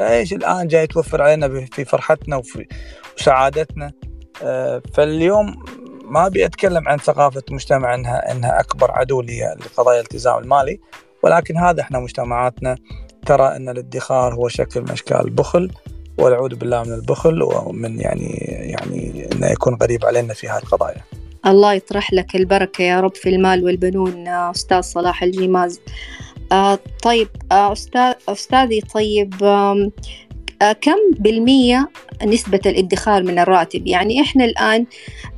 إيش 0.00 0.32
الآن 0.32 0.68
جاي 0.68 0.86
توفر 0.86 1.22
علينا 1.22 1.66
في 1.66 1.84
فرحتنا 1.84 2.36
وفي 2.36 2.66
سعادتنا 3.16 3.92
فاليوم 4.94 5.64
ما 6.08 6.26
أبي 6.26 6.46
أتكلم 6.46 6.88
عن 6.88 6.98
ثقافة 6.98 7.42
مجتمع 7.50 7.94
انها 7.94 8.32
إنها 8.32 8.60
أكبر 8.60 8.90
عدو 8.90 9.22
لقضايا 9.22 10.00
الالتزام 10.00 10.38
المالي 10.38 10.80
ولكن 11.22 11.56
هذا 11.56 11.80
إحنا 11.80 11.98
مجتمعاتنا 11.98 12.76
ترى 13.26 13.56
إن 13.56 13.68
الادخار 13.68 14.34
هو 14.34 14.48
شكل 14.48 14.80
من 14.80 14.90
أشكال 14.90 15.20
البخل 15.20 15.70
والعوذ 16.18 16.54
بالله 16.54 16.82
من 16.82 16.92
البخل 16.92 17.42
ومن 17.42 18.00
يعني 18.00 18.28
يعني 18.48 19.28
إنه 19.32 19.46
يكون 19.46 19.78
غريب 19.82 20.04
علينا 20.06 20.34
في 20.34 20.48
هذه 20.48 20.58
القضايا. 20.58 21.02
الله 21.46 21.72
يطرح 21.72 22.12
لك 22.12 22.36
البركة 22.36 22.82
يا 22.82 23.00
رب 23.00 23.14
في 23.14 23.28
المال 23.28 23.64
والبنون 23.64 24.28
أستاذ 24.28 24.80
صلاح 24.80 25.22
الجماز. 25.22 25.80
آه 26.52 26.78
طيب 27.02 27.28
آه 27.52 27.72
أستاذ 27.72 28.12
أستاذي 28.28 28.80
طيب 28.80 29.34
آه 29.42 29.90
كم 30.60 30.96
بالمية 31.18 31.88
نسبة 32.26 32.60
الادخار 32.66 33.22
من 33.22 33.38
الراتب؟ 33.38 33.86
يعني 33.86 34.20
إحنا 34.20 34.44
الآن 34.44 34.86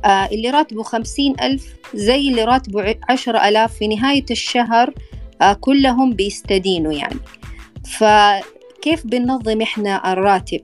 آه 0.05 0.25
اللي 0.25 0.49
راتبه 0.49 0.83
خمسين 0.83 1.35
ألف 1.41 1.75
زي 1.93 2.29
اللي 2.29 2.43
راتبه 2.43 2.95
عشرة 3.09 3.47
ألاف 3.49 3.73
في 3.73 3.87
نهاية 3.87 4.25
الشهر 4.31 4.93
آه 5.41 5.53
كلهم 5.53 6.13
بيستدينوا 6.13 6.93
يعني. 6.93 7.19
فكيف 7.85 9.07
بننظم 9.07 9.61
إحنا 9.61 10.13
الراتب؟ 10.13 10.61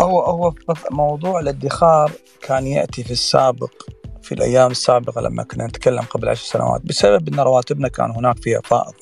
هو 0.00 0.20
هو 0.20 0.54
موضوع 0.90 1.40
الادخار 1.40 2.12
كان 2.42 2.66
يأتي 2.66 3.04
في 3.04 3.10
السابق 3.10 3.72
في 4.22 4.34
الأيام 4.34 4.70
السابقة 4.70 5.20
لما 5.20 5.42
كنا 5.42 5.66
نتكلم 5.66 6.02
قبل 6.02 6.28
عشر 6.28 6.44
سنوات 6.44 6.80
بسبب 6.84 7.28
أن 7.28 7.40
رواتبنا 7.40 7.88
كان 7.88 8.10
هناك 8.10 8.42
فيها 8.42 8.60
فائض. 8.64 8.94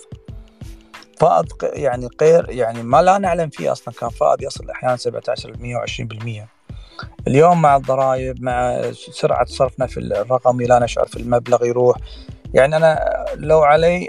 فائض 1.20 1.46
يعني 1.62 2.08
غير 2.22 2.50
يعني 2.50 2.82
ما 2.82 3.02
لا 3.02 3.18
نعلم 3.18 3.48
فيه 3.48 3.72
أصلا 3.72 3.94
كان 3.94 4.08
فائض 4.10 4.42
يصل 4.42 4.70
أحيانا 4.70 4.96
17 4.96 5.52
20% 6.44 6.48
اليوم 7.26 7.62
مع 7.62 7.76
الضرائب 7.76 8.42
مع 8.42 8.82
سرعة 8.92 9.44
صرفنا 9.44 9.86
في 9.86 10.00
الرقمي 10.00 10.64
لا 10.64 10.78
نشعر 10.78 11.06
في 11.06 11.16
المبلغ 11.16 11.64
يروح. 11.64 11.96
يعني 12.54 12.76
أنا 12.76 13.24
لو 13.34 13.62
علي 13.62 14.06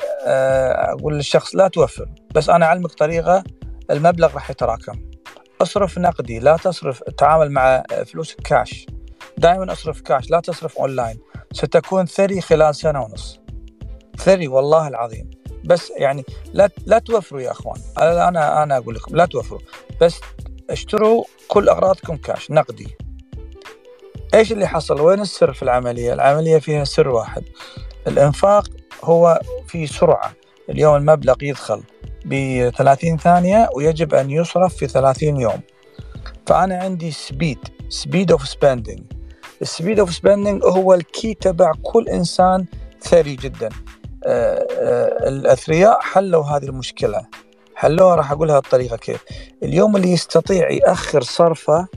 أقول 0.89 1.16
للشخص 1.16 1.55
لا 1.55 1.68
توفر 1.68 2.10
بس 2.36 2.49
أنا 2.49 2.66
أعلمك 2.66 2.91
طريقة 2.91 3.43
المبلغ 3.91 4.34
راح 4.34 4.49
يتراكم. 4.49 4.99
أصرف 5.62 5.97
نقدي 5.97 6.39
لا 6.39 6.57
تصرف 6.57 7.03
تعامل 7.03 7.51
مع 7.51 7.84
فلوس 8.05 8.34
كاش 8.34 8.88
دائما 9.38 9.72
أصرف 9.72 10.01
كاش 10.01 10.30
لا 10.32 10.39
تصرف 10.39 10.78
اونلاين 10.78 11.20
ستكون 11.53 12.05
ثري 12.05 12.41
خلال 12.41 12.76
سنة 12.76 13.03
ونص. 13.03 13.39
ثري 14.18 14.47
والله 14.47 14.88
العظيم. 14.88 15.29
بس 15.70 15.91
يعني 15.97 16.26
لا 16.53 16.70
لا 16.86 16.99
توفروا 16.99 17.41
يا 17.41 17.51
أخوان. 17.51 17.82
أنا 17.97 18.63
أنا 18.63 18.78
أقول 18.78 18.95
لكم 18.95 19.15
لا 19.15 19.26
توفروا. 19.26 19.59
بس 20.01 20.20
اشتروا 20.70 21.24
كل 21.47 21.70
أغراضكم 21.70 22.17
كاش 22.17 22.51
نقدي. 22.51 22.88
إيش 24.34 24.51
اللي 24.51 24.67
حصل؟ 24.67 25.01
وين 25.01 25.22
السر 25.22 25.53
في 25.53 25.63
العملية؟ 25.63 26.13
العملية 26.13 26.57
فيها 26.57 26.84
سر 26.84 27.07
واحد. 27.07 27.43
الإنفاق 28.07 28.67
هو 29.03 29.41
في 29.67 29.88
سرعة. 29.88 30.34
اليوم 30.70 30.95
المبلغ 30.95 31.36
يدخل 31.41 31.84
ب 32.26 32.70
30 32.70 33.17
ثانية 33.17 33.70
ويجب 33.76 34.13
أن 34.13 34.32
يصرف 34.32 34.76
في 34.76 34.88
30 34.88 35.41
يوم. 35.41 35.61
فأنا 36.47 36.78
عندي 36.78 37.11
speed 37.12 37.60
speed 37.89 38.32
of 38.32 38.47
spending 38.47 39.02
ال 39.62 39.68
speed 39.68 40.00
of 40.00 40.14
spending 40.14 40.64
هو 40.63 40.93
ال 40.93 41.04
key 41.04 41.34
تبع 41.34 41.72
كل 41.84 42.09
إنسان 42.09 42.65
ثري 43.01 43.36
جدا. 43.36 43.70
الأثرياء 44.26 45.99
حلوا 46.01 46.43
هذه 46.43 46.65
المشكلة. 46.65 47.26
حلوها 47.76 48.15
راح 48.15 48.32
أقولها 48.32 48.59
بطريقة 48.59 48.97
كيف. 48.97 49.24
اليوم 49.63 49.95
اللي 49.95 50.11
يستطيع 50.11 50.72
يأخر 50.72 51.22
صرفه 51.22 51.88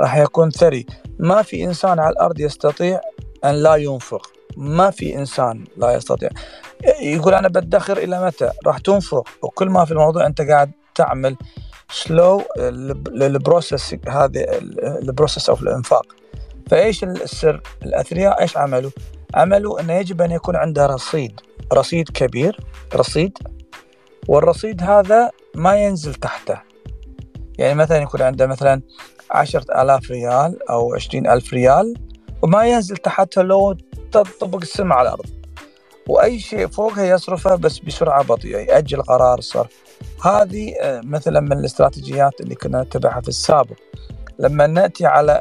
راح 0.00 0.16
يكون 0.16 0.50
ثري. 0.50 0.86
ما 1.18 1.42
في 1.42 1.64
إنسان 1.64 1.98
على 1.98 2.10
الأرض 2.10 2.40
يستطيع 2.40 3.00
أن 3.44 3.54
لا 3.54 3.76
ينفق. 3.76 4.30
ما 4.56 4.90
في 4.90 5.14
إنسان 5.14 5.64
لا 5.76 5.92
يستطيع. 5.92 6.28
يقول 7.00 7.34
أنا 7.34 7.48
بدخر 7.48 7.98
إلى 7.98 8.26
متى؟ 8.26 8.50
راح 8.66 8.78
تنفق. 8.78 9.28
وكل 9.42 9.70
ما 9.70 9.84
في 9.84 9.92
الموضوع 9.92 10.26
أنت 10.26 10.40
قاعد 10.40 10.70
تعمل 10.94 11.36
slow 11.90 12.42
لل 13.08 13.28
process 13.28 13.96
هذه 14.08 14.46
ال 14.82 14.90
process 14.90 15.48
of 15.48 15.62
الإنفاق. 15.62 16.06
فإيش 16.70 17.04
السر؟ 17.04 17.60
الأثرياء 17.82 18.40
إيش 18.40 18.56
عملوا؟ 18.56 18.90
عملوا 19.34 19.80
إنه 19.80 19.92
يجب 19.92 20.22
أن 20.22 20.30
يكون 20.30 20.56
عنده 20.56 20.86
رصيد 20.86 21.40
رصيد 21.72 22.08
كبير 22.08 22.60
رصيد 22.94 23.38
والرصيد 24.28 24.82
هذا 24.82 25.30
ما 25.54 25.84
ينزل 25.84 26.14
تحته. 26.14 26.60
يعني 27.58 27.74
مثلا 27.74 27.98
يكون 27.98 28.22
عنده 28.22 28.46
مثلا 28.46 28.82
عشرة 29.30 29.82
آلاف 29.82 30.10
ريال 30.10 30.68
أو 30.70 30.94
عشرين 30.94 31.30
ألف 31.30 31.52
ريال 31.52 31.94
وما 32.42 32.66
ينزل 32.66 32.96
تحتها 32.96 33.42
لو 33.42 33.76
تطبق 34.12 34.60
السماء 34.62 34.98
على 34.98 35.08
الأرض. 35.08 35.26
وأي 36.08 36.38
شيء 36.38 36.66
فوقها 36.66 37.04
يصرفه 37.04 37.54
بس 37.54 37.78
بسرعة 37.78 38.24
بطيئة 38.24 38.58
يأجل 38.58 39.02
قرار 39.02 39.38
الصرف 39.38 39.82
هذه 40.24 40.74
آه، 40.80 41.00
مثلا 41.04 41.40
من 41.40 41.52
الاستراتيجيات 41.52 42.40
اللي 42.40 42.54
كنا 42.54 42.82
نتبعها 42.82 43.20
في 43.20 43.28
السابق. 43.28 43.76
لما 44.38 44.66
نأتي 44.66 45.06
على 45.06 45.40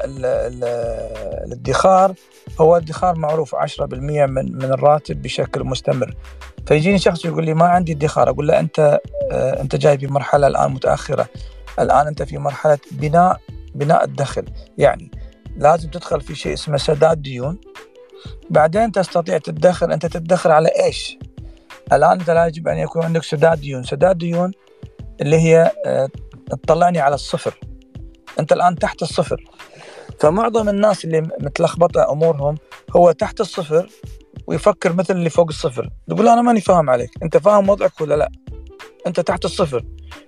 الادخار 1.45 2.13
هو 2.61 2.77
الادخار 2.77 3.17
معروف 3.17 3.55
10% 3.55 3.83
من 4.25 4.55
من 4.55 4.63
الراتب 4.63 5.21
بشكل 5.21 5.63
مستمر. 5.63 6.15
فيجيني 6.67 6.99
شخص 6.99 7.25
يقول 7.25 7.45
لي 7.45 7.53
ما 7.53 7.65
عندي 7.65 7.91
ادخار 7.91 8.29
أقول 8.29 8.47
له 8.47 8.59
أنت 8.59 8.99
آه، 9.31 9.61
أنت 9.61 9.75
جاي 9.75 9.97
بمرحلة 9.97 10.47
الآن 10.47 10.71
متأخرة. 10.71 11.27
الآن 11.79 12.07
أنت 12.07 12.23
في 12.23 12.37
مرحلة 12.37 12.77
بناء 12.91 13.39
بناء 13.75 14.03
الدخل. 14.03 14.45
يعني 14.77 15.11
لازم 15.57 15.89
تدخل 15.89 16.21
في 16.21 16.35
شيء 16.35 16.53
اسمه 16.53 16.77
سداد 16.77 17.21
ديون. 17.21 17.59
بعدين 18.49 18.91
تستطيع 18.91 19.37
تدخر 19.37 19.93
أنت 19.93 20.05
تدخر 20.05 20.51
على 20.51 20.69
إيش؟ 20.83 21.17
الآن 21.93 22.19
أنت 22.19 22.29
لا 22.29 22.45
يجب 22.45 22.67
أن 22.67 22.77
يكون 22.77 23.03
عندك 23.03 23.23
سداد 23.23 23.59
ديون. 23.59 23.83
سداد 23.83 24.17
ديون 24.17 24.51
اللي 25.21 25.39
هي 25.39 25.71
آه، 25.85 26.09
تطلعني 26.49 26.99
على 26.99 27.15
الصفر. 27.15 27.59
أنت 28.39 28.53
الآن 28.53 28.75
تحت 28.75 29.01
الصفر. 29.01 29.43
فمعظم 30.19 30.69
الناس 30.69 31.05
اللي 31.05 31.21
متلخبطة 31.21 32.11
أمورهم 32.11 32.57
هو 32.95 33.11
تحت 33.11 33.41
الصفر 33.41 33.89
ويفكر 34.47 34.93
مثل 34.93 35.13
اللي 35.13 35.29
فوق 35.29 35.47
الصفر. 35.47 35.89
تقول 36.07 36.27
أنا 36.27 36.41
ماني 36.41 36.61
فاهم 36.61 36.89
عليك. 36.89 37.11
أنت 37.23 37.37
فاهم 37.37 37.69
وضعك 37.69 38.01
ولا 38.01 38.15
لا؟ 38.15 38.31
أنت 39.07 39.19
تحت 39.19 39.45
الصفر. 39.45 39.85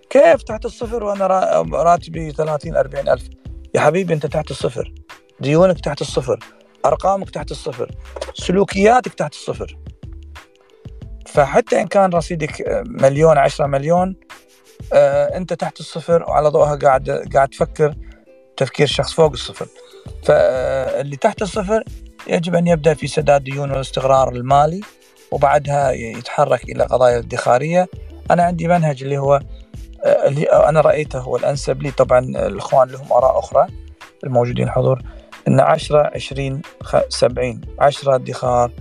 كيف 0.09 0.43
تحت 0.43 0.65
الصفر 0.65 1.03
وأنا 1.03 1.27
راتبي 1.73 2.31
30 2.31 2.75
40 2.75 3.09
ألف؟ 3.09 3.29
يا 3.75 3.81
حبيبي 3.81 4.13
أنت 4.13 4.25
تحت 4.25 4.51
الصفر. 4.51 4.93
ديونك 5.39 5.79
تحت 5.79 6.01
الصفر. 6.01 6.39
أرقامك 6.85 7.29
تحت 7.29 7.51
الصفر. 7.51 7.91
سلوكياتك 8.33 9.13
تحت 9.13 9.33
الصفر. 9.33 9.77
فحتى 11.25 11.81
إن 11.81 11.87
كان 11.87 12.09
رصيدك 12.09 12.83
مليون 12.85 13.37
عشرة 13.37 13.65
مليون 13.65 14.15
آه 14.93 15.37
انت 15.37 15.53
تحت 15.53 15.79
الصفر 15.79 16.23
وعلى 16.23 16.49
ضوءها 16.49 16.75
قاعد 16.75 17.29
قاعد 17.33 17.47
تفكر 17.49 17.95
تفكير 18.57 18.87
شخص 18.87 19.13
فوق 19.13 19.31
الصفر. 19.31 19.67
فاللي 20.23 21.15
تحت 21.15 21.41
الصفر 21.41 21.83
يجب 22.27 22.55
أن 22.55 22.67
يبدأ 22.67 22.93
في 22.93 23.07
سداد 23.07 23.43
ديون 23.43 23.71
والاستقرار 23.71 24.29
المالي 24.31 24.81
وبعدها 25.31 25.91
يتحرك 25.91 26.63
إلى 26.63 26.83
قضايا 26.83 27.19
الادخاريه 27.19 27.87
أنا 28.31 28.43
عندي 28.43 28.67
منهج 28.67 29.03
اللي 29.03 29.17
هو 29.17 29.41
آه، 30.03 30.27
اللي 30.27 30.43
أنا 30.43 30.81
رأيته 30.81 31.19
هو 31.19 31.37
الأنسب 31.37 31.81
لي. 31.81 31.91
طبعا 31.91 32.19
الإخوان 32.19 32.87
لهم 32.87 33.13
آراء 33.13 33.39
أخرى 33.39 33.67
الموجودين 34.23 34.69
حضور. 34.69 35.01
إن 35.47 35.59
10 35.59 36.11
20 36.15 36.61
70 37.09 37.61
10 37.79 38.15
ادخار 38.15 38.71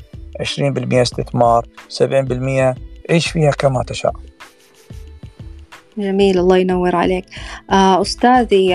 20% 0.43 0.95
استثمار 0.95 1.67
70% 1.89 2.75
عيش 3.11 3.27
فيها؟ 3.27 3.51
كما 3.51 3.83
تشاء. 3.87 4.13
جميل 5.99 6.39
الله 6.39 6.57
ينور 6.57 6.97
عليك. 6.97 7.25
آه، 7.71 8.03
أستاذي 8.03 8.75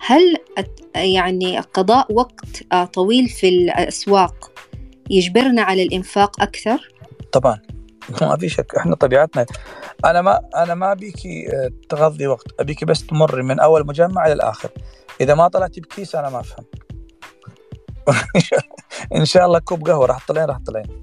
هل 0.00 0.36
يعني 0.94 1.60
قضاء 1.60 2.12
وقت 2.12 2.62
آه، 2.72 2.84
طويل 2.84 3.28
في 3.28 3.48
الأسواق 3.48 4.52
يجبرنا 5.10 5.62
على 5.62 5.82
الإنفاق 5.82 6.42
أكثر؟ 6.42 6.88
طبعا. 7.32 7.58
ما 8.20 8.36
في 8.36 8.48
شك 8.48 8.74
إحنا 8.74 8.94
طبيعتنا. 8.94 9.46
أنا 10.04 10.22
ما 10.22 10.40
أنا 10.56 10.74
ما 10.74 10.92
ابيكي 10.92 11.48
آه، 11.52 11.70
تغضي 11.88 12.26
وقت 12.26 12.46
ابيكي 12.60 12.84
بس 12.84 13.06
تمر 13.06 13.42
من 13.42 13.60
أول 13.60 13.86
مجمع 13.86 14.26
إلى 14.26 14.32
الآخر. 14.32 14.70
إذا 15.20 15.34
ما 15.34 15.48
طلعتي 15.48 15.80
بكيس 15.80 16.14
أنا 16.14 16.30
ما 16.30 16.40
أفهم. 16.40 16.64
إن 19.16 19.24
شاء 19.24 19.46
الله 19.46 19.58
كوب 19.58 19.88
قهوة 19.88 20.06
راح 20.06 20.24
تطلعين 20.24 20.48
راح 20.48 20.58
تطلعين. 20.58 21.02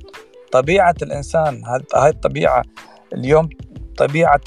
طبيعة 0.52 0.96
الإنسان 1.02 1.64
هاي 1.96 2.10
الطبيعة 2.10 2.64
اليوم 3.14 3.50
طبيعة 4.00 4.42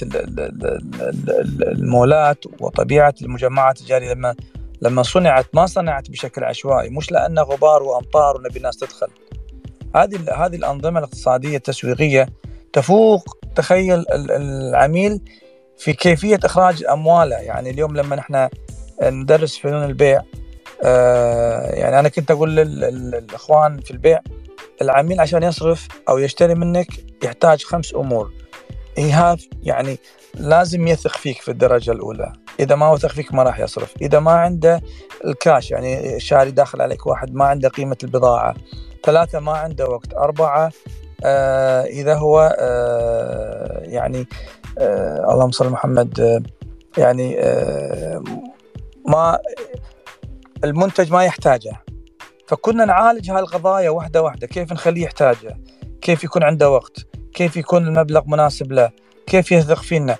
المولات 1.63 2.45
وطبيعة 2.61 3.15
المجمعات 3.23 3.81
التجاريه 3.81 4.13
لما 4.13 4.35
لما 4.83 5.03
صنعت 5.03 5.47
ما 5.55 5.67
صنعت 5.67 6.11
بشكل 6.11 6.45
عشوائي 6.45 6.91
مش 6.91 7.13
لأنه 7.13 7.43
غبار 7.43 7.83
وأمطار 7.83 8.37
ونبي 8.37 8.57
الناس 8.57 8.77
تدخل. 8.77 9.07
هذه 9.97 10.47
هذه 10.47 10.57
الأنظمة 10.57 10.99
الاقتصادية 10.99 11.57
التسويقية 11.57 12.29
تفوق 12.73 13.39
تخيل 13.55 14.05
العميل 14.11 15.21
في 15.79 15.93
كيفية 15.93 16.41
إخراج 16.45 16.85
أمواله. 16.85 17.37
يعني 17.37 17.71
اليوم 17.71 17.97
لما 17.97 18.17
نحن 18.17 18.49
ندرس 19.03 19.59
فنون 19.59 19.85
البيع 19.85 20.23
آه، 20.85 21.71
يعني 21.71 21.99
أنا 21.99 22.09
كنت 22.09 22.31
أقول 22.31 22.57
للإخوان 22.57 23.81
في 23.81 23.91
البيع 23.91 24.21
العميل 24.83 25.21
عشان 25.21 25.43
يصرف 25.43 25.89
أو 26.09 26.19
يشتري 26.19 26.55
منك 26.55 26.89
يحتاج 27.25 27.65
خمس 27.65 27.95
أمور. 27.95 28.42
ايهاف 28.99 29.49
يعني 29.63 29.99
لازم 30.35 30.87
يثق 30.87 31.17
فيك 31.17 31.41
في 31.41 31.51
الدرجة 31.51 31.93
الأولى. 31.93 32.33
إذا 32.61 32.75
ما 32.75 32.91
وثق 32.91 33.09
فيك 33.09 33.35
ما 33.35 33.43
راح 33.43 33.61
يصرف. 33.61 33.95
إذا 34.03 34.21
ما 34.21 34.33
عنده 34.33 34.81
الكاش 35.25 35.71
يعني 35.71 36.21
شاري 36.21 36.51
داخل 36.51 36.83
عليك 36.83 37.07
واحد 37.07 37.35
ما 37.35 37.45
عنده 37.45 37.69
قيمة 37.69 37.97
البضاعة. 38.05 38.55
ثلاثة 39.05 39.41
ما 39.41 39.53
عنده 39.53 39.87
وقت. 39.87 40.15
أربعة 40.15 40.71
آه 41.25 41.83
إذا 41.83 42.15
هو 42.15 42.57
آه 42.59 43.81
يعني 43.83 44.27
آه 44.79 45.33
اللهم 45.33 45.51
صل 45.51 45.71
محمد 45.71 46.21
آه 46.21 46.43
يعني 47.01 47.41
آه 47.41 48.23
ما 49.07 49.39
المنتج 50.65 51.13
ما 51.13 51.25
يحتاجه. 51.25 51.73
فكنا 52.49 52.85
نعالج 52.85 53.31
هاي 53.31 53.41
القضايا 53.41 53.91
واحدة 53.91 54.23
واحدة 54.23 54.47
كيف 54.47 54.73
نخليه 54.73 55.03
يحتاجه؟ 55.03 55.59
كيف 56.01 56.25
يكون 56.25 56.43
عنده 56.43 56.71
وقت؟ 56.71 57.12
كيف 57.35 57.57
يكون 57.57 57.87
المبلغ 57.87 58.23
مناسب 58.27 58.73
له؟ 58.73 58.91
كيف 59.27 59.53
يثق 59.53 59.83
فينا؟ 59.83 60.17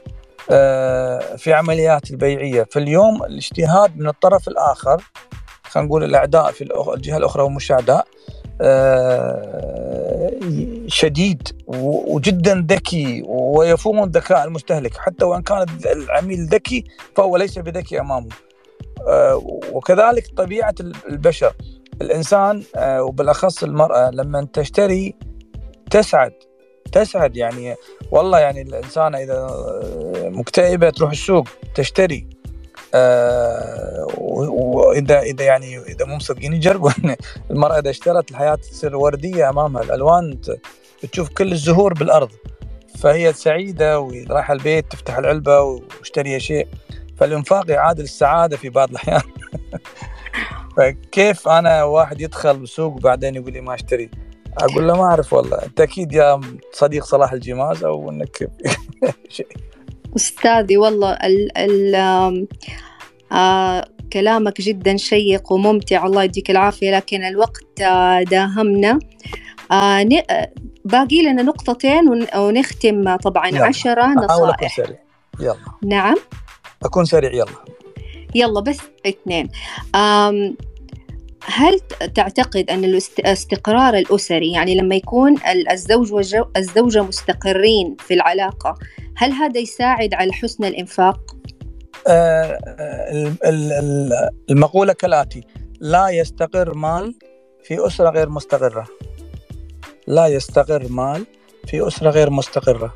آه، 0.51 1.37
في 1.37 1.53
عمليات 1.53 2.11
البيعية. 2.11 2.67
فاليوم 2.71 3.23
الاجتهاد 3.25 3.97
من 3.97 4.09
الطرف 4.09 4.49
الآخر 4.49 5.03
خلينا 5.63 5.89
نقول 5.89 6.05
الأعداء 6.05 6.53
في 6.53 6.69
الجهة 6.95 7.17
الأخرى 7.17 7.43
ومش 7.43 7.73
اعداء 7.73 8.07
آه، 8.61 10.31
شديد 10.87 11.49
وجدا 11.67 12.67
ذكي 12.71 13.23
ويفوق 13.27 14.05
ذكاء 14.05 14.45
المستهلك. 14.45 14.97
حتى 14.97 15.25
وإن 15.25 15.43
كان 15.43 15.67
العميل 15.87 16.47
ذكي 16.47 16.85
فهو 17.17 17.37
ليس 17.37 17.59
بذكي 17.59 18.01
أمامه. 18.01 18.29
آه، 19.09 19.43
وكذلك 19.73 20.27
طبيعة 20.37 20.75
البشر. 21.09 21.53
الإنسان 22.03 22.63
وبالأخص 22.79 23.63
المرأة 23.63 24.11
لما 24.11 24.49
تشتري 24.53 25.15
تسعد. 25.91 26.33
تسعد 26.93 27.37
يعني 27.37 27.75
والله 28.11 28.39
يعني 28.39 28.63
الإنسان 28.63 29.15
إذا 29.15 29.47
مكتئبة 30.15 30.91
تروح 30.91 31.11
السوق 31.11 31.49
تشتري. 31.75 32.27
آه 32.95 34.07
وإذا 34.19 35.21
إذا 35.21 35.45
يعني 35.45 35.79
إذا 35.79 36.05
مو 36.05 36.17
مصدقين 36.17 36.53
يجربوا 36.53 36.91
المرأة 37.51 37.79
إذا 37.79 37.91
اشترت 37.91 38.31
الحياة 38.31 38.55
تصير 38.55 38.97
وردية 38.97 39.51
أمامها. 39.51 39.83
الألوان 39.83 40.39
تشوف 41.13 41.29
كل 41.29 41.53
الزهور 41.53 41.95
بالأرض. 41.95 42.31
فهي 42.99 43.33
سعيدة 43.33 44.01
ورايحة 44.01 44.53
البيت 44.53 44.93
تفتح 44.93 45.19
العلبة 45.19 45.61
واشتري 45.61 46.41
شيء. 46.41 46.69
فالإنفاق 47.17 47.71
يعادل 47.71 48.05
السعادة 48.05 48.57
في 48.57 48.69
بعض 48.69 48.91
الأحيان. 48.91 49.23
فكيف 50.77 51.49
أنا 51.49 51.85
واحد 51.85 52.21
يدخل 52.21 52.57
بسوق 52.57 52.93
وبعدين 52.93 53.35
يقول 53.35 53.53
لي 53.53 53.61
ما 53.61 53.75
أشتري؟ 53.75 54.11
أقول 54.59 54.89
له 54.89 54.97
ما 54.97 55.05
أعرف 55.05 55.33
والله. 55.33 55.57
أنت 55.63 55.81
أكيد 55.81 56.13
يا 56.13 56.41
صديق 56.73 57.05
صلاح 57.05 57.33
الجماز 57.33 57.85
أو 57.85 58.11
أنك 58.11 58.51
شيء. 59.29 59.47
أستاذي 60.17 60.77
والله 60.77 61.13
ال 61.13 61.59
ال 61.59 62.49
آه 63.33 63.85
كلامك 64.13 64.61
جدا 64.61 64.97
شيق 64.97 65.53
وممتع. 65.53 66.07
الله 66.07 66.25
يديك 66.25 66.51
العافية. 66.51 66.97
لكن 66.97 67.25
الوقت 67.25 67.81
آه 67.83 68.23
داهمنا. 68.23 68.99
آه 69.73 70.07
باقي 70.85 71.23
لنا 71.23 71.43
نقطتين 71.43 72.09
ونختم 72.37 73.17
طبعا 73.17 73.53
يلا. 73.53 73.65
عشرة 73.65 74.07
نصائح 74.15 74.57
أكون 74.57 74.69
سريع. 74.69 74.99
يلا. 75.41 75.57
نعم. 75.85 76.17
أكون 76.85 77.05
سريع. 77.05 77.33
يلا. 77.33 77.65
يلا 78.35 78.61
بس 78.61 78.79
اثنين. 79.07 79.49
هل 81.47 81.81
تعتقد 82.15 82.71
أن 82.71 82.85
الاستقرار 82.85 83.95
الأسري 83.95 84.53
يعني 84.53 84.75
لما 84.75 84.95
يكون 84.95 85.37
الزوج 85.71 86.13
والزوجة 86.13 87.03
مستقرين 87.03 87.97
في 87.99 88.15
العلاقة 88.15 88.79
هل 89.17 89.33
هذا 89.33 89.61
يساعد 89.61 90.15
على 90.15 90.33
حسن 90.33 90.65
الإنفاق؟ 90.65 91.37
آه 92.07 92.59
المقولة 94.51 94.93
كالآتي 94.93 95.45
لا 95.81 96.09
يستقر 96.09 96.75
مال 96.75 97.15
في 97.65 97.87
أسرة 97.87 98.11
غير 98.11 98.29
مستقرة. 98.29 98.87
لا 100.07 100.27
يستقر 100.27 100.89
مال 100.89 101.27
في 101.67 101.87
أسرة 101.89 102.11
غير 102.11 102.31
مستقرة. 102.31 102.93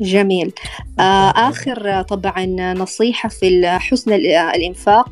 جميل. 0.00 0.52
آه 0.98 1.30
آخر 1.30 2.02
طبعا 2.02 2.46
نصيحة 2.74 3.28
في 3.28 3.78
حسن 3.78 4.12
الإنفاق 4.12 5.08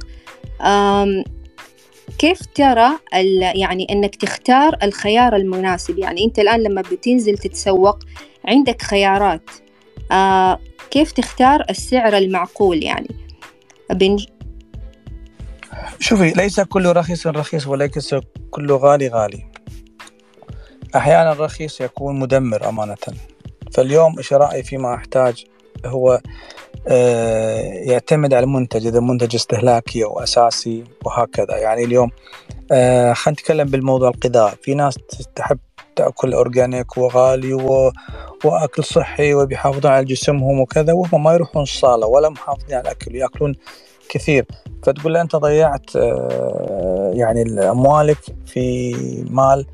كيف 2.18 2.46
ترى 2.54 2.90
يعني 3.54 3.86
إنك 3.90 4.16
تختار 4.16 4.76
الخيار 4.82 5.36
المناسب؟ 5.36 5.98
يعني 5.98 6.24
أنت 6.24 6.38
الآن 6.38 6.62
لما 6.62 6.82
بتنزل 6.82 7.38
تتسوق 7.38 7.98
عندك 8.44 8.82
خيارات 8.82 9.50
آه 10.12 10.58
كيف 10.90 11.12
تختار 11.12 11.64
السعر 11.70 12.16
المعقول 12.16 12.84
يعني؟ 12.84 13.08
بن... 13.90 14.16
شوفي 16.00 16.30
ليس 16.30 16.60
كل 16.60 16.86
رخيص 16.86 17.26
رخيص 17.26 17.66
وليس 17.66 18.14
كل 18.50 18.72
غالي 18.72 19.08
غالي. 19.08 19.46
أحيانا 20.96 21.32
الرخيص 21.32 21.80
يكون 21.80 22.18
مدمر 22.18 22.68
أمانة. 22.68 22.96
فاليوم 23.72 24.22
شرائي 24.22 24.62
فيما 24.62 24.94
أحتاج 24.94 25.44
هو 25.84 26.20
آه، 26.88 27.60
يعتمد 27.60 28.34
على 28.34 28.44
المنتج 28.44 28.86
إذا 28.86 29.00
منتج 29.00 29.34
استهلاكي 29.34 30.04
أو 30.04 30.20
أساسي 30.20 30.84
وهكذا. 31.04 31.56
يعني 31.56 31.84
اليوم 31.84 32.10
آه، 32.72 33.12
خلينا 33.12 33.40
نتكلم 33.40 33.68
بالموضوع 33.68 34.10
الغذاء 34.10 34.54
في 34.62 34.74
ناس 34.74 34.98
تحب 35.34 35.58
تأكل 35.96 36.32
أورجانيك 36.32 36.96
وغالي 36.96 37.54
و... 37.54 37.92
وأكل 38.44 38.84
صحي 38.84 39.34
وبيحافظون 39.34 39.92
على 39.92 40.04
جسمهم 40.04 40.60
وكذا 40.60 40.92
وهم 40.92 41.22
ما 41.22 41.32
يروحون 41.32 41.62
الصالة 41.62 42.06
ولا 42.06 42.28
محافظين 42.28 42.74
على 42.74 42.82
الأكل 42.82 43.14
يأكلون 43.14 43.54
كثير. 44.08 44.46
فتقول 44.82 45.14
له 45.14 45.20
أنت 45.20 45.36
ضيعت 45.36 45.96
آه، 45.96 47.10
يعني 47.14 47.70
أموالك 47.70 48.18
في 48.46 48.94
مال 49.30 49.66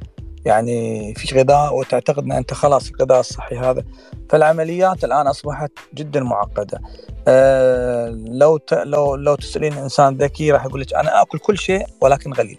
يعني 0.45 1.15
في 1.15 1.41
غذاء 1.41 1.75
وتعتقد 1.75 2.25
إن 2.25 2.33
أنت 2.33 2.55
خلاص 2.55 2.91
الغذاء 2.91 3.21
الصحي 3.21 3.57
هذا. 3.57 3.85
فالعمليات 4.31 5.05
الآن 5.05 5.27
أصبحت 5.27 5.71
جدا 5.95 6.21
معقدة. 6.21 6.81
أه 7.29 8.09
لو 8.29 8.57
ت... 8.57 8.75
لو 8.75 9.15
لو 9.15 9.35
تسألين 9.35 9.73
إنسان 9.73 10.17
ذكي 10.17 10.51
راح 10.51 10.65
يقول 10.65 10.81
لك 10.81 10.95
أنا 10.95 11.23
آكل 11.23 11.39
كل 11.39 11.59
شيء 11.59 11.87
ولكن 12.01 12.33
غليل 12.33 12.59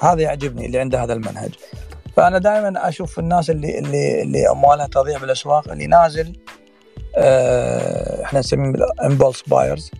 هذا 0.00 0.22
يعجبني 0.22 0.66
اللي 0.66 0.78
عنده 0.78 1.04
هذا 1.04 1.12
المنهج. 1.12 1.50
فأنا 2.16 2.38
دائما 2.38 2.88
أشوف 2.88 3.18
الناس 3.18 3.50
اللي 3.50 3.78
اللي 3.78 4.22
اللي 4.22 4.50
أموالها 4.50 4.86
تضيع 4.86 5.18
بالأسواق 5.18 5.70
اللي 5.70 5.86
نازل 5.86 6.36
أه 7.16 8.24
إحنا 8.24 8.38
نسميهم 8.40 8.74
امبولس 9.04 9.42
بايرز 9.42 9.90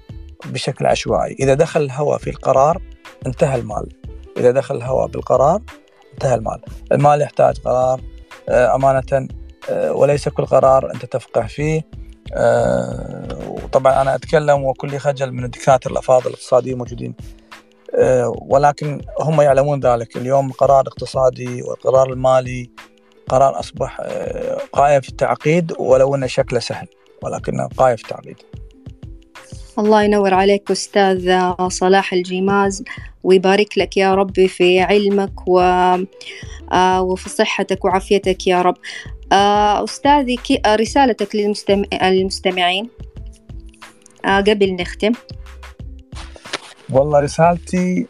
بشكل 0.45 0.87
عشوائي. 0.87 1.37
إذا 1.41 1.55
دخل 1.55 1.81
الهواء 1.81 2.19
في 2.19 2.31
القرار 2.31 2.83
انتهى 3.27 3.59
المال. 3.59 3.89
إذا 4.37 4.51
دخل 4.51 4.77
الهواء 4.77 5.07
بالقرار 5.07 5.62
انتهى 6.19 6.35
المال. 6.35 6.61
المال 6.93 7.23
يحتاج 7.23 7.59
قرار 7.59 8.01
آه، 8.49 8.75
أمانة 8.75 9.29
آه، 9.71 9.93
وليس 9.93 10.29
كل 10.29 10.47
قرار 10.47 10.95
أنت 10.95 11.05
تفقه 11.05 11.47
فيه. 11.47 11.83
آه، 12.35 13.39
وطبعا 13.49 14.03
أنا 14.03 14.14
أتكلم 14.14 14.64
وكل 14.64 14.99
خجل 14.99 15.33
من 15.33 15.45
الدكاترة 15.45 15.93
الأفاضل 15.93 16.27
الاقتصاديين 16.27 16.73
الموجودين 16.73 17.14
ولكن 18.35 19.01
هم 19.21 19.41
يعلمون 19.41 19.81
ذلك. 19.81 20.16
اليوم 20.16 20.53
قرار 20.53 20.81
اقتصادي 20.81 21.62
والقرار 21.62 22.12
المالي 22.12 22.71
قرار 23.29 23.59
أصبح 23.59 24.01
قائم 24.73 25.01
في 25.01 25.09
التعقيد 25.09 25.73
ولو 25.79 26.14
أن 26.14 26.29
شكله 26.29 26.61
سهل 26.61 26.87
ولكنه 27.23 27.69
قائم 27.77 27.97
في 27.97 28.03
التعقيد. 28.03 28.37
الله 29.79 30.03
ينور 30.03 30.35
عليك 30.35 30.70
أستاذ 30.70 31.53
صلاح 31.68 32.12
الجيماز 32.12 32.85
ويبارك 33.24 33.79
لك 33.79 33.97
يا 33.97 34.14
رب 34.14 34.47
في 34.47 34.81
علمك 34.81 35.49
و... 35.49 35.61
آه، 36.72 37.03
وفي 37.03 37.29
صحتك 37.29 37.85
وعافيتك 37.85 38.47
يا 38.47 38.62
رب. 38.62 38.76
آه، 39.33 39.85
أستاذي 39.85 40.39
رسالتك 40.66 41.37
للمستمعين. 42.03 42.91
آه، 44.24 44.41
قبل 44.41 44.76
نختم. 44.81 45.12
والله 46.91 47.20
رسالتي 47.20 48.07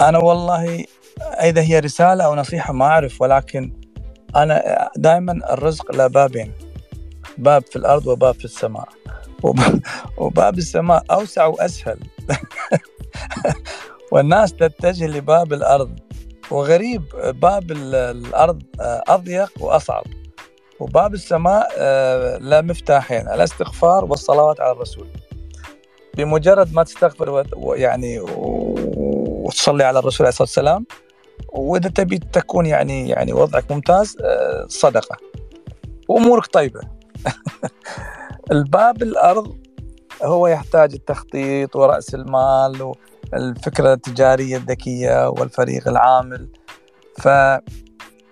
أنا 0.00 0.18
والله 0.18 0.84
إذا 1.42 1.62
هي 1.62 1.78
رسالة 1.78 2.24
أو 2.24 2.34
نصيحة 2.34 2.72
ما 2.72 2.84
أعرف 2.84 3.22
ولكن 3.22 3.72
أنا 4.36 4.88
دائما 4.96 5.52
الرزق 5.52 5.92
له 5.92 6.06
بابين 6.06 6.63
باب 7.38 7.62
في 7.66 7.76
الأرض 7.76 8.06
وباب 8.06 8.34
في 8.34 8.44
السماء. 8.44 8.88
وباب 10.18 10.58
السماء 10.58 11.04
أوسع 11.10 11.46
وأسهل. 11.46 11.98
والناس 14.12 14.52
تتجه 14.52 15.06
لباب 15.06 15.52
الأرض. 15.52 15.98
وغريب 16.50 17.02
باب 17.16 17.72
الأرض 17.72 18.62
أضيق 19.08 19.52
وأصعب. 19.60 20.04
وباب 20.80 21.14
السماء 21.14 21.68
آه، 21.78 22.38
لا 22.38 22.60
مفتاحين 22.60 23.28
الاستغفار 23.28 24.04
والصلوات 24.04 24.60
على 24.60 24.72
الرسول. 24.72 25.06
بمجرد 26.16 26.72
ما 26.72 26.82
تستغفر 26.82 27.46
يعني 27.76 28.20
وتصلي 28.20 29.84
على 29.84 29.98
الرسول 29.98 30.26
عليه 30.26 30.28
الصلاة 30.28 30.48
والسلام. 30.48 30.86
وإذا 31.48 31.88
تبي 31.88 32.18
تكون 32.18 32.66
يعني 32.66 33.08
يعني 33.08 33.32
وضعك 33.32 33.70
ممتاز 33.70 34.16
آه، 34.20 34.66
صدقة. 34.68 35.16
وأمورك 36.08 36.46
طيبة. 36.46 36.93
الباب 38.52 39.02
الأرض 39.02 39.56
هو 40.22 40.46
يحتاج 40.46 40.94
التخطيط 40.94 41.76
ورأس 41.76 42.14
المال 42.14 42.92
والفكرة 43.32 43.92
التجارية 43.92 44.56
الذكية 44.56 45.28
والفريق 45.28 45.88
العامل. 45.88 46.48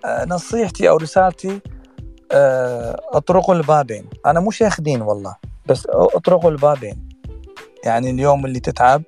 فنصيحتي 0.04 0.88
أو 0.88 0.96
رسالتي 0.96 1.60
آه، 2.32 3.00
اطرقوا 3.12 3.54
البابين. 3.54 4.08
أنا 4.26 4.40
مو 4.40 4.50
شيخ 4.50 4.80
دين 4.80 5.02
والله 5.02 5.36
بس 5.66 5.86
اطرقوا 5.90 6.50
البابين. 6.50 7.08
يعني 7.84 8.10
اليوم 8.10 8.46
اللي 8.46 8.60
تتعب 8.60 9.02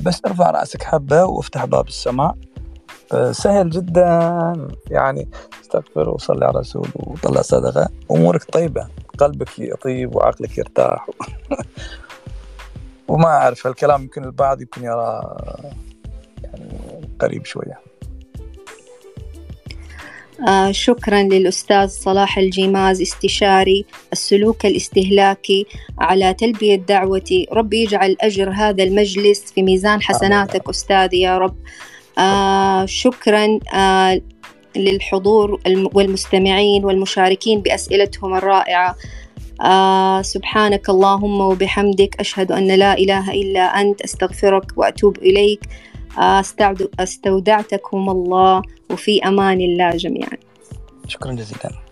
بس 0.00 0.20
ارفع 0.26 0.50
رأسك 0.50 0.82
حبة 0.82 1.24
وافتح 1.24 1.64
باب 1.64 1.88
السماء. 1.88 2.28
آه، 2.28 2.34
سهل 3.32 3.70
جدا. 3.70 4.52
يعني 4.90 5.28
استغفر 5.62 6.08
وصلي 6.08 6.44
على 6.44 6.54
الرسول 6.54 6.88
وطلع 6.94 7.42
صدقة. 7.42 7.88
أمورك 8.10 8.44
طيبة. 8.44 8.88
قلبك 9.18 9.58
يطيب 9.58 10.14
وعقلك 10.14 10.58
يرتاح. 10.58 11.08
وما 13.08 13.26
أعرف 13.26 13.66
الكلام 13.66 14.02
يمكن 14.02 14.24
البعض 14.24 14.60
يمكن 14.60 14.84
يرى 14.84 15.36
يعني 16.44 16.68
قريب 17.20 17.44
شوية. 17.44 17.80
آه 20.48 20.72
شكرا 20.72 21.22
للأستاذ 21.22 21.88
صلاح 21.88 22.38
الجيماز 22.38 23.00
استشاري 23.00 23.84
السلوك 24.12 24.66
الاستهلاكي 24.66 25.66
على 25.98 26.34
تلبية 26.34 26.76
دعوتي. 26.76 27.46
رب 27.52 27.72
يجعل 27.72 28.16
أجر 28.20 28.50
هذا 28.50 28.82
المجلس 28.82 29.52
في 29.52 29.62
ميزان 29.62 30.02
حسناتك 30.02 30.66
آه. 30.66 30.70
أستاذي 30.70 31.20
يا 31.20 31.38
رب. 31.38 31.56
آه 32.18 32.86
شكرا 32.86 33.58
آه 33.74 34.20
للحضور 34.76 35.60
والمستمعين 35.94 36.84
والمشاركين 36.84 37.60
بأسئلتهم 37.60 38.34
الرائعة. 38.34 38.96
آه 39.60 40.22
سبحانك 40.22 40.90
اللهم 40.90 41.40
وبحمدك 41.40 42.16
أشهد 42.20 42.52
أن 42.52 42.66
لا 42.66 42.92
إله 42.98 43.30
إلا 43.30 43.60
أنت 43.60 44.02
أستغفرك 44.02 44.72
وأتوب 44.76 45.18
إليك. 45.18 45.60
آه 46.18 46.44
أستودعتكم 47.00 48.10
الله 48.10 48.62
وفي 48.90 49.28
أمان 49.28 49.60
الله 49.60 49.90
جميعا. 49.90 50.36
شكرا 51.08 51.32
جزيلا. 51.32 51.87